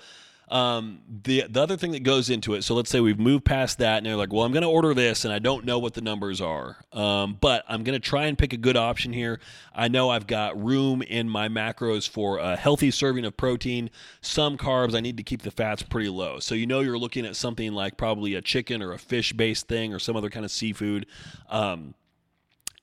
Um, 0.50 1.02
the 1.08 1.44
the 1.48 1.62
other 1.62 1.76
thing 1.76 1.92
that 1.92 2.02
goes 2.02 2.28
into 2.28 2.54
it, 2.54 2.64
so 2.64 2.74
let's 2.74 2.90
say 2.90 2.98
we've 2.98 3.20
moved 3.20 3.44
past 3.44 3.78
that, 3.78 3.98
and 3.98 4.06
they're 4.06 4.16
like, 4.16 4.32
"Well, 4.32 4.44
I'm 4.44 4.50
going 4.50 4.64
to 4.64 4.68
order 4.68 4.94
this, 4.94 5.24
and 5.24 5.32
I 5.32 5.38
don't 5.38 5.64
know 5.64 5.78
what 5.78 5.94
the 5.94 6.00
numbers 6.00 6.40
are, 6.40 6.76
um, 6.92 7.38
but 7.40 7.64
I'm 7.68 7.84
going 7.84 7.98
to 7.98 8.04
try 8.04 8.26
and 8.26 8.36
pick 8.36 8.52
a 8.52 8.56
good 8.56 8.76
option 8.76 9.12
here. 9.12 9.38
I 9.72 9.86
know 9.86 10.10
I've 10.10 10.26
got 10.26 10.60
room 10.60 11.02
in 11.02 11.28
my 11.28 11.48
macros 11.48 12.08
for 12.08 12.38
a 12.38 12.56
healthy 12.56 12.90
serving 12.90 13.24
of 13.24 13.36
protein, 13.36 13.90
some 14.22 14.58
carbs. 14.58 14.96
I 14.96 15.00
need 15.00 15.18
to 15.18 15.22
keep 15.22 15.42
the 15.42 15.52
fats 15.52 15.82
pretty 15.84 16.08
low. 16.08 16.40
So 16.40 16.56
you 16.56 16.66
know 16.66 16.80
you're 16.80 16.98
looking 16.98 17.24
at 17.24 17.36
something 17.36 17.72
like 17.72 17.96
probably 17.96 18.34
a 18.34 18.42
chicken 18.42 18.82
or 18.82 18.92
a 18.92 18.98
fish 18.98 19.32
based 19.32 19.68
thing 19.68 19.94
or 19.94 20.00
some 20.00 20.16
other 20.16 20.30
kind 20.30 20.44
of 20.44 20.50
seafood." 20.50 21.06
Um, 21.48 21.94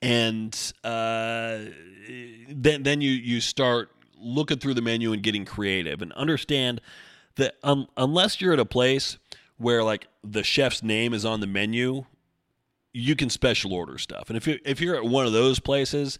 and 0.01 0.73
uh, 0.86 1.60
then 2.49 2.84
then 2.84 3.01
you 3.01 3.12
you 3.12 3.41
start 3.41 3.91
looking 4.19 4.58
through 4.58 4.73
the 4.73 4.82
menu 4.82 5.12
and 5.12 5.21
getting 5.21 5.43
creative 5.43 6.01
and 6.01 6.13
understand 6.13 6.82
that 7.38 7.56
um, 7.63 7.88
unless 7.97 8.41
you're 8.41 8.54
at 8.54 8.60
a 8.60 8.65
place 8.65 9.17
where 9.58 9.84
like 9.84 10.08
the 10.23 10.43
chef's 10.43 10.84
name 10.84 11.13
is 11.13 11.26
on 11.26 11.39
the 11.39 11.47
menu, 11.47 12.06
you 12.93 13.15
can 13.15 13.30
special 13.30 13.73
order 13.73 13.97
stuff. 13.97 14.30
And 14.30 14.38
if 14.38 14.47
you 14.47 14.60
if 14.65 14.82
you're 14.82 14.95
at 14.95 15.06
one 15.06 15.26
of 15.26 15.34
those 15.34 15.60
places, 15.60 16.19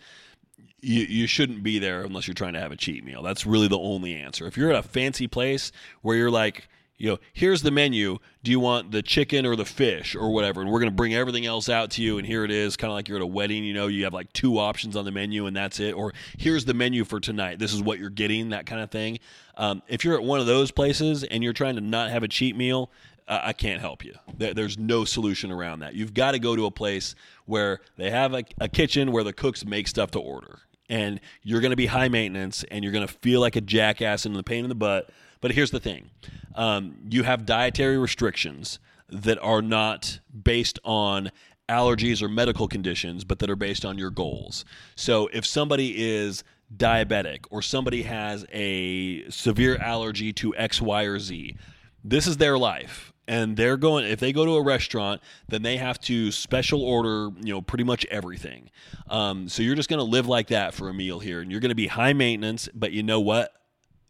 you 0.82 1.02
you 1.02 1.28
shouldn't 1.28 1.64
be 1.64 1.80
there 1.80 2.02
unless 2.04 2.28
you're 2.28 2.34
trying 2.34 2.54
to 2.54 2.60
have 2.60 2.72
a 2.72 2.78
cheat 2.78 3.04
meal. 3.04 3.22
That's 3.22 3.46
really 3.46 3.68
the 3.68 3.80
only 3.80 4.16
answer. 4.16 4.48
If 4.48 4.58
you're 4.58 4.72
at 4.72 4.78
a 4.78 4.88
fancy 4.88 5.28
place 5.28 5.72
where 6.02 6.16
you're 6.16 6.32
like 6.32 6.68
you 6.98 7.10
know, 7.10 7.20
here's 7.34 7.62
the 7.62 7.70
menu. 7.70 8.18
Do 8.44 8.50
you 8.50 8.60
want 8.60 8.92
the 8.92 9.04
chicken 9.04 9.46
or 9.46 9.56
the 9.56 9.66
fish 9.66 10.16
or 10.16 10.32
whatever? 10.32 10.62
And 10.62 10.72
we're 10.72 10.80
going 10.80 10.92
to 10.92 10.96
bring 10.96 11.14
everything 11.14 11.46
else 11.46 11.70
out 11.70 11.92
to 11.92 12.02
you. 12.02 12.18
And 12.18 12.26
here 12.26 12.44
it 12.44 12.50
is, 12.50 12.76
kind 12.76 12.90
of 12.90 12.96
like 12.96 13.08
you're 13.08 13.18
at 13.18 13.24
a 13.24 13.28
wedding. 13.28 13.64
You 13.64 13.74
know, 13.74 13.88
you 13.88 14.04
have 14.06 14.14
like 14.14 14.34
two 14.34 14.58
options 14.58 14.96
on 14.96 15.06
the 15.06 15.12
menu, 15.12 15.46
and 15.46 15.56
that's 15.56 15.80
it. 15.80 15.94
Or 15.94 16.14
here's 16.38 16.66
the 16.66 16.74
menu 16.74 17.06
for 17.06 17.20
tonight. 17.20 17.60
This 17.60 17.74
is 17.74 17.84
what 17.84 18.00
you're 18.00 18.10
getting. 18.10 18.50
That 18.50 18.66
kind 18.66 18.82
of 18.82 18.90
thing. 18.90 19.20
Um, 19.58 19.84
if 19.88 20.04
you're 20.04 20.16
at 20.16 20.24
one 20.24 20.40
of 20.40 20.48
those 20.48 20.72
places 20.72 21.24
and 21.24 21.44
you're 21.44 21.54
trying 21.54 21.76
to 21.76 21.82
not 21.82 22.10
have 22.10 22.24
a 22.24 22.28
cheat 22.28 22.56
meal, 22.56 22.90
uh, 23.28 23.42
I 23.44 23.54
can't 23.54 23.82
help 23.82 24.04
you. 24.04 24.16
There, 24.36 24.56
there's 24.56 24.78
no 24.80 25.06
solution 25.06 25.52
around 25.52 25.80
that. 25.80 25.94
You've 25.94 26.14
got 26.16 26.32
to 26.32 26.40
go 26.40 26.56
to 26.56 26.66
a 26.66 26.72
place 26.72 27.14
where 27.46 27.82
they 27.98 28.10
have 28.10 28.34
a, 28.34 28.44
a 28.60 28.68
kitchen 28.68 29.12
where 29.12 29.24
the 29.24 29.34
cooks 29.34 29.66
make 29.66 29.88
stuff 29.88 30.12
to 30.12 30.20
order, 30.20 30.60
and 30.90 31.20
you're 31.44 31.62
going 31.62 31.72
to 31.72 31.78
be 31.78 31.88
high 31.88 32.08
maintenance, 32.08 32.64
and 32.72 32.84
you're 32.84 32.94
going 32.94 33.06
to 33.06 33.14
feel 33.14 33.42
like 33.42 33.56
a 33.56 33.62
jackass 33.62 34.26
and 34.26 34.36
the 34.36 34.44
pain 34.44 34.64
in 34.64 34.70
the 34.70 34.76
butt 34.76 35.10
but 35.41 35.52
here's 35.52 35.71
the 35.71 35.80
thing 35.80 36.10
um, 36.56 36.95
you 37.10 37.23
have 37.23 37.45
dietary 37.45 37.97
restrictions 37.97 38.80
that 39.10 39.39
are 39.39 39.62
not 39.62 40.19
based 40.43 40.80
on 40.84 41.32
allergies 41.69 42.21
or 42.21 42.30
medical 42.30 42.67
conditions, 42.67 43.23
but 43.23 43.39
that 43.39 43.50
are 43.50 43.56
based 43.56 43.86
on 43.86 43.97
your 43.97 44.10
goals. 44.10 44.65
So 44.95 45.28
if 45.34 45.45
somebody 45.45 45.93
is 45.97 46.43
diabetic 46.76 47.45
or 47.50 47.62
somebody 47.62 48.04
has 48.04 48.45
a 48.52 49.30
severe 49.30 49.78
allergy 49.78 50.34
to 50.34 50.56
X, 50.56 50.82
Y, 50.82 51.04
or 51.04 51.19
Z, 51.19 51.56
this 52.04 52.28
is 52.28 52.38
their 52.38 52.58
life. 52.58 53.13
And 53.30 53.58
they're 53.58 53.76
going, 53.76 54.06
if 54.06 54.21
they 54.21 54.32
go 54.32 54.45
to 54.45 54.56
a 54.56 54.63
restaurant, 54.63 55.21
then 55.50 55.62
they 55.62 55.76
have 55.76 56.00
to 56.02 56.32
special 56.32 56.82
order, 56.82 57.30
you 57.41 57.54
know, 57.54 57.62
pretty 57.62 57.84
much 57.84 58.06
everything. 58.06 58.69
Um, 59.10 59.50
so 59.50 59.62
you're 59.62 59.76
just 59.76 59.89
going 59.89 60.00
to 60.00 60.06
live 60.06 60.28
like 60.28 60.47
that 60.47 60.73
for 60.73 60.88
a 60.88 60.93
meal 60.93 61.19
here. 61.19 61.41
And 61.41 61.52
you're 61.52 61.60
going 61.60 61.69
to 61.69 61.76
be 61.76 61.88
high 61.88 62.13
maintenance, 62.13 62.69
but 62.73 62.93
you 62.93 63.04
know 63.04 63.19
what? 63.19 63.52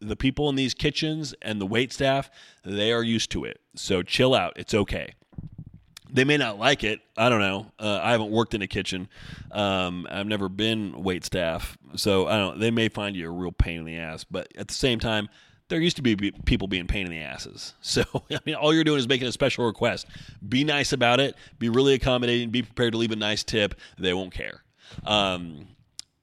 The 0.00 0.16
people 0.16 0.48
in 0.48 0.56
these 0.56 0.74
kitchens 0.74 1.34
and 1.42 1.60
the 1.60 1.66
wait 1.66 1.92
staff, 1.92 2.30
they 2.64 2.92
are 2.92 3.02
used 3.02 3.30
to 3.32 3.44
it. 3.44 3.60
So 3.74 4.02
chill 4.02 4.34
out. 4.34 4.52
It's 4.56 4.74
okay. 4.74 5.14
They 6.10 6.24
may 6.24 6.36
not 6.38 6.58
like 6.58 6.84
it. 6.84 7.00
I 7.16 7.28
don't 7.28 7.40
know. 7.40 7.70
Uh, 7.78 8.00
I 8.02 8.12
haven't 8.12 8.30
worked 8.30 8.54
in 8.54 8.62
a 8.62 8.66
kitchen. 8.66 9.08
Um, 9.50 10.06
I've 10.10 10.26
never 10.26 10.48
been 10.48 11.02
wait 11.02 11.24
staff, 11.24 11.76
so 11.96 12.26
I 12.26 12.38
don't. 12.38 12.58
They 12.58 12.70
may 12.70 12.88
find 12.88 13.14
you 13.14 13.28
a 13.28 13.30
real 13.30 13.52
pain 13.52 13.80
in 13.80 13.84
the 13.84 13.98
ass, 13.98 14.24
but 14.24 14.48
at 14.56 14.68
the 14.68 14.74
same 14.74 15.00
time, 15.00 15.28
there 15.68 15.78
used 15.78 15.96
to 15.96 16.02
be 16.02 16.16
people 16.16 16.66
being 16.66 16.86
pain 16.86 17.04
in 17.04 17.12
the 17.12 17.20
asses. 17.20 17.74
So 17.82 18.04
I 18.30 18.38
mean, 18.46 18.54
all 18.54 18.72
you're 18.72 18.84
doing 18.84 18.98
is 18.98 19.08
making 19.08 19.28
a 19.28 19.32
special 19.32 19.66
request. 19.66 20.06
Be 20.46 20.64
nice 20.64 20.92
about 20.94 21.20
it. 21.20 21.34
Be 21.58 21.68
really 21.68 21.92
accommodating. 21.92 22.50
Be 22.50 22.62
prepared 22.62 22.92
to 22.92 22.98
leave 22.98 23.12
a 23.12 23.16
nice 23.16 23.44
tip. 23.44 23.74
They 23.98 24.14
won't 24.14 24.32
care. 24.32 24.62
Um, 25.04 25.68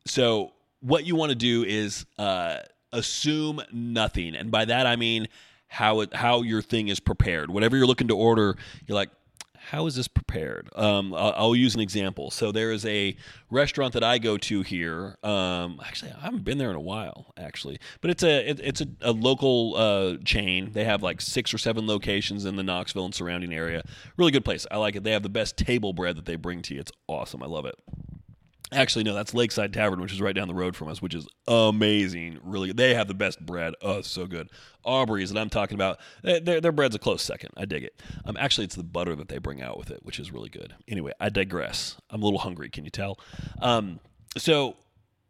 so 0.05 0.53
what 0.79 1.05
you 1.05 1.15
want 1.15 1.29
to 1.29 1.35
do 1.35 1.63
is. 1.63 2.05
Uh, 2.17 2.57
assume 2.97 3.62
nothing. 3.71 4.36
And 4.36 4.51
by 4.51 4.65
that 4.65 4.86
I 4.86 4.95
mean 4.95 5.27
how 5.67 6.01
it, 6.01 6.13
how 6.13 6.41
your 6.41 6.62
thing 6.62 6.88
is 6.88 6.99
prepared. 6.99 7.49
Whatever 7.49 7.77
you're 7.77 7.88
looking 7.88 8.08
to 8.08 8.15
order, 8.15 8.55
you're 8.88 8.95
like, 8.95 9.10
how 9.69 9.88
is 9.88 9.95
this 9.95 10.08
prepared? 10.08 10.69
Um, 10.75 11.13
I'll, 11.13 11.34
I'll, 11.36 11.55
use 11.55 11.73
an 11.73 11.81
example. 11.81 12.29
So 12.29 12.51
there 12.51 12.71
is 12.71 12.86
a 12.86 13.15
restaurant 13.49 13.93
that 13.93 14.03
I 14.03 14.19
go 14.19 14.38
to 14.38 14.62
here. 14.62 15.17
Um, 15.23 15.81
actually, 15.84 16.12
I 16.12 16.19
haven't 16.19 16.43
been 16.43 16.60
there 16.60 16.69
in 16.69 16.75
a 16.75 16.81
while, 16.81 17.34
actually, 17.36 17.79
but 18.01 18.12
it's 18.12 18.21
a 18.23 18.49
it, 18.49 18.60
it's 18.63 18.81
a, 18.81 18.88
a 19.01 19.12
local 19.12 19.75
uh, 19.75 20.17
chain. 20.23 20.71
They 20.73 20.84
have 20.84 21.01
like 21.01 21.19
six 21.19 21.53
or 21.53 21.58
seven 21.58 21.88
locations 21.88 22.45
in 22.45 22.58
the 22.58 22.63
Knoxville 22.63 23.05
and 23.05 23.15
surrounding 23.15 23.53
area. 23.53 23.84
Really 24.17 24.31
good 24.31 24.45
place. 24.45 24.67
I 24.69 24.77
like 24.77 24.95
it. 24.95 25.03
They 25.03 25.12
have 25.12 25.23
the 25.23 25.29
best 25.29 25.58
table 25.58 25.93
bread 25.93 26.15
that 26.17 26.25
they 26.25 26.36
bring 26.36 26.62
to 26.63 26.75
you. 26.75 26.79
It's 26.81 26.91
awesome. 27.08 27.41
I 27.41 27.47
love 27.47 27.65
it. 27.65 27.75
Actually, 28.71 29.04
no, 29.04 29.13
that's 29.13 29.34
Lakeside 29.34 29.73
Tavern, 29.73 30.01
which 30.01 30.12
is 30.12 30.19
right 30.19 30.36
down 30.36 30.47
the 30.47 30.54
road 30.54 30.75
from 30.75 30.88
us, 30.88 31.01
which 31.01 31.13
is 31.13 31.28
amazing. 31.47 32.39
Really, 32.43 32.71
they 32.73 32.95
have 32.95 33.08
the 33.08 33.13
best 33.13 33.45
bread. 33.45 33.75
Oh, 33.82 34.01
so 34.01 34.25
good. 34.25 34.49
Aubrey's 34.84 35.32
that 35.32 35.39
I'm 35.39 35.51
talking 35.51 35.75
about, 35.75 35.99
their, 36.23 36.60
their 36.60 36.71
bread's 36.71 36.95
a 36.95 36.99
close 36.99 37.21
second. 37.21 37.51
I 37.56 37.65
dig 37.65 37.84
it. 37.84 38.01
Um, 38.25 38.36
actually, 38.38 38.65
it's 38.65 38.75
the 38.75 38.84
butter 38.84 39.15
that 39.15 39.30
they 39.30 39.38
bring 39.38 39.62
out 39.62 39.78
with 39.78 39.91
it, 39.91 39.99
which 40.04 40.19
is 40.19 40.32
really 40.32 40.49
good. 40.49 40.73
Anyway, 40.88 41.12
I 41.19 41.30
digress. 41.30 41.95
I'm 42.10 42.23
a 42.23 42.25
little 42.25 42.39
hungry. 42.39 42.69
Can 42.69 42.86
you 42.86 42.91
tell? 42.91 43.19
Um, 43.62 43.99
so 44.36 44.75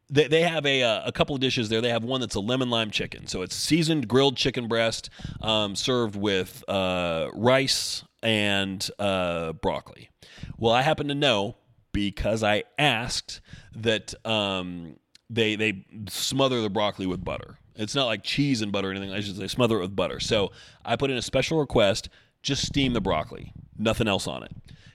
they, 0.10 0.28
they 0.28 0.42
have 0.44 0.66
a, 0.66 0.84
uh, 0.84 1.02
a 1.06 1.12
couple 1.12 1.36
of 1.36 1.42
dishes 1.42 1.68
there. 1.68 1.82
They 1.82 1.90
have 1.90 2.06
one 2.06 2.22
that's 2.22 2.36
a 2.36 2.40
lemon 2.40 2.70
lime 2.70 2.90
chicken. 2.90 3.28
So 3.28 3.42
it's 3.42 3.56
seasoned 3.56 4.08
grilled 4.08 4.38
chicken 4.38 4.70
breast 4.70 5.10
um, 5.42 5.76
served 5.76 6.16
with 6.16 6.64
uh, 6.70 7.30
rice 7.34 8.04
and 8.24 8.90
uh, 8.98 9.54
broccoli. 9.54 10.10
Well, 10.58 10.74
I 10.74 10.84
happen 10.84 11.10
to 11.10 11.16
know 11.16 11.58
because 11.96 12.44
I 12.44 12.66
asked 12.78 13.40
that 13.74 14.14
um, 14.26 14.98
they 15.30 15.56
they 15.56 15.86
smother 16.10 16.62
the 16.62 16.70
broccoli 16.70 17.08
with 17.08 17.24
butter. 17.24 17.58
It's 17.76 17.96
not 17.96 18.06
like 18.06 18.24
cheese 18.24 18.62
and 18.62 18.72
butter 18.72 18.90
or 18.90 18.92
anything. 18.92 19.12
I 19.12 19.22
should 19.22 19.38
say 19.38 19.48
smother 19.48 19.78
it 19.78 19.82
with 19.82 19.96
butter. 19.96 20.20
So 20.20 20.52
I 20.84 20.98
put 20.98 21.10
in 21.10 21.18
a 21.18 21.22
special 21.22 21.58
request: 21.58 22.10
just 22.44 22.66
steam 22.66 22.92
the 22.92 23.02
broccoli, 23.02 23.54
nothing 23.78 24.10
else 24.10 24.28
on 24.28 24.44
it, 24.44 24.52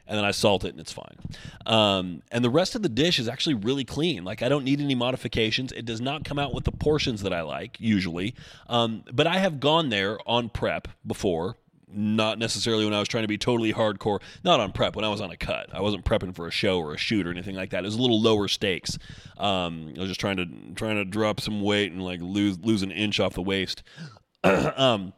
and 0.07 0.19
then 0.19 0.27
I 0.27 0.31
salt 0.31 0.65
it 0.65 0.73
and 0.73 0.81
it's 0.81 0.93
fine. 0.93 1.17
Um, 1.65 2.23
and 2.31 2.45
the 2.45 2.51
rest 2.51 2.75
of 2.75 2.83
the 2.83 2.91
dish 2.91 3.19
is 3.19 3.29
actually 3.29 3.55
really 3.55 3.85
clean. 3.85 4.23
Like 4.23 4.43
I 4.43 4.51
don't 4.51 4.65
need 4.65 4.83
any 4.83 4.95
modifications. 4.95 5.73
It 5.73 5.87
does 5.87 6.03
not 6.03 6.25
come 6.25 6.39
out 6.39 6.53
with 6.53 6.65
the 6.65 6.73
portions 6.73 7.23
that 7.23 7.33
I 7.33 7.41
like 7.41 7.81
usually, 7.81 8.35
um, 8.69 9.05
but 9.11 9.27
I 9.27 9.39
have 9.39 9.59
gone 9.59 9.89
there 9.89 10.19
on 10.29 10.51
prep 10.51 10.87
before 11.07 11.57
not 11.93 12.39
necessarily 12.39 12.85
when 12.85 12.95
I 12.95 12.99
was 12.99 13.09
trying 13.09 13.25
to 13.25 13.29
be 13.29 13.39
totally 13.39 13.73
hardcore, 13.73 14.21
not 14.45 14.61
on 14.61 14.73
prep, 14.73 14.97
when 14.97 15.05
I 15.05 15.09
was 15.09 15.21
on 15.21 15.31
a 15.31 15.37
cut. 15.37 15.69
I 15.73 15.81
wasn't 15.81 16.05
prepping 16.05 16.35
for 16.35 16.47
a 16.47 16.51
show 16.51 16.79
or 16.79 16.95
a 16.95 16.99
shoot 16.99 17.27
or 17.27 17.31
anything 17.31 17.57
like 17.57 17.71
that. 17.71 17.85
It 17.85 17.87
was 17.87 17.97
a 17.97 18.01
little 18.01 18.21
lower 18.21 18.49
stakes. 18.49 18.99
Um, 19.39 19.95
I 19.97 20.01
was 20.01 20.09
just 20.09 20.21
trying 20.21 20.37
to 20.37 20.47
trying 20.75 20.97
to 20.97 21.05
drop 21.05 21.41
some 21.41 21.63
weight 21.63 21.93
and 21.93 22.03
like 22.03 22.21
lose 22.21 22.59
lose 22.61 22.83
an 22.83 22.91
inch 22.91 23.21
off 23.21 23.35
the 23.35 23.43
waist. 23.43 23.83
um, 24.45 25.13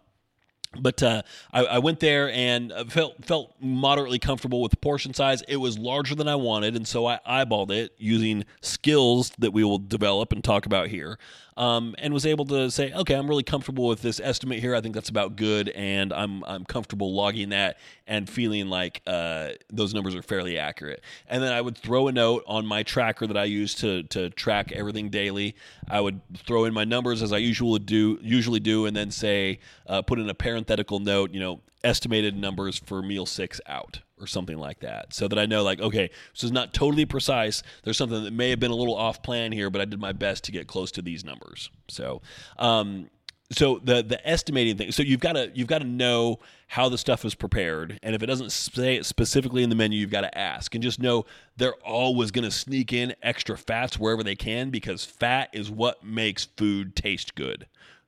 but 0.80 1.02
uh, 1.02 1.22
I, 1.52 1.64
I, 1.64 1.78
went 1.78 2.00
there 2.00 2.30
and 2.30 2.72
felt 2.88 3.24
felt 3.24 3.54
moderately 3.60 4.18
comfortable 4.18 4.62
with 4.62 4.70
the 4.70 4.78
portion 4.78 5.12
size. 5.12 5.42
It 5.46 5.58
was 5.58 5.78
larger 5.78 6.14
than 6.14 6.28
I 6.28 6.36
wanted, 6.36 6.76
and 6.76 6.86
so 6.86 7.06
I 7.06 7.18
eyeballed 7.28 7.70
it 7.70 7.92
using 7.98 8.44
skills 8.62 9.32
that 9.38 9.52
we 9.52 9.64
will 9.64 9.78
develop 9.78 10.32
and 10.32 10.42
talk 10.42 10.66
about 10.66 10.88
here. 10.88 11.18
Um, 11.56 11.94
and 11.98 12.14
was 12.14 12.26
able 12.26 12.44
to 12.46 12.70
say, 12.70 12.92
okay, 12.92 13.14
I'm 13.14 13.28
really 13.28 13.42
comfortable 13.42 13.86
with 13.86 14.02
this 14.02 14.20
estimate 14.20 14.60
here. 14.60 14.74
I 14.74 14.80
think 14.80 14.94
that's 14.94 15.08
about 15.08 15.36
good, 15.36 15.68
and 15.70 16.12
I'm 16.12 16.44
I'm 16.44 16.64
comfortable 16.64 17.14
logging 17.14 17.50
that 17.50 17.78
and 18.06 18.28
feeling 18.28 18.68
like 18.68 19.02
uh, 19.06 19.50
those 19.70 19.94
numbers 19.94 20.14
are 20.14 20.22
fairly 20.22 20.58
accurate. 20.58 21.02
And 21.28 21.42
then 21.42 21.52
I 21.52 21.60
would 21.60 21.76
throw 21.76 22.08
a 22.08 22.12
note 22.12 22.44
on 22.46 22.66
my 22.66 22.82
tracker 22.82 23.26
that 23.26 23.36
I 23.36 23.44
use 23.44 23.74
to 23.76 24.02
to 24.04 24.30
track 24.30 24.72
everything 24.72 25.10
daily. 25.10 25.54
I 25.88 26.00
would 26.00 26.20
throw 26.36 26.64
in 26.64 26.74
my 26.74 26.84
numbers 26.84 27.22
as 27.22 27.32
I 27.32 27.38
usually 27.38 27.80
do 27.80 28.18
usually 28.22 28.60
do, 28.60 28.86
and 28.86 28.96
then 28.96 29.10
say 29.10 29.60
uh, 29.86 30.02
put 30.02 30.18
in 30.18 30.28
a 30.28 30.34
parenthetical 30.34 31.00
note, 31.00 31.32
you 31.32 31.40
know, 31.40 31.60
estimated 31.84 32.36
numbers 32.36 32.78
for 32.78 33.02
meal 33.02 33.26
six 33.26 33.60
out 33.66 34.00
or 34.22 34.26
something 34.26 34.56
like 34.56 34.80
that. 34.80 35.12
So 35.12 35.28
that 35.28 35.38
I 35.38 35.46
know 35.46 35.62
like 35.62 35.80
okay 35.80 36.10
this 36.32 36.44
is 36.44 36.52
not 36.52 36.72
totally 36.72 37.04
precise. 37.04 37.62
There's 37.82 37.96
something 37.96 38.24
that 38.24 38.32
may 38.32 38.50
have 38.50 38.60
been 38.60 38.70
a 38.70 38.76
little 38.76 38.96
off 38.96 39.22
plan 39.22 39.52
here 39.52 39.70
but 39.70 39.80
I 39.80 39.84
did 39.84 40.00
my 40.00 40.12
best 40.12 40.44
to 40.44 40.52
get 40.52 40.66
close 40.66 40.90
to 40.92 41.02
these 41.02 41.24
numbers. 41.24 41.70
So 41.88 42.22
um, 42.58 43.10
so 43.50 43.80
the 43.82 44.02
the 44.02 44.26
estimating 44.26 44.76
thing 44.76 44.92
so 44.92 45.02
you've 45.02 45.20
got 45.20 45.32
to 45.32 45.50
you've 45.54 45.68
got 45.68 45.78
to 45.78 45.86
know 45.86 46.38
how 46.68 46.88
the 46.88 46.98
stuff 46.98 47.24
is 47.24 47.34
prepared. 47.34 47.98
And 48.02 48.14
if 48.14 48.22
it 48.22 48.26
doesn't 48.26 48.52
say 48.52 48.96
it 48.96 49.04
specifically 49.04 49.62
in 49.62 49.68
the 49.68 49.76
menu 49.76 49.98
you've 49.98 50.10
got 50.10 50.22
to 50.22 50.38
ask. 50.38 50.74
And 50.74 50.82
just 50.82 51.00
know 51.00 51.26
they're 51.56 51.74
always 51.84 52.30
going 52.30 52.44
to 52.44 52.50
sneak 52.50 52.92
in 52.92 53.14
extra 53.22 53.58
fats 53.58 53.98
wherever 53.98 54.22
they 54.22 54.36
can 54.36 54.70
because 54.70 55.04
fat 55.04 55.50
is 55.52 55.70
what 55.70 56.04
makes 56.04 56.46
food 56.56 56.96
taste 56.96 57.34
good. 57.34 57.66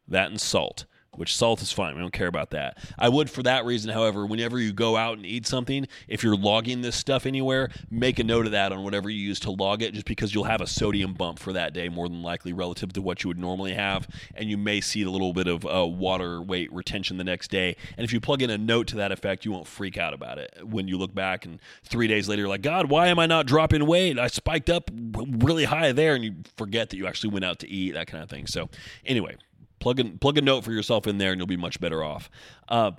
That 0.09 0.31
and 0.31 0.41
salt 0.41 0.87
which 1.17 1.37
salt 1.37 1.63
is 1.63 1.73
fine. 1.73 1.95
We 1.95 2.01
don't 2.01 2.13
care 2.13 2.27
about 2.27 2.51
that. 2.51 2.79
I 2.99 3.09
would, 3.09 3.31
for 3.31 3.43
that 3.43 3.65
reason, 3.65 3.91
however, 3.91 4.27
whenever 4.27 4.59
you 4.59 4.73
go 4.73 4.97
out 4.97 5.17
and 5.17 5.27
eat 5.27 5.47
something, 5.47 5.87
if 6.09 6.23
you're 6.23 6.37
logging 6.37 6.83
this 6.83 6.97
stuff 6.97 7.27
anywhere, 7.27 7.71
make 7.91 8.19
a 8.19 8.25
note 8.25 8.47
of 8.47 8.53
that 8.53 8.73
on 8.73 8.85
whatever 8.85 9.09
you 9.11 9.21
use 9.21 9.41
to 9.41 9.51
log 9.51 9.83
it, 9.83 9.95
just 9.95 10.07
because 10.07 10.35
you'll 10.35 10.45
have 10.45 10.61
a 10.61 10.67
sodium 10.67 11.15
bump 11.15 11.39
for 11.39 11.53
that 11.53 11.73
day 11.73 11.89
more 11.89 12.09
than 12.09 12.23
likely 12.23 12.53
relative 12.53 12.93
to 12.93 13.03
what 13.03 13.23
you 13.23 13.29
would 13.29 13.39
normally 13.39 13.75
have. 13.75 14.09
And 14.35 14.51
you 14.51 14.59
may 14.59 14.81
see 14.81 15.03
a 15.03 15.11
little 15.11 15.33
bit 15.33 15.47
of 15.47 15.65
uh, 15.65 15.87
water 15.87 16.43
weight 16.43 16.73
retention 16.73 17.17
the 17.17 17.25
next 17.25 17.51
day. 17.51 17.77
And 17.97 18.05
if 18.05 18.13
you 18.13 18.21
plug 18.21 18.43
in 18.43 18.51
a 18.51 18.59
note 18.59 18.87
to 18.89 18.97
that 18.97 19.13
effect, 19.13 19.45
you 19.45 19.53
won't 19.53 19.67
freak 19.67 19.97
out 19.97 20.15
about 20.15 20.39
it 20.39 20.53
when 20.63 20.89
you 20.89 20.99
look 20.99 21.15
back 21.15 21.45
and 21.45 21.61
three 21.85 22.07
days 22.07 22.29
later, 22.29 22.43
you're 22.43 22.49
like, 22.49 22.63
God, 22.63 22.91
why 22.91 23.09
am 23.09 23.19
I 23.19 23.27
not 23.27 23.47
dropping 23.47 23.87
weight? 23.87 24.19
I 24.19 24.27
spiked 24.27 24.71
up 24.71 24.91
really 24.93 25.65
high 25.65 25.93
there. 25.93 26.15
And 26.15 26.25
you 26.25 26.35
forget 26.57 26.91
that 26.91 26.97
you 26.97 27.07
actually 27.07 27.33
went 27.33 27.45
out 27.45 27.59
to 27.61 27.69
eat, 27.69 27.93
that 27.93 28.07
kind 28.07 28.23
of 28.23 28.31
thing. 28.31 28.47
So, 28.47 28.69
anyway, 29.05 29.37
plug 29.85 30.01
in, 30.01 30.19
plug 30.19 30.39
a 30.39 30.41
note 30.41 30.65
for 30.65 30.73
yourself 30.73 31.07
in 31.07 31.19
there, 31.19 31.31
and 31.31 31.39
you'll 31.39 31.47
be 31.47 31.59
much 31.59 31.79
better 31.79 32.03
off. 32.03 32.31
Uh, 32.69 32.93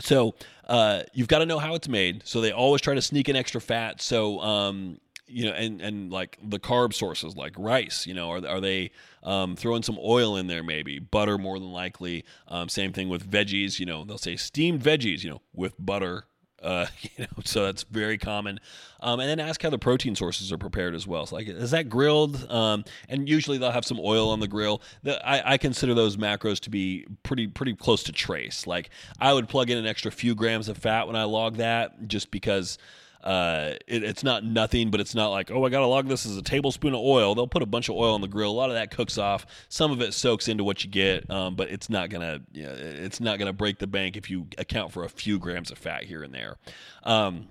so 0.00 0.36
uh, 0.68 1.02
you've 1.12 1.26
got 1.26 1.40
to 1.40 1.46
know 1.46 1.58
how 1.58 1.74
it's 1.74 1.88
made. 1.88 2.22
So 2.24 2.40
they 2.40 2.52
always 2.52 2.80
try 2.80 2.94
to 2.94 3.02
sneak 3.02 3.28
in 3.28 3.34
extra 3.34 3.60
fat. 3.60 4.00
So 4.00 4.38
um, 4.38 5.00
you 5.26 5.46
know, 5.46 5.52
and 5.52 5.82
and 5.82 6.12
like 6.12 6.38
the 6.40 6.60
carb 6.60 6.94
sources 6.94 7.36
like 7.36 7.52
rice. 7.58 8.06
You 8.06 8.14
know, 8.14 8.30
are 8.30 8.46
are 8.46 8.60
they 8.60 8.92
um, 9.24 9.56
throwing 9.56 9.82
some 9.82 9.98
oil 10.00 10.36
in 10.36 10.46
there? 10.46 10.62
Maybe 10.62 11.00
butter 11.00 11.36
more 11.36 11.58
than 11.58 11.72
likely. 11.72 12.24
Um, 12.46 12.68
same 12.68 12.92
thing 12.92 13.08
with 13.08 13.28
veggies. 13.28 13.80
You 13.80 13.86
know, 13.86 14.04
they'll 14.04 14.18
say 14.18 14.36
steamed 14.36 14.80
veggies. 14.80 15.24
You 15.24 15.30
know, 15.30 15.42
with 15.52 15.74
butter 15.80 16.26
uh, 16.62 16.86
you 17.00 17.10
know, 17.18 17.42
so 17.44 17.64
that's 17.64 17.84
very 17.84 18.18
common. 18.18 18.60
Um, 19.00 19.20
and 19.20 19.28
then 19.28 19.38
ask 19.38 19.62
how 19.62 19.70
the 19.70 19.78
protein 19.78 20.16
sources 20.16 20.52
are 20.52 20.58
prepared 20.58 20.94
as 20.94 21.06
well. 21.06 21.26
So 21.26 21.36
like, 21.36 21.48
is 21.48 21.70
that 21.70 21.88
grilled? 21.88 22.50
Um, 22.50 22.84
and 23.08 23.28
usually 23.28 23.58
they'll 23.58 23.70
have 23.70 23.84
some 23.84 24.00
oil 24.00 24.30
on 24.30 24.40
the 24.40 24.48
grill. 24.48 24.82
The, 25.02 25.24
I, 25.26 25.52
I, 25.54 25.58
consider 25.58 25.94
those 25.94 26.16
macros 26.16 26.58
to 26.60 26.70
be 26.70 27.06
pretty 27.22 27.46
pretty 27.46 27.74
close 27.74 28.02
to 28.04 28.12
trace. 28.12 28.66
Like 28.66 28.90
I 29.20 29.32
would 29.32 29.48
plug 29.48 29.70
in 29.70 29.78
an 29.78 29.86
extra 29.86 30.10
few 30.10 30.34
grams 30.34 30.68
of 30.68 30.78
fat 30.78 31.06
when 31.06 31.16
I 31.16 31.24
log 31.24 31.56
that, 31.56 32.08
just 32.08 32.30
because 32.30 32.78
uh, 33.22 33.74
it, 33.86 34.04
it's 34.04 34.22
not 34.22 34.44
nothing, 34.44 34.90
but 34.90 35.00
it's 35.00 35.14
not 35.14 35.28
like, 35.28 35.50
oh, 35.50 35.64
I 35.64 35.70
got 35.70 35.80
to 35.80 35.86
log 35.86 36.08
this 36.08 36.24
as 36.24 36.36
a 36.36 36.42
tablespoon 36.42 36.94
of 36.94 37.00
oil. 37.00 37.34
They'll 37.34 37.48
put 37.48 37.62
a 37.62 37.66
bunch 37.66 37.88
of 37.88 37.96
oil 37.96 38.14
on 38.14 38.20
the 38.20 38.28
grill. 38.28 38.50
A 38.50 38.52
lot 38.52 38.70
of 38.70 38.76
that 38.76 38.90
cooks 38.90 39.18
off. 39.18 39.46
Some 39.68 39.90
of 39.90 40.00
it 40.00 40.14
soaks 40.14 40.48
into 40.48 40.64
what 40.64 40.84
you 40.84 40.90
get, 40.90 41.28
um, 41.30 41.56
but 41.56 41.68
it's 41.68 41.90
not 41.90 42.10
gonna, 42.10 42.40
you 42.52 42.64
know, 42.64 42.74
it's 42.74 43.20
not 43.20 43.38
gonna 43.38 43.52
break 43.52 43.78
the 43.78 43.86
bank 43.86 44.16
if 44.16 44.30
you 44.30 44.46
account 44.56 44.92
for 44.92 45.04
a 45.04 45.08
few 45.08 45.38
grams 45.38 45.70
of 45.70 45.78
fat 45.78 46.04
here 46.04 46.22
and 46.22 46.32
there. 46.32 46.56
Um, 47.02 47.48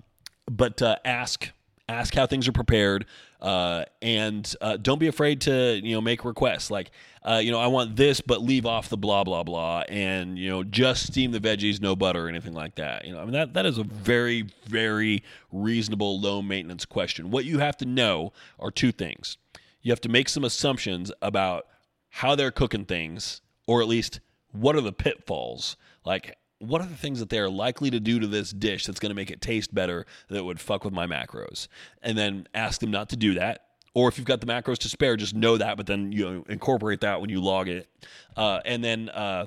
but 0.50 0.80
uh, 0.80 0.96
ask 1.04 1.50
ask 1.88 2.14
how 2.14 2.26
things 2.26 2.46
are 2.46 2.52
prepared 2.52 3.06
uh, 3.40 3.84
and 4.02 4.54
uh, 4.60 4.76
don't 4.76 4.98
be 4.98 5.06
afraid 5.06 5.40
to 5.42 5.80
you 5.82 5.94
know 5.94 6.00
make 6.00 6.24
requests. 6.24 6.70
Like 6.70 6.90
uh, 7.22 7.40
you 7.42 7.50
know 7.50 7.60
I 7.60 7.68
want 7.68 7.96
this 7.96 8.20
but 8.20 8.42
leave 8.42 8.66
off 8.66 8.88
the 8.88 8.96
blah 8.96 9.24
blah 9.24 9.42
blah 9.42 9.84
and 9.88 10.38
you 10.38 10.48
know 10.48 10.64
just 10.64 11.06
steam 11.06 11.30
the 11.30 11.40
veggies 11.40 11.80
no 11.80 11.94
butter 11.96 12.26
or 12.26 12.28
anything 12.28 12.54
like 12.54 12.74
that. 12.76 13.04
You 13.04 13.12
know 13.12 13.20
I 13.20 13.24
mean 13.24 13.32
that 13.32 13.54
that 13.54 13.66
is 13.66 13.78
a 13.78 13.84
very 13.84 14.46
very 14.66 15.22
reasonable 15.52 16.20
low 16.20 16.42
maintenance 16.42 16.84
question. 16.84 17.30
What 17.30 17.44
you 17.44 17.58
have 17.58 17.76
to 17.78 17.84
know 17.84 18.32
are 18.58 18.70
two 18.70 18.92
things. 18.92 19.36
You 19.82 19.92
have 19.92 20.00
to 20.02 20.08
make 20.08 20.28
some 20.28 20.44
assumptions 20.44 21.12
about 21.22 21.66
how 22.10 22.34
they're 22.34 22.50
cooking 22.50 22.84
things 22.84 23.40
or 23.66 23.80
at 23.80 23.88
least 23.88 24.20
what 24.50 24.74
are 24.74 24.80
the 24.80 24.92
pitfalls. 24.92 25.76
Like 26.04 26.37
what 26.58 26.80
are 26.80 26.86
the 26.86 26.96
things 26.96 27.20
that 27.20 27.28
they 27.28 27.38
are 27.38 27.48
likely 27.48 27.90
to 27.90 28.00
do 28.00 28.18
to 28.18 28.26
this 28.26 28.50
dish 28.50 28.86
that's 28.86 28.98
going 28.98 29.10
to 29.10 29.14
make 29.14 29.30
it 29.30 29.40
taste 29.40 29.74
better 29.74 30.06
that 30.28 30.44
would 30.44 30.60
fuck 30.60 30.84
with 30.84 30.92
my 30.92 31.06
macros? 31.06 31.68
And 32.02 32.18
then 32.18 32.48
ask 32.54 32.80
them 32.80 32.90
not 32.90 33.08
to 33.10 33.16
do 33.16 33.34
that. 33.34 33.64
Or 33.94 34.08
if 34.08 34.18
you've 34.18 34.26
got 34.26 34.40
the 34.40 34.46
macros 34.46 34.78
to 34.78 34.88
spare, 34.88 35.16
just 35.16 35.34
know 35.34 35.56
that, 35.56 35.76
but 35.76 35.86
then 35.86 36.12
you 36.12 36.24
know, 36.24 36.44
incorporate 36.48 37.00
that 37.00 37.20
when 37.20 37.30
you 37.30 37.40
log 37.40 37.68
it. 37.68 37.88
Uh, 38.36 38.60
and 38.64 38.82
then 38.84 39.08
uh, 39.08 39.46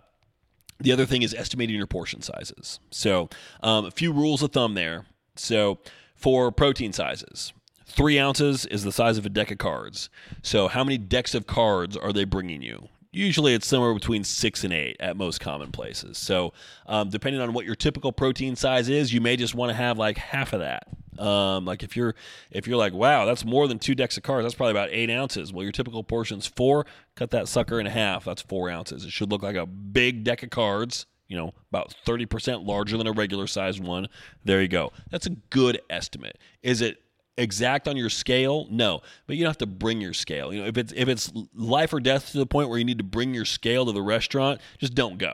the 0.80 0.92
other 0.92 1.06
thing 1.06 1.22
is 1.22 1.34
estimating 1.34 1.76
your 1.76 1.88
portion 1.88 2.22
sizes. 2.22 2.80
So 2.90 3.30
um, 3.62 3.86
a 3.86 3.92
few 3.92 4.12
rules 4.12 4.42
of 4.42 4.52
thumb 4.52 4.74
there. 4.74 5.06
So 5.36 5.80
for 6.16 6.52
protein 6.52 6.92
sizes, 6.92 7.54
three 7.86 8.20
ounces 8.20 8.66
is 8.66 8.84
the 8.84 8.92
size 8.92 9.18
of 9.18 9.26
a 9.26 9.30
deck 9.30 9.52
of 9.52 9.58
cards. 9.58 10.10
So 10.42 10.68
how 10.68 10.84
many 10.84 10.98
decks 10.98 11.36
of 11.36 11.48
cards 11.48 11.96
are 11.96 12.12
they 12.12 12.26
bringing 12.26 12.62
you? 12.62 12.90
Usually 13.12 13.54
it's 13.54 13.68
somewhere 13.68 13.94
between 13.94 14.24
six 14.24 14.64
and 14.64 14.74
eight 14.74 14.98
at 15.00 15.18
most 15.18 15.40
common 15.40 15.72
places. 15.72 16.18
So, 16.18 16.54
um, 16.86 17.10
depending 17.10 17.42
on 17.42 17.54
what 17.54 17.66
your 17.66 17.76
typical 17.76 18.12
protein 18.12 18.56
size 18.56 18.90
is, 18.90 19.14
you 19.14 19.22
may 19.22 19.36
just 19.36 19.54
want 19.54 19.70
to 19.70 19.76
have 19.76 19.98
like 19.98 20.18
half 20.18 20.54
of 20.54 20.60
that. 20.60 20.88
Um, 21.20 21.66
like 21.66 21.84
if 21.84 21.96
you're 21.96 22.16
if 22.50 22.68
you're 22.68 22.78
like, 22.78 22.94
wow, 22.94 23.26
that's 23.26 23.46
more 23.46 23.68
than 23.68 23.80
two 23.80 23.96
decks 23.96 24.18
of 24.18 24.24
cards. 24.24 24.46
That's 24.46 24.56
probably 24.56 24.72
about 24.72 24.90
eight 24.92 25.10
ounces. 25.10 25.54
Well, 25.54 25.64
your 25.64 25.72
typical 25.72 26.04
portion's 26.04 26.48
four. 26.48 26.86
Cut 27.16 27.32
that 27.32 27.48
sucker 27.48 27.80
in 27.80 27.86
half. 27.86 28.26
That's 28.26 28.42
four 28.42 28.70
ounces. 28.70 29.06
It 29.06 29.12
should 29.12 29.32
look 29.32 29.44
like 29.44 29.56
a 29.56 29.66
big 29.66 30.24
deck 30.24 30.44
of 30.44 30.50
cards. 30.50 31.06
You 31.28 31.38
know, 31.38 31.54
about 31.70 31.96
30% 32.06 32.68
larger 32.68 32.98
than 32.98 33.08
a 33.08 33.14
regular 33.14 33.48
sized 33.48 33.82
one. 33.82 34.10
There 34.44 34.62
you 34.62 34.68
go. 34.68 34.92
That's 35.12 35.28
a 35.28 35.30
good 35.30 35.80
estimate. 35.90 36.38
Is 36.62 36.82
it 36.82 36.98
exact 37.38 37.88
on 37.88 37.98
your 37.98 38.10
scale? 38.10 38.68
No. 38.70 39.02
But 39.28 39.36
you 39.36 39.44
don't 39.44 39.50
have 39.50 39.58
to 39.60 39.66
bring 39.66 40.02
your 40.02 40.14
scale. 40.14 40.54
You 40.54 40.62
know 40.62 40.68
if 40.68 40.78
it's 40.78 40.94
if 40.96 41.08
it's 41.08 41.32
life 41.54 41.94
or 41.94 42.00
death 42.00 42.32
to 42.32 42.38
the 42.38 42.46
point 42.46 42.70
where 42.70 42.78
you 42.78 42.86
need 42.86 42.98
to 42.98 43.04
bring 43.04 43.34
your 43.34 43.46
scale 43.46 43.86
to 43.86 43.92
the 43.92 44.02
restaurant 44.02 44.62
just 44.80 44.96
don't 44.96 45.18
go 45.18 45.34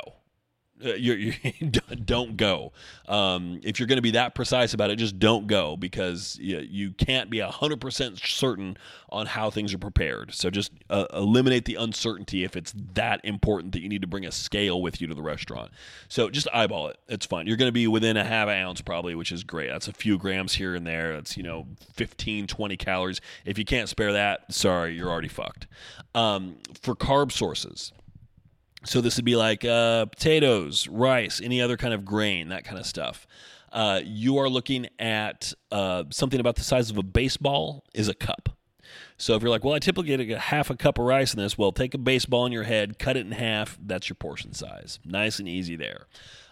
uh, 0.83 0.93
you 0.93 1.33
don't 2.05 2.37
go. 2.37 2.71
Um, 3.07 3.59
if 3.63 3.79
you're 3.79 3.87
going 3.87 3.97
to 3.97 4.01
be 4.03 4.11
that 4.11 4.35
precise 4.35 4.73
about 4.73 4.89
it, 4.89 4.97
just 4.97 5.19
don't 5.19 5.47
go 5.47 5.75
because 5.77 6.37
you, 6.39 6.59
you 6.59 6.91
can't 6.91 7.29
be 7.29 7.39
100% 7.39 8.27
certain 8.27 8.77
on 9.09 9.25
how 9.25 9.49
things 9.49 9.73
are 9.73 9.77
prepared. 9.77 10.33
So 10.33 10.49
just 10.49 10.71
uh, 10.89 11.05
eliminate 11.13 11.65
the 11.65 11.75
uncertainty 11.75 12.43
if 12.43 12.55
it's 12.55 12.73
that 12.93 13.21
important 13.23 13.73
that 13.73 13.81
you 13.81 13.89
need 13.89 14.01
to 14.01 14.07
bring 14.07 14.25
a 14.25 14.31
scale 14.31 14.81
with 14.81 15.01
you 15.01 15.07
to 15.07 15.13
the 15.13 15.21
restaurant. 15.21 15.71
So 16.09 16.29
just 16.29 16.47
eyeball 16.53 16.87
it. 16.87 16.97
It's 17.07 17.25
fine. 17.25 17.47
You're 17.47 17.57
going 17.57 17.69
to 17.69 17.73
be 17.73 17.87
within 17.87 18.17
a 18.17 18.23
half 18.23 18.47
ounce 18.47 18.81
probably, 18.81 19.15
which 19.15 19.31
is 19.31 19.43
great. 19.43 19.69
That's 19.69 19.87
a 19.87 19.93
few 19.93 20.17
grams 20.17 20.55
here 20.55 20.75
and 20.75 20.85
there. 20.85 21.13
That's, 21.13 21.37
you 21.37 21.43
know, 21.43 21.67
15, 21.93 22.47
20 22.47 22.77
calories. 22.77 23.21
If 23.45 23.57
you 23.57 23.65
can't 23.65 23.89
spare 23.89 24.13
that, 24.13 24.53
sorry, 24.53 24.95
you're 24.95 25.09
already 25.09 25.27
fucked. 25.27 25.67
Um, 26.13 26.57
for 26.81 26.95
carb 26.95 27.31
sources, 27.31 27.93
so 28.87 29.01
this 29.01 29.15
would 29.17 29.25
be 29.25 29.35
like 29.35 29.65
uh, 29.65 30.05
potatoes, 30.05 30.87
rice, 30.87 31.41
any 31.43 31.61
other 31.61 31.77
kind 31.77 31.93
of 31.93 32.05
grain, 32.05 32.49
that 32.49 32.63
kind 32.63 32.79
of 32.79 32.85
stuff. 32.85 33.27
Uh, 33.71 33.99
you 34.03 34.37
are 34.37 34.49
looking 34.49 34.87
at 34.97 35.53
uh, 35.71 36.05
something 36.09 36.39
about 36.39 36.55
the 36.55 36.63
size 36.63 36.89
of 36.89 36.97
a 36.97 37.03
baseball 37.03 37.83
is 37.93 38.07
a 38.07 38.13
cup. 38.13 38.49
So 39.17 39.35
if 39.35 39.41
you're 39.41 39.49
like, 39.49 39.63
well, 39.63 39.73
I 39.73 39.79
typically 39.79 40.15
get 40.15 40.37
a 40.37 40.39
half 40.39 40.69
a 40.69 40.75
cup 40.75 40.99
of 40.99 41.05
rice 41.05 41.33
in 41.33 41.41
this, 41.41 41.57
well, 41.57 41.71
take 41.71 41.93
a 41.93 41.97
baseball 41.97 42.45
in 42.45 42.51
your 42.51 42.63
head, 42.63 42.99
cut 42.99 43.17
it 43.17 43.25
in 43.25 43.31
half. 43.33 43.77
That's 43.83 44.07
your 44.07 44.15
portion 44.15 44.53
size. 44.53 44.99
Nice 45.03 45.39
and 45.39 45.49
easy 45.49 45.75
there. 45.75 46.07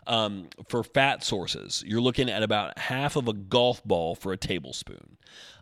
Um, 0.08 0.50
for 0.68 0.84
fat 0.84 1.24
sources, 1.24 1.84
you're 1.86 2.02
looking 2.02 2.30
at 2.30 2.44
about 2.44 2.78
half 2.78 3.16
of 3.16 3.28
a 3.28 3.34
golf 3.34 3.84
ball 3.84 4.14
for 4.16 4.34
a 4.34 4.38
tablespoon. 4.38 5.18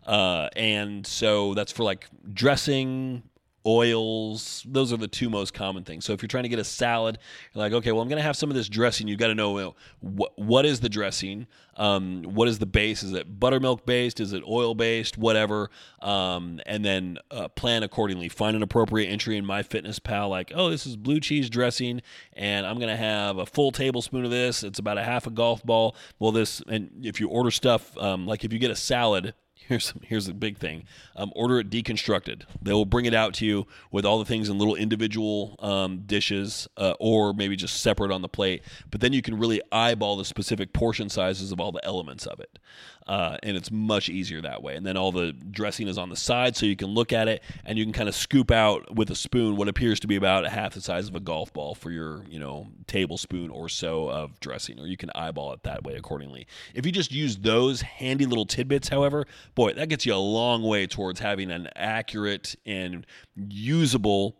Uh, 0.06 0.48
and 0.56 1.06
so 1.06 1.54
that's 1.54 1.72
for 1.72 1.82
like 1.82 2.08
dressing, 2.32 3.22
oils. 3.66 4.64
Those 4.68 4.92
are 4.92 4.96
the 4.96 5.08
two 5.08 5.30
most 5.30 5.54
common 5.54 5.84
things. 5.84 6.04
So 6.04 6.12
if 6.12 6.22
you're 6.22 6.28
trying 6.28 6.44
to 6.44 6.48
get 6.48 6.58
a 6.58 6.64
salad, 6.64 7.18
you're 7.52 7.62
like, 7.62 7.72
okay, 7.72 7.92
well, 7.92 8.02
I'm 8.02 8.08
going 8.08 8.18
to 8.18 8.22
have 8.22 8.36
some 8.36 8.50
of 8.50 8.56
this 8.56 8.68
dressing. 8.68 9.08
You've 9.08 9.18
got 9.18 9.28
to 9.28 9.34
know 9.34 9.74
what 10.00 10.38
what 10.38 10.66
is 10.66 10.80
the 10.80 10.88
dressing? 10.88 11.46
Um, 11.76 12.22
what 12.22 12.46
is 12.46 12.58
the 12.58 12.66
base? 12.66 13.02
Is 13.02 13.12
it 13.12 13.40
buttermilk 13.40 13.84
based? 13.84 14.20
Is 14.20 14.32
it 14.32 14.42
oil 14.48 14.74
based? 14.74 15.18
Whatever. 15.18 15.70
Um, 16.00 16.60
and 16.66 16.84
then 16.84 17.18
uh, 17.30 17.48
plan 17.48 17.82
accordingly. 17.82 18.28
Find 18.28 18.56
an 18.56 18.62
appropriate 18.62 19.08
entry 19.08 19.36
in 19.36 19.44
MyFitnessPal, 19.44 20.28
like, 20.28 20.52
oh, 20.54 20.70
this 20.70 20.86
is 20.86 20.96
blue 20.96 21.20
cheese 21.20 21.50
dressing, 21.50 22.02
and 22.34 22.66
I'm 22.66 22.76
going 22.76 22.88
to 22.88 22.96
have 22.96 23.38
a 23.38 23.46
full 23.46 23.72
tablespoon 23.72 24.24
of 24.24 24.30
this. 24.30 24.62
It's 24.62 24.78
about 24.78 24.98
a 24.98 25.04
half 25.04 25.26
a 25.26 25.30
golf 25.30 25.64
ball. 25.64 25.96
Well, 26.18 26.32
this, 26.32 26.62
and 26.68 26.90
if 27.02 27.20
you 27.20 27.28
order 27.28 27.50
stuff, 27.50 27.96
um, 27.98 28.26
like 28.26 28.44
if 28.44 28.52
you 28.52 28.58
get 28.58 28.70
a 28.70 28.76
salad, 28.76 29.34
here's 29.68 29.92
here's 30.02 30.26
the 30.26 30.34
big 30.34 30.58
thing. 30.58 30.84
Um, 31.16 31.32
order 31.34 31.58
it 31.60 31.70
deconstructed. 31.70 32.42
They 32.62 32.72
will 32.72 32.84
bring 32.84 33.04
it 33.04 33.14
out 33.14 33.34
to 33.34 33.46
you 33.46 33.66
with 33.90 34.04
all 34.04 34.18
the 34.18 34.24
things 34.24 34.48
in 34.48 34.58
little 34.58 34.74
individual 34.74 35.56
um, 35.60 36.02
dishes, 36.06 36.68
uh, 36.76 36.94
or 37.00 37.32
maybe 37.32 37.56
just 37.56 37.80
separate 37.80 38.10
on 38.10 38.22
the 38.22 38.28
plate. 38.28 38.62
But 38.90 39.00
then 39.00 39.12
you 39.12 39.22
can 39.22 39.38
really 39.38 39.60
eyeball 39.72 40.16
the 40.16 40.24
specific 40.24 40.72
portion 40.72 41.08
sizes 41.08 41.52
of 41.52 41.60
all 41.60 41.72
the 41.72 41.84
elements 41.84 42.26
of 42.26 42.40
it, 42.40 42.58
uh, 43.06 43.36
and 43.42 43.56
it's 43.56 43.70
much 43.70 44.08
easier 44.08 44.40
that 44.40 44.62
way. 44.62 44.76
And 44.76 44.86
then 44.86 44.96
all 44.96 45.12
the 45.12 45.32
dressing 45.32 45.88
is 45.88 45.98
on 45.98 46.08
the 46.08 46.16
side, 46.16 46.56
so 46.56 46.66
you 46.66 46.76
can 46.76 46.88
look 46.88 47.12
at 47.12 47.28
it 47.28 47.42
and 47.64 47.78
you 47.78 47.84
can 47.84 47.92
kind 47.92 48.08
of 48.08 48.14
scoop 48.14 48.50
out 48.50 48.94
with 48.94 49.10
a 49.10 49.14
spoon 49.14 49.56
what 49.56 49.68
appears 49.68 50.00
to 50.00 50.06
be 50.06 50.16
about 50.16 50.46
half 50.46 50.74
the 50.74 50.80
size 50.80 51.08
of 51.08 51.14
a 51.14 51.20
golf 51.20 51.52
ball 51.52 51.74
for 51.74 51.90
your 51.90 52.24
you 52.28 52.38
know 52.38 52.68
tablespoon 52.86 53.50
or 53.50 53.68
so 53.68 54.08
of 54.10 54.38
dressing, 54.40 54.78
or 54.80 54.86
you 54.86 54.96
can 54.96 55.10
eyeball 55.14 55.52
it 55.52 55.62
that 55.64 55.84
way 55.84 55.94
accordingly. 55.94 56.46
If 56.74 56.86
you 56.86 56.92
just 56.92 57.12
use 57.12 57.36
those 57.36 57.82
handy 57.82 58.26
little 58.26 58.46
tidbits, 58.46 58.88
however, 58.88 59.26
boy, 59.54 59.74
that 59.74 59.88
gets 59.88 60.06
you 60.06 60.14
a 60.14 60.16
long 60.16 60.62
way 60.62 60.86
towards 60.86 61.20
having 61.20 61.50
an 61.50 61.68
accurate 61.76 62.56
and 62.64 63.06
usable 63.36 64.36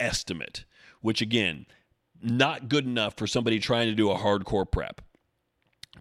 estimate, 0.00 0.64
which 1.00 1.20
again, 1.20 1.66
not 2.20 2.68
good 2.68 2.84
enough 2.84 3.16
for 3.16 3.26
somebody 3.26 3.58
trying 3.58 3.88
to 3.88 3.94
do 3.94 4.10
a 4.10 4.18
hardcore 4.18 4.68
prep. 4.70 5.00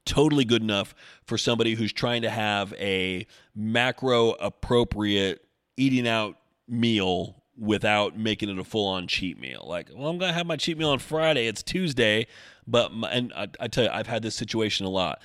Totally 0.06 0.46
good 0.46 0.62
enough 0.62 0.96
for 1.24 1.38
somebody 1.38 1.76
who's 1.76 1.94
trying 1.94 2.24
to 2.24 2.30
have 2.30 2.74
a 2.74 3.28
macro 3.56 4.32
appropriate 4.32 5.46
eating 5.78 6.08
out 6.08 6.38
meal 6.68 7.42
without 7.58 8.18
making 8.18 8.50
it 8.50 8.58
a 8.58 8.64
full 8.64 8.88
on 8.88 9.08
cheat 9.08 9.40
meal. 9.40 9.64
Like, 9.68 9.90
well, 9.94 10.10
I'm 10.10 10.18
going 10.18 10.30
to 10.30 10.34
have 10.34 10.48
my 10.48 10.56
cheat 10.56 10.78
meal 10.78 10.90
on 10.90 11.00
Friday. 11.00 11.48
It's 11.48 11.62
Tuesday, 11.62 12.26
but, 12.66 12.92
my, 12.92 13.10
and 13.12 13.32
I, 13.34 13.48
I 13.60 13.68
tell 13.68 13.84
you, 13.84 13.90
I've 13.92 14.08
had 14.08 14.24
this 14.24 14.36
situation 14.36 14.86
a 14.86 14.90
lot. 14.90 15.22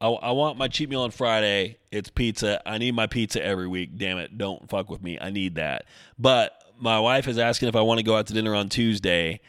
I, 0.00 0.08
I, 0.08 0.30
want 0.32 0.58
my 0.58 0.68
cheat 0.68 0.90
meal 0.90 1.00
on 1.00 1.10
Friday. 1.10 1.78
It's 1.90 2.10
pizza. 2.10 2.60
I 2.68 2.78
need 2.78 2.94
my 2.94 3.06
pizza 3.06 3.44
every 3.44 3.66
week. 3.66 3.96
Damn 3.96 4.18
it. 4.18 4.38
Don't 4.38 4.68
fuck 4.68 4.90
with 4.90 5.02
me. 5.02 5.18
I 5.20 5.30
need 5.30 5.56
that. 5.56 5.86
But 6.18 6.52
my 6.78 7.00
wife 7.00 7.26
is 7.26 7.38
asking 7.38 7.68
if 7.68 7.76
I 7.76 7.80
want 7.80 7.98
to 7.98 8.04
go 8.04 8.16
out 8.16 8.26
to 8.28 8.34
dinner 8.34 8.54
on 8.54 8.68
Tuesday. 8.68 9.40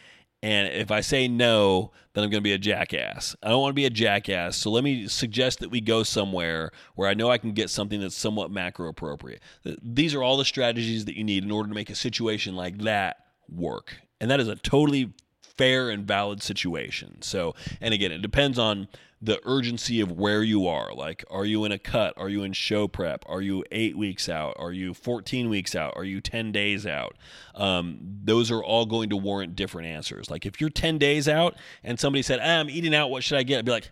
And 0.41 0.69
if 0.69 0.89
I 0.89 1.01
say 1.01 1.27
no, 1.27 1.91
then 2.13 2.23
I'm 2.23 2.29
going 2.29 2.41
to 2.41 2.47
be 2.47 2.53
a 2.53 2.57
jackass. 2.57 3.35
I 3.43 3.49
don't 3.49 3.61
want 3.61 3.71
to 3.71 3.75
be 3.75 3.85
a 3.85 3.89
jackass. 3.89 4.55
So 4.55 4.71
let 4.71 4.85
me 4.85 5.07
suggest 5.07 5.59
that 5.59 5.69
we 5.69 5.81
go 5.81 6.03
somewhere 6.03 6.71
where 6.95 7.09
I 7.09 7.13
know 7.13 7.29
I 7.29 7.37
can 7.37 7.51
get 7.51 7.69
something 7.69 7.99
that's 7.99 8.15
somewhat 8.15 8.49
macro 8.49 8.87
appropriate. 8.87 9.41
These 9.83 10.15
are 10.15 10.23
all 10.23 10.37
the 10.37 10.45
strategies 10.45 11.05
that 11.05 11.17
you 11.17 11.25
need 11.25 11.43
in 11.43 11.51
order 11.51 11.67
to 11.67 11.75
make 11.75 11.89
a 11.89 11.95
situation 11.95 12.55
like 12.55 12.77
that 12.83 13.17
work. 13.49 13.97
And 14.21 14.31
that 14.31 14.39
is 14.39 14.47
a 14.47 14.55
totally 14.55 15.13
fair 15.59 15.89
and 15.89 16.07
valid 16.07 16.41
situation. 16.41 17.21
So, 17.21 17.53
and 17.81 17.93
again, 17.93 18.13
it 18.13 18.21
depends 18.21 18.57
on 18.57 18.87
the 19.21 19.41
urgency 19.43 19.99
of 19.99 20.09
where 20.09 20.41
you 20.41 20.65
are. 20.67 20.93
Like, 20.93 21.25
are 21.29 21.43
you 21.43 21.65
in 21.65 21.73
a 21.73 21.77
cut? 21.77 22.13
Are 22.15 22.29
you 22.29 22.43
in 22.43 22.53
show 22.53 22.87
prep? 22.87 23.25
Are 23.27 23.41
you 23.41 23.65
eight 23.69 23.97
weeks 23.97 24.29
out? 24.29 24.55
Are 24.57 24.71
you 24.71 24.93
14 24.93 25.49
weeks 25.49 25.75
out? 25.75 25.97
Are 25.97 26.05
you 26.05 26.21
10 26.21 26.53
days 26.53 26.85
out? 26.85 27.17
Um, 27.55 27.99
those 28.23 28.49
are 28.51 28.63
all 28.63 28.85
going 28.85 29.09
to 29.09 29.17
warrant 29.17 29.57
different 29.57 29.89
answers. 29.89 30.29
Like, 30.29 30.45
if 30.45 30.61
you're 30.61 30.69
10 30.69 30.97
days 30.97 31.27
out 31.27 31.57
and 31.83 31.99
somebody 31.99 32.21
said, 32.21 32.39
ah, 32.41 32.59
I'm 32.59 32.69
eating 32.69 32.95
out, 32.95 33.09
what 33.09 33.25
should 33.25 33.37
I 33.37 33.43
get? 33.43 33.59
I'd 33.59 33.65
be 33.65 33.71
like, 33.71 33.91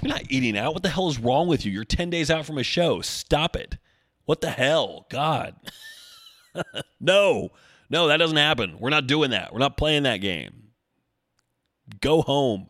you're 0.00 0.12
not 0.12 0.30
eating 0.30 0.56
out. 0.56 0.74
What 0.74 0.84
the 0.84 0.90
hell 0.90 1.08
is 1.08 1.18
wrong 1.18 1.48
with 1.48 1.66
you? 1.66 1.72
You're 1.72 1.82
10 1.82 2.08
days 2.08 2.30
out 2.30 2.46
from 2.46 2.56
a 2.56 2.62
show. 2.62 3.00
Stop 3.00 3.56
it. 3.56 3.78
What 4.26 4.42
the 4.42 4.50
hell? 4.50 5.06
God. 5.10 5.56
no, 7.00 7.50
no, 7.90 8.06
that 8.06 8.18
doesn't 8.18 8.36
happen. 8.36 8.76
We're 8.78 8.90
not 8.90 9.08
doing 9.08 9.32
that. 9.32 9.52
We're 9.52 9.58
not 9.58 9.76
playing 9.76 10.04
that 10.04 10.18
game. 10.18 10.69
Go 12.00 12.22
home 12.22 12.68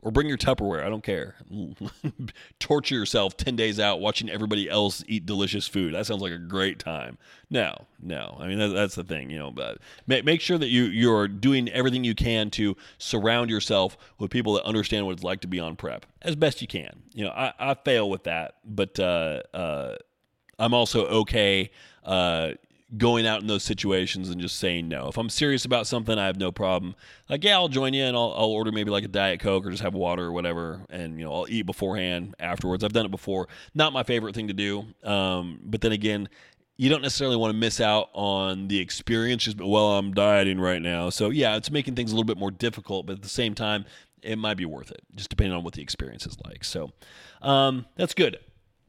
or 0.00 0.12
bring 0.12 0.28
your 0.28 0.38
Tupperware. 0.38 0.84
I 0.84 0.88
don't 0.88 1.02
care. 1.02 1.34
Torture 2.60 2.94
yourself 2.94 3.36
10 3.36 3.56
days 3.56 3.80
out 3.80 4.00
watching 4.00 4.30
everybody 4.30 4.70
else 4.70 5.02
eat 5.08 5.26
delicious 5.26 5.66
food. 5.66 5.94
That 5.94 6.06
sounds 6.06 6.22
like 6.22 6.32
a 6.32 6.38
great 6.38 6.78
time. 6.78 7.18
No, 7.50 7.86
no. 8.00 8.36
I 8.38 8.46
mean, 8.46 8.58
that, 8.58 8.68
that's 8.68 8.94
the 8.94 9.02
thing, 9.02 9.28
you 9.30 9.38
know, 9.38 9.50
but 9.50 9.78
make, 10.06 10.24
make 10.24 10.40
sure 10.40 10.56
that 10.56 10.68
you, 10.68 10.84
you're 10.84 11.26
doing 11.26 11.68
everything 11.70 12.04
you 12.04 12.14
can 12.14 12.50
to 12.50 12.76
surround 12.98 13.50
yourself 13.50 13.98
with 14.18 14.30
people 14.30 14.54
that 14.54 14.64
understand 14.64 15.04
what 15.04 15.12
it's 15.12 15.24
like 15.24 15.40
to 15.40 15.48
be 15.48 15.58
on 15.58 15.74
prep 15.74 16.06
as 16.22 16.36
best 16.36 16.62
you 16.62 16.68
can. 16.68 17.02
You 17.12 17.24
know, 17.24 17.30
I, 17.30 17.52
I 17.58 17.74
fail 17.74 18.08
with 18.08 18.24
that, 18.24 18.54
but 18.64 19.00
uh, 19.00 19.42
uh, 19.52 19.96
I'm 20.60 20.74
also 20.74 21.06
okay 21.06 21.70
uh, 22.04 22.52
going 22.96 23.26
out 23.26 23.42
in 23.42 23.46
those 23.46 23.62
situations 23.62 24.30
and 24.30 24.40
just 24.40 24.58
saying 24.58 24.88
no. 24.88 25.08
If 25.08 25.18
I'm 25.18 25.28
serious 25.28 25.64
about 25.64 25.86
something, 25.86 26.18
I 26.18 26.26
have 26.26 26.38
no 26.38 26.50
problem. 26.50 26.94
Like, 27.28 27.44
yeah, 27.44 27.54
I'll 27.54 27.68
join 27.68 27.92
you 27.92 28.04
and 28.04 28.16
I'll, 28.16 28.32
I'll, 28.36 28.46
order 28.46 28.72
maybe 28.72 28.90
like 28.90 29.04
a 29.04 29.08
Diet 29.08 29.40
Coke 29.40 29.66
or 29.66 29.70
just 29.70 29.82
have 29.82 29.94
water 29.94 30.24
or 30.24 30.32
whatever. 30.32 30.80
And, 30.88 31.18
you 31.18 31.24
know, 31.24 31.32
I'll 31.34 31.46
eat 31.50 31.66
beforehand, 31.66 32.34
afterwards. 32.40 32.82
I've 32.82 32.94
done 32.94 33.04
it 33.04 33.10
before. 33.10 33.48
Not 33.74 33.92
my 33.92 34.02
favorite 34.02 34.34
thing 34.34 34.48
to 34.48 34.54
do. 34.54 34.86
Um, 35.04 35.60
but 35.64 35.82
then 35.82 35.92
again, 35.92 36.30
you 36.78 36.88
don't 36.88 37.02
necessarily 37.02 37.36
want 37.36 37.52
to 37.52 37.58
miss 37.58 37.78
out 37.80 38.08
on 38.14 38.68
the 38.68 38.78
experience 38.78 39.44
just, 39.44 39.60
well, 39.60 39.98
I'm 39.98 40.14
dieting 40.14 40.58
right 40.58 40.80
now. 40.80 41.10
So, 41.10 41.28
yeah, 41.28 41.56
it's 41.56 41.70
making 41.70 41.94
things 41.94 42.10
a 42.10 42.14
little 42.14 42.24
bit 42.26 42.38
more 42.38 42.50
difficult. 42.50 43.04
But 43.04 43.16
at 43.16 43.22
the 43.22 43.28
same 43.28 43.54
time, 43.54 43.84
it 44.22 44.36
might 44.36 44.56
be 44.56 44.64
worth 44.64 44.90
it, 44.90 45.02
just 45.14 45.28
depending 45.28 45.54
on 45.54 45.62
what 45.62 45.74
the 45.74 45.82
experience 45.82 46.26
is 46.26 46.38
like. 46.46 46.64
So, 46.64 46.92
um, 47.42 47.84
that's 47.96 48.14
good 48.14 48.38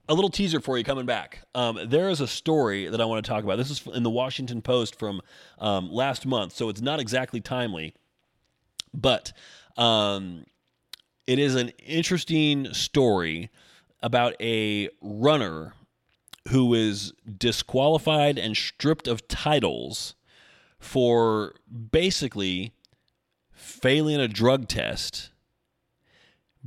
a 0.10 0.14
little 0.14 0.30
teaser 0.30 0.60
for 0.60 0.78
you 0.78 0.84
coming 0.84 1.06
back. 1.06 1.44
Um, 1.54 1.80
there 1.86 2.10
is 2.10 2.20
a 2.20 2.28
story 2.28 2.90
that 2.90 3.00
I 3.00 3.06
want 3.06 3.24
to 3.24 3.30
talk 3.30 3.44
about. 3.44 3.58
This 3.58 3.70
is 3.70 3.86
in 3.94 4.02
the 4.02 4.10
Washington 4.10 4.62
Post 4.62 4.98
from 4.98 5.22
um, 5.60 5.92
last 5.92 6.26
month, 6.26 6.54
so 6.54 6.68
it's 6.68 6.82
not 6.82 7.00
exactly 7.00 7.40
timely, 7.40 7.94
but 8.92 9.32
um, 9.78 10.46
it 11.28 11.38
is 11.38 11.56
an 11.56 11.70
interesting 11.86 12.74
story 12.74 13.52
about 14.02 14.34
a 14.42 14.90
runner 15.00 15.74
who 16.48 16.74
is 16.74 17.14
disqualified 17.38 18.40
and 18.40 18.58
stripped 18.58 19.08
of 19.08 19.28
titles 19.28 20.16
for 20.80 21.54
basically 21.92 22.74
failing 23.52 24.20
a 24.20 24.28
drug 24.28 24.68
test 24.68 25.30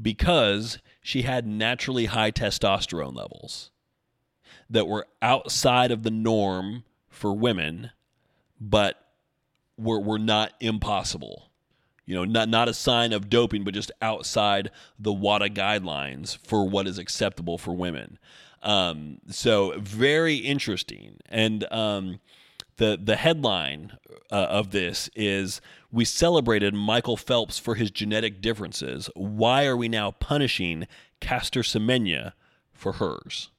because 0.00 0.78
she 1.02 1.22
had 1.22 1.46
naturally 1.46 2.06
high 2.06 2.30
testosterone 2.30 3.14
levels 3.14 3.70
that 4.70 4.86
were 4.86 5.06
outside 5.20 5.90
of 5.90 6.02
the 6.02 6.10
norm 6.10 6.84
for 7.10 7.32
women, 7.32 7.90
but 8.60 8.96
were, 9.76 10.00
were 10.00 10.18
not 10.18 10.52
impossible. 10.60 11.50
You 12.06 12.14
know, 12.16 12.24
not, 12.24 12.48
not 12.48 12.68
a 12.68 12.74
sign 12.74 13.12
of 13.12 13.28
doping, 13.28 13.64
but 13.64 13.74
just 13.74 13.92
outside 14.00 14.70
the 14.98 15.12
WADA 15.12 15.50
guidelines 15.50 16.38
for 16.38 16.68
what 16.68 16.86
is 16.86 16.98
acceptable 16.98 17.58
for 17.58 17.72
women. 17.74 18.18
Um, 18.62 19.18
so, 19.28 19.74
very 19.78 20.36
interesting. 20.36 21.16
And 21.28 21.70
um, 21.72 22.20
the, 22.76 22.98
the 23.02 23.16
headline 23.16 23.92
uh, 24.30 24.34
of 24.34 24.70
this 24.70 25.10
is 25.14 25.60
we 25.90 26.04
celebrated 26.04 26.74
Michael 26.74 27.16
Phelps 27.16 27.58
for 27.58 27.74
his 27.74 27.90
genetic 27.90 28.40
differences. 28.40 29.10
Why 29.14 29.66
are 29.66 29.76
we 29.76 29.88
now 29.88 30.12
punishing 30.12 30.86
Caster 31.20 31.60
Semenya 31.60 32.32
for 32.72 32.92
hers? 32.92 33.50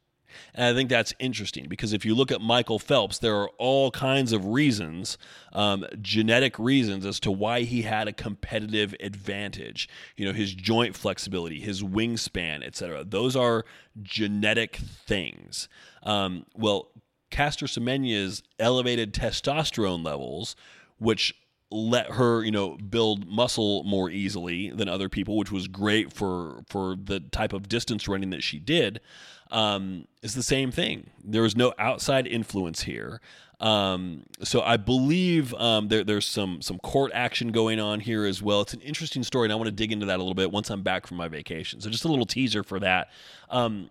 And 0.55 0.65
I 0.65 0.73
think 0.73 0.89
that's 0.89 1.13
interesting 1.19 1.67
because 1.67 1.93
if 1.93 2.05
you 2.05 2.15
look 2.15 2.31
at 2.31 2.41
Michael 2.41 2.79
Phelps, 2.79 3.19
there 3.19 3.35
are 3.35 3.49
all 3.57 3.91
kinds 3.91 4.31
of 4.31 4.45
reasons, 4.45 5.17
um, 5.51 5.85
genetic 6.01 6.57
reasons, 6.59 7.05
as 7.05 7.19
to 7.21 7.31
why 7.31 7.61
he 7.61 7.83
had 7.83 8.07
a 8.07 8.13
competitive 8.13 8.95
advantage. 8.99 9.87
You 10.15 10.25
know, 10.25 10.33
his 10.33 10.53
joint 10.53 10.95
flexibility, 10.95 11.59
his 11.59 11.83
wingspan, 11.83 12.65
etc. 12.65 13.03
Those 13.03 13.35
are 13.35 13.65
genetic 14.01 14.77
things. 14.77 15.67
Um, 16.03 16.45
well, 16.55 16.89
Caster 17.33 17.65
Semenya's 17.65 18.43
elevated 18.59 19.11
testosterone 19.11 20.05
levels, 20.05 20.55
which 20.99 21.33
let 21.71 22.11
her, 22.11 22.43
you 22.43 22.51
know, 22.51 22.77
build 22.77 23.27
muscle 23.27 23.83
more 23.85 24.11
easily 24.11 24.69
than 24.69 24.87
other 24.87 25.09
people, 25.09 25.35
which 25.35 25.51
was 25.51 25.67
great 25.67 26.13
for 26.13 26.63
for 26.69 26.95
the 26.95 27.19
type 27.19 27.51
of 27.51 27.67
distance 27.67 28.07
running 28.07 28.29
that 28.29 28.43
she 28.43 28.59
did. 28.59 29.01
Um, 29.49 30.07
is 30.21 30.35
the 30.35 30.43
same 30.43 30.71
thing. 30.71 31.09
There 31.23 31.41
was 31.41 31.55
no 31.55 31.73
outside 31.79 32.27
influence 32.27 32.83
here. 32.83 33.19
Um, 33.59 34.23
so 34.43 34.61
I 34.61 34.77
believe 34.77 35.53
um, 35.55 35.87
there, 35.87 36.03
there's 36.03 36.27
some 36.27 36.61
some 36.61 36.77
court 36.79 37.11
action 37.15 37.51
going 37.51 37.79
on 37.79 37.99
here 37.99 38.25
as 38.25 38.43
well. 38.43 38.61
It's 38.61 38.75
an 38.75 38.81
interesting 38.81 39.23
story, 39.23 39.47
and 39.47 39.53
I 39.53 39.55
want 39.55 39.67
to 39.67 39.71
dig 39.71 39.91
into 39.91 40.05
that 40.05 40.17
a 40.17 40.21
little 40.21 40.35
bit 40.35 40.51
once 40.51 40.69
I'm 40.69 40.83
back 40.83 41.07
from 41.07 41.17
my 41.17 41.29
vacation. 41.29 41.81
So 41.81 41.89
just 41.89 42.05
a 42.05 42.09
little 42.09 42.27
teaser 42.27 42.63
for 42.63 42.79
that. 42.81 43.09
Um, 43.49 43.89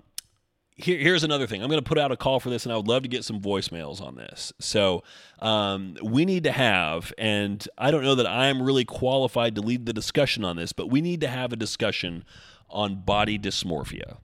here, 0.82 0.98
here's 0.98 1.24
another 1.24 1.46
thing. 1.46 1.62
I'm 1.62 1.68
going 1.68 1.82
to 1.82 1.88
put 1.88 1.98
out 1.98 2.12
a 2.12 2.16
call 2.16 2.40
for 2.40 2.50
this, 2.50 2.64
and 2.64 2.72
I 2.72 2.76
would 2.76 2.88
love 2.88 3.02
to 3.02 3.08
get 3.08 3.24
some 3.24 3.40
voicemails 3.40 4.00
on 4.00 4.16
this. 4.16 4.52
So 4.58 5.02
um, 5.40 5.96
we 6.02 6.24
need 6.24 6.44
to 6.44 6.52
have, 6.52 7.12
and 7.18 7.66
I 7.78 7.90
don't 7.90 8.04
know 8.04 8.14
that 8.14 8.26
I'm 8.26 8.62
really 8.62 8.84
qualified 8.84 9.54
to 9.56 9.60
lead 9.60 9.86
the 9.86 9.92
discussion 9.92 10.44
on 10.44 10.56
this, 10.56 10.72
but 10.72 10.88
we 10.88 11.00
need 11.00 11.20
to 11.20 11.28
have 11.28 11.52
a 11.52 11.56
discussion 11.56 12.24
on 12.70 13.02
body 13.02 13.38
dysmorphia 13.38 14.18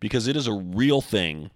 because 0.00 0.26
it 0.26 0.36
is 0.36 0.46
a 0.46 0.52
real 0.52 1.00
thing, 1.00 1.50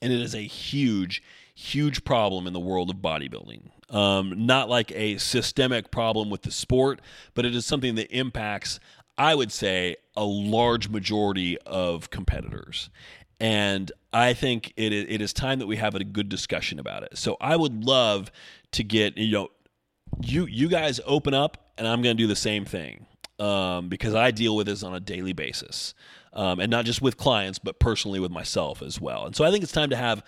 and 0.00 0.12
it 0.12 0.20
is 0.20 0.34
a 0.34 0.42
huge, 0.42 1.22
huge 1.54 2.04
problem 2.04 2.46
in 2.46 2.52
the 2.52 2.60
world 2.60 2.90
of 2.90 2.96
bodybuilding. 2.96 3.70
Um, 3.90 4.46
not 4.46 4.68
like 4.68 4.92
a 4.92 5.18
systemic 5.18 5.90
problem 5.90 6.30
with 6.30 6.42
the 6.42 6.52
sport, 6.52 7.00
but 7.34 7.44
it 7.44 7.56
is 7.56 7.66
something 7.66 7.96
that 7.96 8.10
impacts 8.16 8.78
I 9.20 9.34
would 9.34 9.52
say, 9.52 9.96
a 10.16 10.24
large 10.24 10.88
majority 10.88 11.58
of 11.66 12.08
competitors. 12.08 12.88
And 13.40 13.90
I 14.12 14.34
think 14.34 14.72
it 14.76 14.92
it 14.92 15.22
is 15.22 15.32
time 15.32 15.58
that 15.60 15.66
we 15.66 15.76
have 15.76 15.94
a 15.94 16.04
good 16.04 16.28
discussion 16.28 16.78
about 16.78 17.02
it. 17.02 17.16
So 17.16 17.36
I 17.40 17.56
would 17.56 17.84
love 17.84 18.30
to 18.72 18.84
get 18.84 19.16
you 19.16 19.32
know 19.32 19.48
you 20.20 20.46
you 20.46 20.68
guys 20.68 21.00
open 21.06 21.34
up, 21.34 21.72
and 21.78 21.88
I'm 21.88 22.02
going 22.02 22.16
to 22.16 22.22
do 22.22 22.26
the 22.26 22.36
same 22.36 22.64
thing 22.64 23.06
um, 23.38 23.88
because 23.88 24.14
I 24.14 24.30
deal 24.30 24.54
with 24.54 24.66
this 24.66 24.82
on 24.82 24.94
a 24.94 25.00
daily 25.00 25.32
basis, 25.32 25.94
um, 26.32 26.60
and 26.60 26.70
not 26.70 26.84
just 26.84 27.00
with 27.00 27.16
clients, 27.16 27.58
but 27.58 27.78
personally 27.78 28.20
with 28.20 28.30
myself 28.30 28.82
as 28.82 29.00
well. 29.00 29.24
And 29.24 29.34
so 29.34 29.44
I 29.44 29.50
think 29.50 29.62
it's 29.62 29.72
time 29.72 29.90
to 29.90 29.96
have 29.96 30.22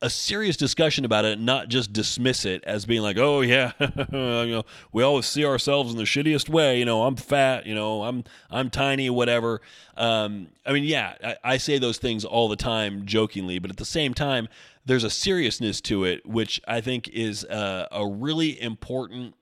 a 0.00 0.08
serious 0.08 0.56
discussion 0.56 1.04
about 1.04 1.24
it, 1.24 1.40
not 1.40 1.68
just 1.68 1.92
dismiss 1.92 2.44
it 2.44 2.62
as 2.64 2.86
being 2.86 3.02
like, 3.02 3.18
"Oh 3.18 3.40
yeah, 3.40 3.72
you 3.80 4.06
know, 4.18 4.62
we 4.92 5.02
always 5.02 5.26
see 5.26 5.44
ourselves 5.44 5.92
in 5.92 5.98
the 5.98 6.04
shittiest 6.04 6.48
way." 6.48 6.78
You 6.78 6.84
know, 6.84 7.04
I'm 7.04 7.16
fat. 7.16 7.66
You 7.66 7.74
know, 7.74 8.04
I'm 8.04 8.24
I'm 8.50 8.70
tiny, 8.70 9.10
whatever. 9.10 9.60
Um, 9.96 10.48
I 10.64 10.72
mean, 10.72 10.84
yeah, 10.84 11.14
I, 11.22 11.36
I 11.54 11.56
say 11.56 11.78
those 11.78 11.98
things 11.98 12.24
all 12.24 12.48
the 12.48 12.56
time, 12.56 13.06
jokingly, 13.06 13.58
but 13.58 13.70
at 13.70 13.76
the 13.76 13.84
same 13.84 14.14
time, 14.14 14.48
there's 14.86 15.04
a 15.04 15.10
seriousness 15.10 15.80
to 15.82 16.04
it, 16.04 16.24
which 16.24 16.60
I 16.66 16.80
think 16.80 17.08
is 17.08 17.44
a, 17.44 17.88
a 17.90 18.06
really 18.06 18.60
important 18.60 19.34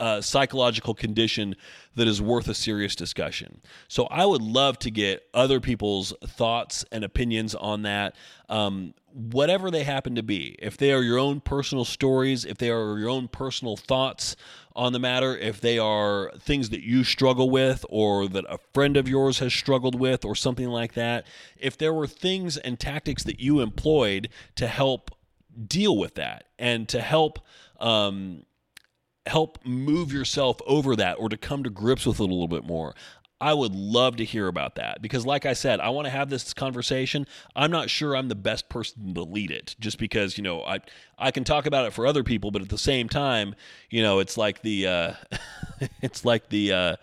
uh, 0.00 0.20
psychological 0.22 0.94
condition 0.94 1.54
that 1.94 2.08
is 2.08 2.22
worth 2.22 2.48
a 2.48 2.54
serious 2.54 2.96
discussion. 2.96 3.60
So 3.86 4.06
I 4.06 4.24
would 4.24 4.40
love 4.40 4.78
to 4.80 4.90
get 4.90 5.26
other 5.34 5.60
people's 5.60 6.14
thoughts 6.24 6.86
and 6.90 7.04
opinions 7.04 7.54
on 7.54 7.82
that, 7.82 8.16
um, 8.48 8.94
whatever 9.12 9.70
they 9.70 9.84
happen 9.84 10.14
to 10.14 10.22
be. 10.22 10.56
If 10.58 10.78
they 10.78 10.92
are 10.92 11.02
your 11.02 11.18
own 11.18 11.40
personal 11.40 11.84
stories, 11.84 12.46
if 12.46 12.56
they 12.56 12.70
are 12.70 12.98
your 12.98 13.10
own 13.10 13.28
personal 13.28 13.76
thoughts 13.76 14.36
on 14.74 14.94
the 14.94 14.98
matter, 14.98 15.36
if 15.36 15.60
they 15.60 15.78
are 15.78 16.32
things 16.40 16.70
that 16.70 16.82
you 16.82 17.04
struggle 17.04 17.50
with 17.50 17.84
or 17.90 18.26
that 18.28 18.46
a 18.48 18.58
friend 18.72 18.96
of 18.96 19.06
yours 19.06 19.40
has 19.40 19.52
struggled 19.52 20.00
with 20.00 20.24
or 20.24 20.34
something 20.34 20.68
like 20.68 20.94
that, 20.94 21.26
if 21.58 21.76
there 21.76 21.92
were 21.92 22.06
things 22.06 22.56
and 22.56 22.80
tactics 22.80 23.22
that 23.24 23.38
you 23.38 23.60
employed 23.60 24.30
to 24.54 24.66
help 24.66 25.10
deal 25.66 25.98
with 25.98 26.14
that 26.14 26.44
and 26.58 26.88
to 26.88 27.02
help 27.02 27.40
um, 27.80 28.44
help 29.26 29.58
move 29.64 30.12
yourself 30.12 30.58
over 30.66 30.96
that 30.96 31.14
or 31.18 31.28
to 31.28 31.36
come 31.36 31.62
to 31.64 31.70
grips 31.70 32.06
with 32.06 32.20
it 32.20 32.22
a 32.22 32.24
little 32.24 32.48
bit 32.48 32.64
more. 32.64 32.94
I 33.42 33.54
would 33.54 33.74
love 33.74 34.16
to 34.16 34.24
hear 34.24 34.48
about 34.48 34.74
that 34.74 35.00
because, 35.00 35.24
like 35.24 35.46
I 35.46 35.54
said, 35.54 35.80
I 35.80 35.88
want 35.88 36.04
to 36.04 36.10
have 36.10 36.28
this 36.28 36.52
conversation. 36.52 37.26
I'm 37.56 37.70
not 37.70 37.88
sure 37.88 38.14
I'm 38.14 38.28
the 38.28 38.34
best 38.34 38.68
person 38.68 39.14
to 39.14 39.22
lead 39.22 39.50
it, 39.50 39.76
just 39.80 39.98
because 39.98 40.36
you 40.36 40.44
know 40.44 40.62
I 40.62 40.80
I 41.18 41.30
can 41.30 41.44
talk 41.44 41.64
about 41.64 41.86
it 41.86 41.94
for 41.94 42.06
other 42.06 42.22
people, 42.22 42.50
but 42.50 42.60
at 42.60 42.68
the 42.68 42.76
same 42.76 43.08
time, 43.08 43.54
you 43.88 44.02
know, 44.02 44.18
it's 44.18 44.36
like 44.36 44.60
the 44.60 44.86
uh, 44.86 45.12
it's 46.02 46.26
like 46.26 46.50
the 46.50 46.72
uh, 46.72 46.96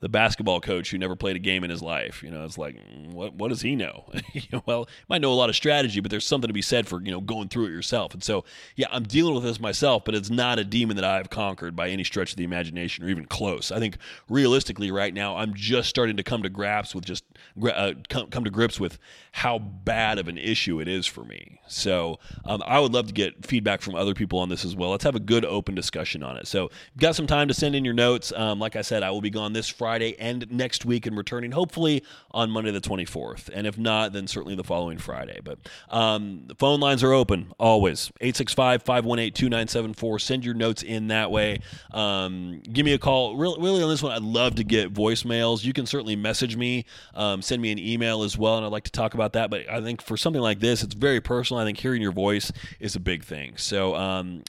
the 0.00 0.08
basketball 0.08 0.60
coach 0.60 0.90
who 0.90 0.98
never 0.98 1.16
played 1.16 1.34
a 1.34 1.40
game 1.40 1.64
in 1.64 1.70
his 1.70 1.82
life. 1.82 2.22
You 2.22 2.30
know, 2.30 2.44
it's 2.44 2.56
like, 2.56 2.76
mm, 2.76 3.12
what 3.12 3.34
what 3.34 3.48
does 3.48 3.62
he 3.62 3.74
know? 3.74 4.04
well, 4.66 4.88
might 5.08 5.20
know 5.20 5.32
a 5.32 5.34
lot 5.34 5.48
of 5.48 5.56
strategy, 5.56 6.00
but 6.00 6.10
there's 6.10 6.26
something 6.26 6.46
to 6.46 6.54
be 6.54 6.62
said 6.62 6.86
for 6.86 7.02
you 7.02 7.10
know 7.10 7.20
going 7.20 7.48
through 7.48 7.66
it 7.66 7.70
yourself. 7.70 8.14
And 8.14 8.22
so, 8.22 8.44
yeah, 8.76 8.86
I'm 8.90 9.02
dealing 9.02 9.34
with 9.34 9.42
this 9.42 9.58
myself, 9.58 10.04
but 10.04 10.14
it's 10.14 10.30
not 10.30 10.58
a 10.58 10.64
demon 10.64 10.96
that 10.96 11.04
I've 11.04 11.30
conquered 11.30 11.74
by 11.74 11.88
any 11.88 12.04
stretch 12.04 12.30
of 12.30 12.36
the 12.36 12.44
imagination 12.44 13.04
or 13.04 13.08
even 13.08 13.24
close. 13.24 13.72
I 13.72 13.80
think 13.80 13.98
realistically, 14.28 14.90
right 14.90 15.12
now, 15.12 15.36
I'm 15.36 15.52
just 15.54 15.88
starting 15.88 16.16
to 16.16 16.22
come 16.22 16.44
to 16.44 16.48
grips 16.48 16.94
with 16.94 17.04
just 17.04 17.24
uh, 17.62 17.94
come, 18.08 18.28
come 18.28 18.44
to 18.44 18.50
grips 18.50 18.78
with 18.78 18.98
how 19.32 19.58
bad 19.58 20.18
of 20.18 20.28
an 20.28 20.38
issue 20.38 20.80
it 20.80 20.86
is 20.86 21.06
for 21.06 21.24
me. 21.24 21.60
So, 21.66 22.20
um, 22.44 22.62
I 22.64 22.78
would 22.78 22.92
love 22.92 23.08
to 23.08 23.12
get 23.12 23.44
feedback 23.44 23.82
from 23.82 23.96
other 23.96 24.14
people 24.14 24.38
on 24.38 24.48
this 24.48 24.64
as 24.64 24.76
well. 24.76 24.90
Let's 24.90 25.04
have 25.04 25.16
a 25.16 25.20
good 25.20 25.44
open 25.44 25.74
discussion 25.74 26.22
on 26.22 26.36
it. 26.36 26.46
So, 26.46 26.70
got 26.96 27.16
some 27.16 27.26
time 27.26 27.48
to 27.48 27.54
send 27.54 27.74
in 27.74 27.84
your 27.84 27.94
notes. 27.94 28.32
Um, 28.34 28.60
like 28.60 28.76
I 28.76 28.82
said, 28.82 29.02
I 29.02 29.10
will 29.10 29.20
be 29.20 29.30
gone 29.30 29.52
this 29.52 29.68
Friday. 29.68 29.87
Friday 29.88 30.14
and 30.18 30.50
next 30.50 30.84
week 30.84 31.06
and 31.06 31.16
returning 31.16 31.50
hopefully 31.50 32.04
on 32.32 32.50
Monday 32.50 32.70
the 32.70 32.78
24th. 32.78 33.48
And 33.54 33.66
if 33.66 33.78
not, 33.78 34.12
then 34.12 34.26
certainly 34.26 34.54
the 34.54 34.62
following 34.62 34.98
Friday. 34.98 35.40
But 35.42 35.60
um, 35.88 36.42
the 36.46 36.54
phone 36.54 36.78
lines 36.78 37.02
are 37.02 37.14
open 37.14 37.54
always 37.58 38.12
865 38.20 38.82
518 38.82 39.32
2974. 39.32 40.18
Send 40.18 40.44
your 40.44 40.52
notes 40.52 40.82
in 40.82 41.08
that 41.08 41.30
way. 41.30 41.60
Um, 41.90 42.60
give 42.70 42.84
me 42.84 42.92
a 42.92 42.98
call. 42.98 43.38
Really, 43.38 43.62
really, 43.62 43.82
on 43.82 43.88
this 43.88 44.02
one, 44.02 44.12
I'd 44.12 44.20
love 44.20 44.56
to 44.56 44.64
get 44.64 44.92
voicemails. 44.92 45.64
You 45.64 45.72
can 45.72 45.86
certainly 45.86 46.16
message 46.16 46.54
me, 46.54 46.84
um, 47.14 47.40
send 47.40 47.62
me 47.62 47.72
an 47.72 47.78
email 47.78 48.24
as 48.24 48.36
well, 48.36 48.58
and 48.58 48.66
I'd 48.66 48.72
like 48.72 48.84
to 48.84 48.92
talk 48.92 49.14
about 49.14 49.32
that. 49.32 49.48
But 49.48 49.70
I 49.70 49.80
think 49.80 50.02
for 50.02 50.18
something 50.18 50.42
like 50.42 50.60
this, 50.60 50.82
it's 50.82 50.94
very 50.94 51.22
personal. 51.22 51.62
I 51.62 51.64
think 51.64 51.78
hearing 51.78 52.02
your 52.02 52.12
voice 52.12 52.52
is 52.78 52.94
a 52.94 53.00
big 53.00 53.24
thing. 53.24 53.54
So 53.56 53.94
um, 53.94 54.42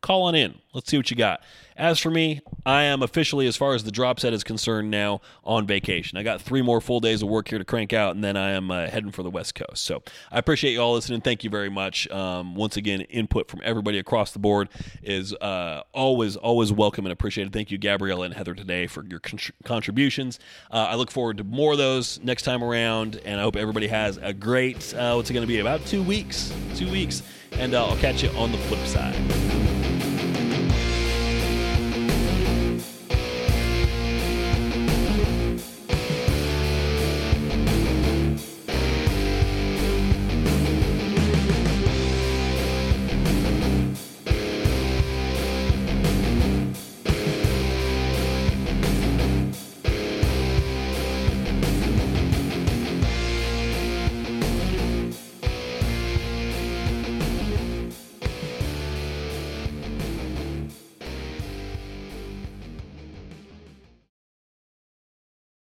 call 0.00 0.22
on 0.22 0.34
in. 0.34 0.58
Let's 0.72 0.90
see 0.90 0.96
what 0.96 1.10
you 1.10 1.18
got. 1.18 1.42
As 1.80 1.98
for 1.98 2.10
me, 2.10 2.42
I 2.66 2.82
am 2.82 3.02
officially, 3.02 3.46
as 3.46 3.56
far 3.56 3.72
as 3.72 3.84
the 3.84 3.90
drop 3.90 4.20
set 4.20 4.34
is 4.34 4.44
concerned, 4.44 4.90
now 4.90 5.22
on 5.44 5.66
vacation. 5.66 6.18
I 6.18 6.22
got 6.22 6.42
three 6.42 6.60
more 6.60 6.78
full 6.78 7.00
days 7.00 7.22
of 7.22 7.30
work 7.30 7.48
here 7.48 7.58
to 7.58 7.64
crank 7.64 7.94
out, 7.94 8.14
and 8.14 8.22
then 8.22 8.36
I 8.36 8.50
am 8.50 8.70
uh, 8.70 8.88
heading 8.88 9.10
for 9.10 9.22
the 9.22 9.30
West 9.30 9.54
Coast. 9.54 9.86
So 9.86 10.02
I 10.30 10.38
appreciate 10.38 10.72
you 10.72 10.80
all 10.82 10.92
listening. 10.92 11.22
Thank 11.22 11.42
you 11.42 11.48
very 11.48 11.70
much. 11.70 12.06
Um, 12.10 12.54
once 12.54 12.76
again, 12.76 13.00
input 13.00 13.48
from 13.48 13.62
everybody 13.64 13.98
across 13.98 14.32
the 14.32 14.38
board 14.38 14.68
is 15.02 15.32
uh, 15.36 15.84
always, 15.94 16.36
always 16.36 16.70
welcome 16.70 17.06
and 17.06 17.14
appreciated. 17.14 17.54
Thank 17.54 17.70
you, 17.70 17.78
Gabriella 17.78 18.26
and 18.26 18.34
Heather, 18.34 18.54
today 18.54 18.86
for 18.86 19.02
your 19.06 19.20
con- 19.20 19.40
contributions. 19.64 20.38
Uh, 20.70 20.88
I 20.90 20.96
look 20.96 21.10
forward 21.10 21.38
to 21.38 21.44
more 21.44 21.72
of 21.72 21.78
those 21.78 22.20
next 22.22 22.42
time 22.42 22.62
around, 22.62 23.22
and 23.24 23.40
I 23.40 23.42
hope 23.42 23.56
everybody 23.56 23.86
has 23.86 24.18
a 24.18 24.34
great, 24.34 24.92
uh, 24.92 25.14
what's 25.14 25.30
it 25.30 25.32
going 25.32 25.46
to 25.46 25.48
be, 25.48 25.60
about 25.60 25.86
two 25.86 26.02
weeks? 26.02 26.52
Two 26.74 26.90
weeks. 26.90 27.22
And 27.52 27.72
uh, 27.72 27.86
I'll 27.86 27.96
catch 27.96 28.22
you 28.22 28.28
on 28.32 28.52
the 28.52 28.58
flip 28.58 28.86
side. 28.86 29.89